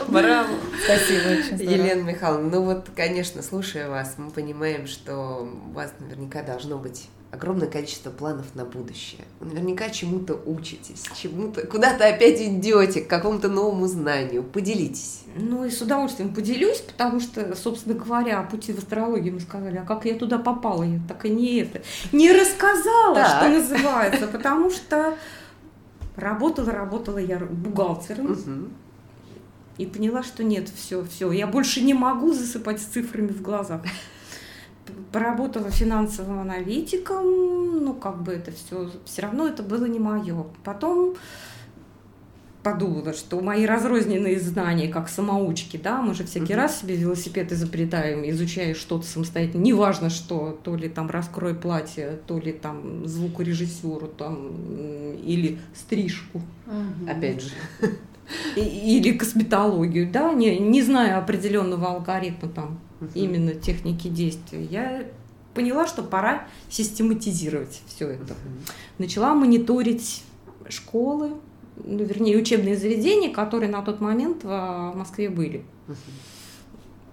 Браво. 0.10 0.50
Спасибо 0.84 1.40
очень 1.40 1.58
Елена 1.72 2.02
Михайловна, 2.02 2.50
ну 2.50 2.64
вот, 2.66 2.90
конечно, 2.94 3.42
слушая 3.42 3.90
вас, 3.90 4.16
мы 4.18 4.30
понимаем, 4.30 4.88
что 4.88 5.50
у 5.68 5.72
вас 5.72 5.94
наверняка 6.00 6.44
должно 6.44 6.78
быть 6.78 7.08
огромное 7.32 7.68
количество 7.68 8.10
планов 8.10 8.56
на 8.56 8.66
будущее. 8.66 9.22
Вы 9.40 9.54
наверняка 9.54 9.90
чему-то 9.90 10.34
учитесь, 10.46 11.04
чему-то, 11.22 11.66
куда-то 11.68 12.08
опять 12.08 12.42
идете, 12.42 13.02
к 13.02 13.08
какому-то 13.08 13.50
новому 13.50 13.88
знанию. 13.88 14.44
Поделитесь. 14.44 15.22
Ну 15.36 15.64
и 15.64 15.70
с 15.70 15.82
удовольствием 15.82 16.34
поделюсь, 16.34 16.80
потому 16.80 17.20
что, 17.20 17.56
собственно 17.56 17.96
говоря, 17.96 18.40
о 18.40 18.44
пути 18.44 18.74
в 18.74 18.80
астрологии 18.80 19.30
мы 19.30 19.40
сказали, 19.40 19.78
а 19.78 19.86
как 19.86 20.06
я 20.06 20.16
туда 20.16 20.40
попала, 20.40 20.84
я 20.84 21.00
так 21.08 21.26
и 21.26 21.30
не 21.30 21.58
это, 21.60 21.82
не 22.12 22.32
рассказала, 22.32 23.16
так. 23.16 23.38
что 23.38 23.50
называется, 23.50 24.28
потому 24.28 24.72
что 24.72 25.16
работала, 26.16 26.72
работала 26.72 27.20
я 27.20 27.38
бухгалтером. 27.38 28.32
Угу. 28.32 28.70
И 29.78 29.86
поняла, 29.86 30.24
что 30.24 30.44
нет, 30.44 30.68
все, 30.76 31.06
все, 31.06 31.32
я 31.32 31.48
больше 31.48 31.82
не 31.82 31.94
могу 31.94 32.34
засыпать 32.34 32.82
с 32.82 32.86
цифрами 32.86 33.28
в 33.28 33.42
глазах 33.42 33.82
поработала 35.12 35.70
финансовым 35.70 36.40
аналитиком, 36.40 37.84
ну, 37.84 37.94
как 37.94 38.22
бы 38.22 38.34
это 38.34 38.52
все, 38.52 38.90
все 39.06 39.22
равно 39.22 39.48
это 39.48 39.64
было 39.64 39.86
не 39.86 40.00
мое. 40.00 40.46
Потом 40.64 41.16
подумала, 42.64 43.14
что 43.14 43.40
мои 43.40 43.66
разрозненные 43.66 44.40
знания, 44.40 44.90
как 44.90 45.10
самоучки, 45.10 45.78
да, 45.78 46.02
мы 46.02 46.14
же 46.14 46.26
всякий 46.26 46.54
uh-huh. 46.54 46.58
раз 46.58 46.82
себе 46.82 46.96
велосипед 46.96 47.52
изобретаем, 47.52 48.30
изучая 48.30 48.74
что-то 48.74 49.06
самостоятельно, 49.06 49.64
неважно 49.64 50.10
что, 50.10 50.60
то 50.64 50.76
ли 50.76 50.90
там 50.90 51.10
раскрой 51.10 51.56
платье, 51.56 52.20
то 52.28 52.38
ли 52.38 52.52
там 52.52 53.08
звукорежиссеру, 53.08 54.08
там, 54.08 55.16
или 55.16 55.60
стрижку. 55.74 56.42
Uh-huh. 56.68 57.12
Опять 57.12 57.44
же. 57.44 57.52
Или 58.56 59.12
косметологию, 59.18 60.10
да, 60.12 60.34
не, 60.34 60.60
не 60.60 60.82
зная 60.82 61.18
определенного 61.18 61.88
алгоритма 61.88 62.50
там 62.50 62.80
угу. 63.02 63.10
именно 63.16 63.54
техники 63.54 64.08
действия, 64.08 64.64
я 64.64 65.04
поняла, 65.54 65.88
что 65.88 66.04
пора 66.04 66.48
систематизировать 66.70 67.82
все 67.88 68.10
это. 68.10 68.34
Угу. 68.34 68.74
Начала 69.00 69.34
мониторить 69.34 70.24
школы, 70.70 71.34
ну, 71.84 72.04
вернее, 72.04 72.38
учебные 72.38 72.78
заведения, 72.78 73.32
которые 73.32 73.70
на 73.70 73.82
тот 73.82 74.02
момент 74.02 74.44
в 74.44 74.94
Москве 74.96 75.30
были. 75.30 75.64
Угу. 75.88 75.96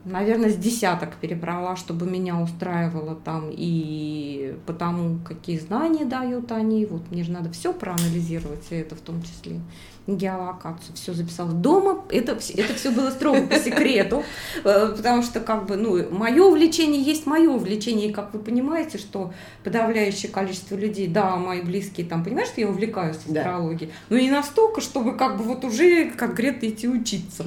Наверное, 0.07 0.51
с 0.51 0.57
десяток 0.57 1.17
перебрала, 1.17 1.75
чтобы 1.75 2.07
меня 2.07 2.41
устраивало 2.41 3.17
там 3.17 3.51
и 3.51 4.55
потому, 4.65 5.19
какие 5.25 5.59
знания 5.59 6.05
дают 6.05 6.53
они. 6.53 6.87
Вот 6.87 7.11
мне 7.11 7.25
же 7.25 7.33
надо 7.33 7.51
все 7.51 7.73
проанализировать, 7.73 8.65
и 8.71 8.77
это 8.77 8.95
в 8.95 9.01
том 9.01 9.21
числе 9.23 9.61
геолокацию, 10.07 10.95
все 10.95 11.13
записала 11.13 11.51
дома. 11.51 12.05
Это, 12.11 12.39
это 12.55 12.75
все 12.75 12.91
было 12.93 13.11
строго 13.11 13.49
по 13.49 13.57
секрету, 13.57 14.23
э, 14.63 14.95
потому 14.97 15.23
что 15.23 15.41
как 15.41 15.67
бы, 15.67 15.77
ну, 15.77 16.09
мое 16.11 16.45
увлечение 16.45 17.03
есть 17.03 17.27
мое 17.27 17.51
увлечение, 17.51 18.11
и 18.11 18.13
как 18.13 18.33
вы 18.33 18.39
понимаете, 18.39 18.99
что 18.99 19.33
подавляющее 19.65 20.31
количество 20.31 20.77
людей, 20.77 21.09
да, 21.09 21.35
мои 21.35 21.63
близкие 21.63 22.07
там, 22.07 22.23
понимаешь, 22.23 22.49
что 22.49 22.61
я 22.61 22.69
увлекаюсь 22.69 23.17
астрологией, 23.17 23.91
да. 23.91 24.15
но 24.15 24.21
не 24.21 24.31
настолько, 24.31 24.81
чтобы 24.81 25.17
как 25.17 25.39
бы 25.39 25.43
вот 25.43 25.65
уже 25.65 26.11
конкретно 26.11 26.67
идти 26.67 26.89
учиться. 26.89 27.45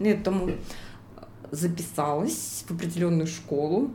Этому 0.00 0.52
записалась 1.50 2.64
в 2.68 2.74
определенную 2.74 3.26
школу, 3.26 3.90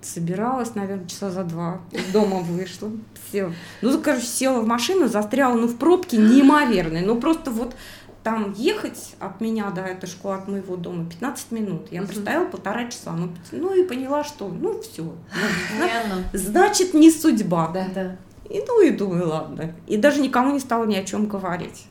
собиралась, 0.00 0.74
наверное, 0.74 1.06
часа 1.06 1.30
за 1.30 1.44
два. 1.44 1.80
Из 1.92 2.04
дома 2.12 2.38
вышла. 2.40 2.90
Села. 3.30 3.52
Ну, 3.80 4.00
короче, 4.00 4.26
села 4.26 4.60
в 4.60 4.66
машину, 4.66 5.08
застряла, 5.08 5.54
ну, 5.54 5.68
в 5.68 5.76
пробке 5.76 6.16
неимоверной. 6.16 7.02
Ну, 7.02 7.20
просто 7.20 7.50
вот 7.50 7.74
там 8.22 8.52
ехать 8.56 9.14
от 9.18 9.40
меня 9.40 9.70
до 9.70 9.82
этой 9.82 10.06
школы, 10.06 10.36
от 10.36 10.48
моего 10.48 10.76
дома 10.76 11.08
15 11.08 11.52
минут. 11.52 11.88
Я 11.90 12.02
простояла 12.02 12.46
полтора 12.46 12.88
часа. 12.88 13.12
Ну, 13.12 13.30
ну 13.50 13.74
и 13.74 13.84
поняла, 13.84 14.22
что 14.22 14.48
ну 14.48 14.80
все. 14.80 15.02
Ну, 15.02 15.88
значит, 16.32 16.94
не 16.94 17.10
судьба. 17.10 17.70
Да, 17.74 17.86
да. 17.94 18.16
И 18.48 18.62
ну 18.66 18.82
и 18.82 18.90
думаю, 18.90 19.28
ладно. 19.28 19.74
И 19.86 19.96
даже 19.96 20.20
никому 20.20 20.52
не 20.52 20.60
стала 20.60 20.84
ни 20.84 20.94
о 20.94 21.04
чем 21.04 21.26
говорить. 21.26 21.86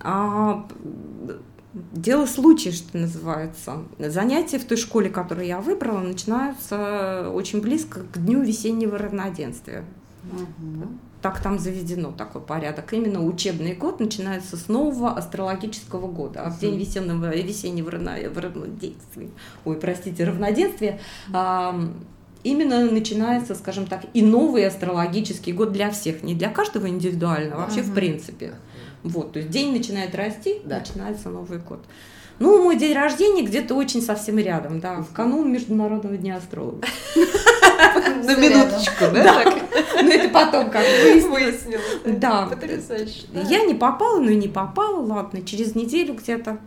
А, 0.00 0.66
Дело 1.92 2.26
случая, 2.26 2.72
что 2.72 2.96
называется. 2.96 3.84
Занятия 3.98 4.58
в 4.58 4.64
той 4.64 4.78
школе, 4.78 5.10
которую 5.10 5.46
я 5.46 5.60
выбрала, 5.60 6.00
начинаются 6.00 7.30
очень 7.34 7.60
близко 7.60 8.00
к 8.00 8.18
дню 8.18 8.42
весеннего 8.42 8.96
равноденствия. 8.96 9.84
Угу. 10.32 10.88
Так 11.22 11.42
там 11.42 11.58
заведено 11.58 12.12
такой 12.12 12.40
порядок. 12.40 12.92
Именно 12.92 13.24
учебный 13.24 13.74
год 13.74 14.00
начинается 14.00 14.56
с 14.56 14.68
нового 14.68 15.12
астрологического 15.12 16.06
года. 16.06 16.44
А 16.44 16.50
в 16.50 16.60
день 16.60 16.78
весеннего, 16.78 17.34
весеннего 17.34 17.90
равноденствия, 17.90 19.28
ой, 19.64 19.76
простите, 19.76 20.24
равноденствия, 20.24 21.00
именно 22.44 22.90
начинается, 22.90 23.54
скажем 23.54 23.86
так, 23.86 24.04
и 24.14 24.22
новый 24.22 24.66
астрологический 24.66 25.52
год 25.52 25.72
для 25.72 25.90
всех, 25.90 26.22
не 26.22 26.34
для 26.34 26.48
каждого 26.48 26.88
индивидуально, 26.88 27.56
а 27.56 27.58
вообще 27.58 27.80
угу. 27.80 27.90
в 27.90 27.94
принципе. 27.94 28.54
Вот, 29.08 29.32
то 29.32 29.38
есть 29.38 29.50
день 29.50 29.72
начинает 29.72 30.14
расти, 30.14 30.60
да. 30.64 30.78
начинается 30.78 31.28
Новый 31.30 31.58
год. 31.58 31.80
Ну, 32.38 32.62
мой 32.62 32.76
день 32.76 32.94
рождения 32.94 33.42
где-то 33.42 33.74
очень 33.74 34.02
совсем 34.02 34.38
рядом, 34.38 34.78
да, 34.78 34.96
в 34.96 35.10
канун 35.12 35.50
Международного 35.50 36.18
дня 36.18 36.36
астролога. 36.36 36.86
На 37.16 38.36
минуточку, 38.36 39.04
да? 39.12 39.42
Ну, 40.02 40.10
это 40.10 40.28
потом 40.28 40.70
как 40.70 40.84
выяснилось. 41.02 41.64
Да. 42.04 42.46
Потрясающе. 42.46 43.26
Я 43.48 43.64
не 43.64 43.74
попала, 43.74 44.20
ну 44.20 44.30
и 44.30 44.36
не 44.36 44.48
попала, 44.48 45.00
ладно, 45.00 45.42
через 45.42 45.74
неделю 45.74 46.14
где-то 46.14 46.58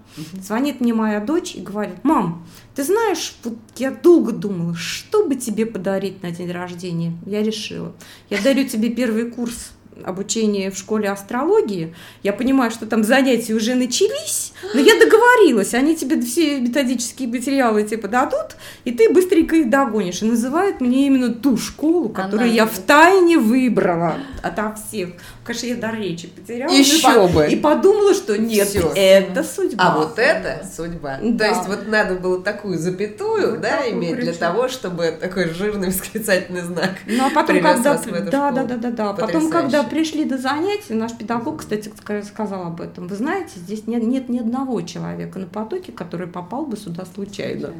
звонит 0.41 0.81
мне 0.81 0.93
моя 0.93 1.19
дочь 1.19 1.53
и 1.53 1.61
говорит, 1.61 2.03
мам, 2.03 2.45
ты 2.75 2.83
знаешь, 2.83 3.35
вот 3.43 3.55
я 3.77 3.91
долго 3.91 4.31
думала, 4.31 4.73
что 4.75 5.25
бы 5.25 5.35
тебе 5.35 5.65
подарить 5.67 6.23
на 6.23 6.31
день 6.31 6.51
рождения. 6.51 7.13
Я 7.25 7.43
решила, 7.43 7.93
я 8.29 8.41
дарю 8.41 8.63
тебе 8.63 8.89
первый 8.89 9.29
курс 9.29 9.71
обучение 10.05 10.71
в 10.71 10.77
школе 10.77 11.09
астрологии. 11.09 11.93
Я 12.23 12.33
понимаю, 12.33 12.71
что 12.71 12.85
там 12.85 13.03
занятия 13.03 13.53
уже 13.53 13.75
начались, 13.75 14.53
но 14.73 14.79
я 14.79 14.99
договорилась, 14.99 15.73
они 15.73 15.95
тебе 15.95 16.21
все 16.21 16.59
методические 16.59 17.27
материалы 17.27 17.83
типа 17.83 18.07
дадут, 18.07 18.55
и 18.85 18.91
ты 18.91 19.11
быстренько 19.11 19.55
их 19.55 19.69
догонишь. 19.69 20.21
И 20.21 20.25
называют 20.25 20.81
мне 20.81 21.07
именно 21.07 21.33
ту 21.33 21.57
школу, 21.57 22.09
которую 22.09 22.41
Она 22.41 22.51
я 22.51 22.65
в 22.65 22.77
тайне 22.79 23.37
выбрала 23.37 24.15
ото 24.41 24.75
всех. 24.75 25.09
Конечно, 25.43 25.65
я 25.65 25.75
до 25.75 25.89
речи 25.89 26.27
потеряла. 26.27 26.71
Еще 26.71 26.97
и 26.97 27.33
бы. 27.33 27.47
И 27.47 27.55
подумала, 27.55 28.13
что 28.13 28.37
нет, 28.37 28.67
Всё. 28.67 28.91
это 28.95 29.43
судьба. 29.43 29.83
А 29.83 29.97
вот 29.97 30.19
это 30.19 30.63
судьба. 30.75 31.17
Да. 31.21 31.45
То 31.45 31.49
есть 31.49 31.67
вот 31.67 31.87
надо 31.87 32.15
было 32.15 32.41
такую 32.41 32.77
запятую, 32.77 33.51
вот 33.51 33.61
да, 33.61 33.89
иметь 33.89 34.15
крючок. 34.15 34.23
для 34.23 34.33
того, 34.33 34.67
чтобы 34.67 35.17
такой 35.19 35.49
жирный 35.49 35.87
восклицательный 35.87 36.61
знак. 36.61 36.91
Ну 37.07 37.25
а 37.25 37.29
потом, 37.31 37.61
когда 37.61 37.97
да, 37.97 38.51
да, 38.51 38.63
да, 38.63 38.75
да, 38.75 38.91
да, 38.91 39.13
потом, 39.13 39.49
когда 39.49 39.83
пришли 39.89 40.25
до 40.25 40.37
занятий, 40.37 40.93
наш 40.93 41.15
педагог, 41.17 41.59
кстати, 41.59 41.91
сказал 42.23 42.67
об 42.67 42.81
этом. 42.81 43.07
Вы 43.07 43.15
знаете, 43.15 43.51
здесь 43.55 43.87
нет, 43.87 44.03
нет 44.03 44.29
ни 44.29 44.39
одного 44.39 44.81
человека 44.81 45.39
на 45.39 45.47
потоке, 45.47 45.91
который 45.91 46.27
попал 46.27 46.65
бы 46.65 46.77
сюда 46.77 47.05
случайно. 47.05 47.73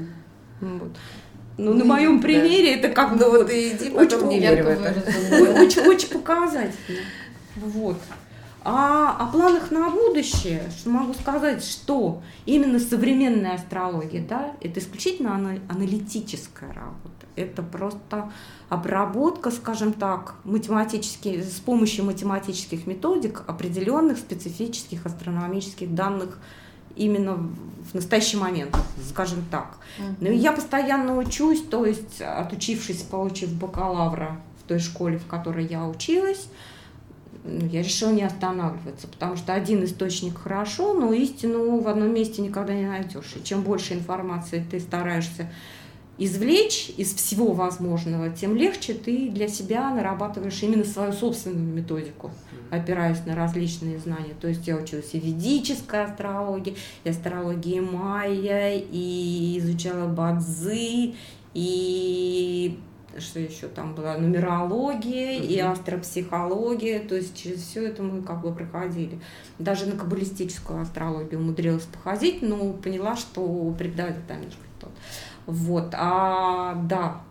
Вот. 0.62 0.91
Ну, 1.57 1.74
на 1.74 1.84
моем 1.86 2.22
примере 2.22 2.76
это 2.76 2.89
как 2.89 3.14
бы... 3.14 3.20
Ну 3.20 3.32
вот 3.32 3.49
иди, 3.51 3.89
потом 3.89 4.30
не 4.30 4.39
верю 4.39 4.64
в 4.64 4.68
это. 4.68 5.62
Очень, 5.62 5.82
очень 5.82 6.10
показательно. 6.10 6.99
Вот. 7.55 7.97
А 8.64 9.16
о 9.20 9.32
планах 9.32 9.72
на 9.72 9.89
будущее, 9.89 10.64
что 10.78 10.89
могу 10.89 11.14
сказать, 11.14 11.64
что 11.64 12.22
именно 12.45 12.80
современная 12.80 13.55
астрология, 13.55 14.22
да, 14.28 14.53
это 14.62 14.80
исключительно 14.80 15.36
аналитическая 15.70 16.68
работа. 16.68 17.18
Это 17.36 17.64
просто 17.64 18.32
обработка, 18.70 19.52
скажем 19.52 19.94
так, 19.94 20.36
математически, 20.44 21.42
с 21.42 21.60
помощью 21.60 22.06
математических 22.06 22.86
методик 22.88 23.44
определенных 23.48 24.18
специфических 24.18 25.06
астрономических 25.06 25.94
данных 25.94 26.40
именно 26.96 27.36
в 27.92 27.94
настоящий 27.94 28.38
момент, 28.38 28.76
скажем 29.08 29.44
так. 29.50 29.78
Ну, 30.20 30.32
я 30.32 30.52
постоянно 30.52 31.18
учусь, 31.18 31.64
то 31.64 31.86
есть 31.86 32.22
отучившись, 32.22 33.02
получив 33.04 33.54
бакалавра 33.54 34.40
в 34.64 34.68
той 34.68 34.80
школе, 34.80 35.18
в 35.18 35.26
которой 35.26 35.66
я 35.66 35.86
училась, 35.86 36.48
я 37.46 37.82
решила 37.82 38.12
не 38.12 38.24
останавливаться, 38.24 39.08
потому 39.08 39.38
что 39.38 39.54
один 39.54 39.84
источник 39.86 40.38
хорошо, 40.38 40.94
но 40.94 41.14
истину 41.14 41.80
в 41.80 41.88
одном 41.88 42.14
месте 42.14 42.42
никогда 42.42 42.74
не 42.74 42.86
найдешь. 42.86 43.34
И 43.36 43.44
чем 43.44 43.62
больше 43.62 43.94
информации 43.94 44.64
ты 44.70 44.80
стараешься 44.80 45.50
извлечь 46.20 46.91
из 46.97 47.13
всего 47.13 47.53
возможного, 47.53 48.30
тем 48.30 48.55
легче 48.55 48.93
ты 48.93 49.30
для 49.30 49.47
себя 49.47 49.89
нарабатываешь 49.89 50.61
именно 50.61 50.84
свою 50.84 51.13
собственную 51.13 51.74
методику, 51.74 52.32
опираясь 52.70 53.26
на 53.26 53.36
различные 53.36 53.99
знания. 53.99 54.36
То 54.39 54.49
есть 54.49 54.67
я 54.67 54.76
училась 54.76 55.13
и 55.13 55.20
ведической 55.20 56.03
астрологии, 56.03 56.76
и 57.05 57.09
астрологии 57.09 57.80
майя, 57.80 58.76
и 58.76 59.57
изучала 59.59 60.07
бадзы, 60.07 61.15
и 61.53 62.78
что 63.17 63.39
еще 63.39 63.67
там 63.67 63.95
была, 63.95 64.17
нумерология 64.17 65.39
и 65.39 65.57
астропсихология, 65.57 66.99
то 66.99 67.15
есть 67.15 67.36
через 67.41 67.61
все 67.63 67.88
это 67.88 68.03
мы 68.03 68.22
как 68.22 68.41
бы 68.41 68.53
проходили. 68.53 69.20
Даже 69.57 69.86
на 69.88 69.97
каббалистическую 69.97 70.82
астрологию 70.82 71.39
умудрилась 71.39 71.84
походить, 71.84 72.41
но 72.41 72.74
поняла, 72.74 73.15
что 73.15 73.74
преподаватель 73.78 74.22
там 74.28 74.38
тот. 74.80 74.91
Вот, 75.50 75.93
а, 75.93 76.76
да. 76.84 77.22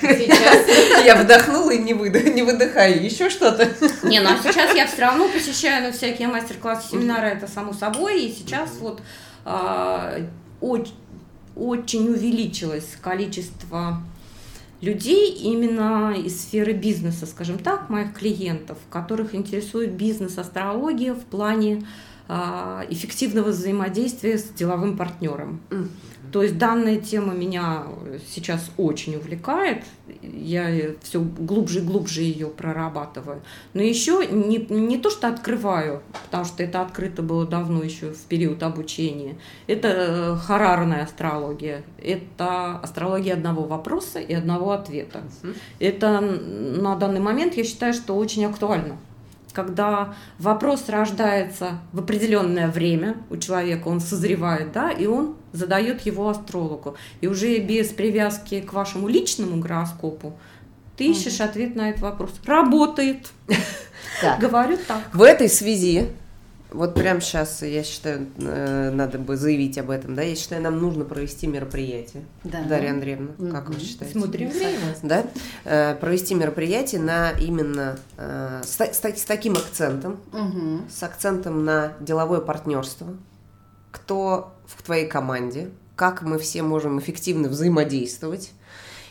Сейчас 0.00 1.04
я 1.06 1.16
вдохнула 1.16 1.70
и 1.70 1.78
не, 1.78 1.94
выдох, 1.94 2.24
не 2.24 2.42
выдыхаю. 2.42 3.02
Еще 3.02 3.30
что-то? 3.30 3.66
Не, 4.02 4.20
ну 4.20 4.28
а 4.28 4.36
сейчас 4.42 4.74
я 4.74 4.86
все 4.86 5.00
равно 5.00 5.28
посещаю 5.28 5.86
ну, 5.86 5.92
всякие 5.92 6.28
мастер-классы, 6.28 6.90
семинары, 6.90 7.28
это 7.28 7.46
само 7.46 7.72
собой. 7.72 8.22
И 8.22 8.32
сейчас 8.32 8.76
вот 8.80 9.00
а, 9.46 10.18
очень, 10.60 10.94
очень 11.56 12.08
увеличилось 12.08 12.96
количество 13.00 14.02
людей 14.82 15.32
именно 15.32 16.12
из 16.12 16.42
сферы 16.42 16.74
бизнеса, 16.74 17.24
скажем 17.24 17.58
так, 17.58 17.88
моих 17.88 18.12
клиентов, 18.12 18.76
которых 18.90 19.34
интересует 19.34 19.92
бизнес-астрология 19.92 21.14
в 21.14 21.24
плане 21.24 21.86
а, 22.28 22.84
эффективного 22.90 23.48
взаимодействия 23.48 24.36
с 24.36 24.50
деловым 24.50 24.98
партнером. 24.98 25.62
То 26.32 26.42
есть 26.42 26.58
данная 26.58 26.96
тема 26.96 27.34
меня 27.34 27.84
сейчас 28.32 28.70
очень 28.76 29.16
увлекает, 29.16 29.84
я 30.22 30.92
все 31.02 31.20
глубже 31.20 31.78
и 31.78 31.82
глубже 31.82 32.22
ее 32.22 32.48
прорабатываю. 32.48 33.40
Но 33.74 33.82
еще 33.82 34.26
не, 34.26 34.58
не 34.68 34.98
то, 34.98 35.10
что 35.10 35.28
открываю, 35.28 36.02
потому 36.24 36.44
что 36.44 36.62
это 36.62 36.82
открыто 36.82 37.22
было 37.22 37.46
давно 37.46 37.82
еще 37.82 38.10
в 38.10 38.20
период 38.22 38.62
обучения. 38.62 39.36
Это 39.66 39.88
э, 39.88 40.36
харарная 40.36 41.04
астрология. 41.04 41.82
Это 42.02 42.78
астрология 42.78 43.34
одного 43.34 43.64
вопроса 43.64 44.18
и 44.18 44.32
одного 44.34 44.72
ответа. 44.72 45.22
Это 45.78 46.20
на 46.20 46.96
данный 46.96 47.20
момент 47.20 47.54
я 47.54 47.64
считаю, 47.64 47.94
что 47.94 48.16
очень 48.16 48.44
актуально 48.44 48.98
когда 49.54 50.14
вопрос 50.38 50.88
рождается 50.88 51.80
в 51.92 51.98
определенное 51.98 52.68
время 52.68 53.16
у 53.28 53.36
человека, 53.36 53.88
он 53.88 53.98
созревает, 53.98 54.70
да, 54.70 54.92
и 54.92 55.06
он 55.06 55.34
задает 55.52 56.02
его 56.02 56.28
астрологу. 56.28 56.96
И 57.20 57.26
уже 57.26 57.58
без 57.58 57.88
привязки 57.88 58.60
к 58.60 58.72
вашему 58.72 59.08
личному 59.08 59.60
гороскопу 59.60 60.38
ты 60.96 61.10
ищешь 61.10 61.40
ответ 61.40 61.76
на 61.76 61.90
этот 61.90 62.02
вопрос. 62.02 62.32
Работает. 62.44 63.30
Говорю 64.40 64.76
так. 64.86 65.14
В 65.14 65.22
этой 65.22 65.48
связи 65.48 66.08
вот 66.70 66.94
прямо 66.94 67.20
сейчас, 67.20 67.62
я 67.62 67.82
считаю, 67.82 68.28
э, 68.36 68.90
надо 68.90 69.18
бы 69.18 69.36
заявить 69.36 69.78
об 69.78 69.88
этом, 69.88 70.14
да, 70.14 70.22
я 70.22 70.36
считаю, 70.36 70.60
нам 70.60 70.78
нужно 70.78 71.04
провести 71.04 71.46
мероприятие. 71.46 72.24
Да. 72.44 72.62
Дарья 72.62 72.90
Андреевна, 72.90 73.30
mm-hmm. 73.38 73.50
как 73.50 73.70
вы 73.70 73.80
считаете? 73.80 74.18
Смотрим 74.18 74.50
время. 74.50 74.78
Да, 75.02 75.24
э, 75.64 75.94
провести 75.94 76.34
мероприятие 76.34 77.00
на 77.00 77.30
именно 77.30 77.98
э, 78.18 78.60
с, 78.64 78.78
с, 78.78 79.02
с 79.02 79.24
таким 79.24 79.54
акцентом, 79.54 80.18
mm-hmm. 80.32 80.90
с 80.90 81.02
акцентом 81.02 81.64
на 81.64 81.94
деловое 82.00 82.40
партнерство, 82.40 83.16
кто 84.08 84.54
в 84.66 84.82
твоей 84.82 85.06
команде, 85.06 85.68
как 85.94 86.22
мы 86.22 86.38
все 86.38 86.62
можем 86.62 86.98
эффективно 86.98 87.50
взаимодействовать, 87.50 88.52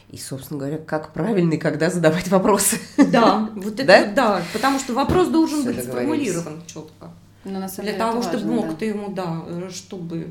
и, 0.10 0.18
собственно 0.18 0.60
говоря, 0.60 0.80
как 0.80 1.14
правильно 1.14 1.54
и 1.54 1.58
когда 1.58 1.92
задавать 1.92 2.30
вопросы. 2.30 2.80
Да, 2.98 3.48
вот 3.56 3.80
это 3.80 3.86
да, 3.86 4.06
да 4.08 4.42
потому 4.54 4.80
что 4.80 4.96
вопрос 4.96 5.28
должен 5.28 5.60
Все 5.60 5.74
быть 5.74 5.84
сформулирован 5.84 6.64
четко. 6.66 7.12
Но 7.44 7.60
на 7.60 7.70
самом 7.70 7.90
Для 7.90 7.98
того, 8.00 8.22
чтобы 8.24 8.38
важно, 8.38 8.52
мог 8.52 8.70
да. 8.70 8.76
ты 8.76 8.86
ему, 8.86 9.10
да, 9.10 9.70
чтобы 9.70 10.18
да. 10.18 10.26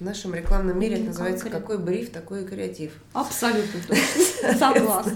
В 0.00 0.04
нашем 0.04 0.34
рекламном 0.34 0.76
мире 0.76 0.96
это 0.96 1.04
называется 1.04 1.48
«Какой 1.48 1.78
бриф, 1.78 2.10
такой 2.10 2.42
и 2.42 2.46
креатив». 2.46 2.92
Абсолютно 3.12 3.80
Согласна. 4.58 5.14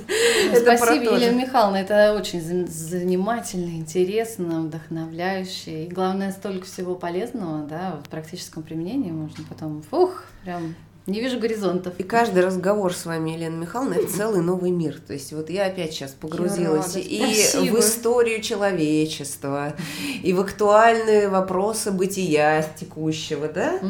Спасибо, 0.54 1.16
Елена 1.16 1.36
Михайловна. 1.36 1.78
Это 1.78 2.14
очень 2.14 2.68
занимательно, 2.68 3.70
интересно, 3.70 4.62
вдохновляюще. 4.62 5.86
И 5.86 5.88
главное, 5.88 6.30
столько 6.30 6.66
всего 6.66 6.94
полезного, 6.94 7.66
да, 7.66 8.00
в 8.04 8.08
практическом 8.08 8.62
применении 8.62 9.10
можно 9.10 9.42
потом, 9.48 9.82
фух, 9.82 10.22
прям 10.44 10.76
не 11.08 11.20
вижу 11.20 11.40
горизонтов. 11.40 11.94
И 11.98 12.02
каждый 12.02 12.44
разговор 12.44 12.94
с 12.94 13.06
вами, 13.06 13.30
Елена 13.30 13.56
Михайловна, 13.56 13.94
это 13.94 14.12
целый 14.12 14.42
новый 14.42 14.70
мир. 14.70 15.00
То 15.00 15.14
есть 15.14 15.32
вот 15.32 15.50
я 15.50 15.66
опять 15.66 15.92
сейчас 15.92 16.12
погрузилась 16.12 16.96
и 16.96 17.22
Спасибо. 17.48 17.76
в 17.76 17.80
историю 17.80 18.42
человечества, 18.42 19.74
и 20.22 20.32
в 20.32 20.40
актуальные 20.40 21.28
вопросы 21.28 21.90
бытия 21.90 22.62
текущего, 22.78 23.48
да? 23.48 23.80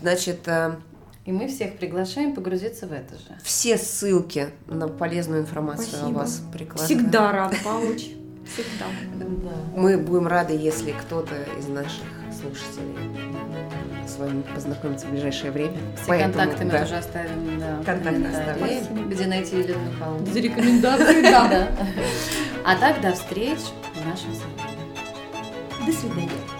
Значит, 0.00 0.40
э, 0.46 0.76
и 1.26 1.32
мы 1.32 1.46
всех 1.46 1.76
приглашаем 1.76 2.34
погрузиться 2.34 2.86
в 2.86 2.92
это 2.92 3.14
же. 3.14 3.38
Все 3.44 3.76
ссылки 3.76 4.48
на 4.66 4.88
полезную 4.88 5.42
информацию 5.42 5.88
Спасибо. 5.88 6.08
о 6.08 6.12
вас 6.12 6.42
прикладываем. 6.52 7.00
Всегда 7.00 7.32
рада 7.32 7.56
помочь. 7.62 8.08
Всегда. 8.52 8.86
Мы 9.76 9.98
будем 9.98 10.26
рады, 10.26 10.54
если 10.54 10.92
кто-то 10.92 11.34
из 11.58 11.68
наших 11.68 12.04
слушателей 12.32 13.89
с 14.10 14.18
вами 14.18 14.42
познакомиться 14.54 15.06
в 15.06 15.10
ближайшее 15.10 15.50
время. 15.52 15.76
Все 15.96 16.04
Поэтому, 16.08 16.34
контакты 16.34 16.64
мы 16.64 16.70
да. 16.72 16.80
тоже 16.80 16.96
оставим. 16.96 17.60
Да, 17.60 17.82
контакты 17.84 18.26
оставим. 18.26 19.08
Где 19.08 19.26
найти 19.26 19.56
Елену 19.58 19.80
Михайловну. 19.90 20.26
За 20.26 20.40
рекомендации, 20.40 21.22
да. 21.22 21.68
А 22.64 22.76
так, 22.76 23.00
до 23.00 23.12
встреч 23.12 23.58
в 23.94 24.06
нашем 24.06 24.34
салоне. 24.34 24.76
До 25.86 25.92
свидания. 25.92 26.59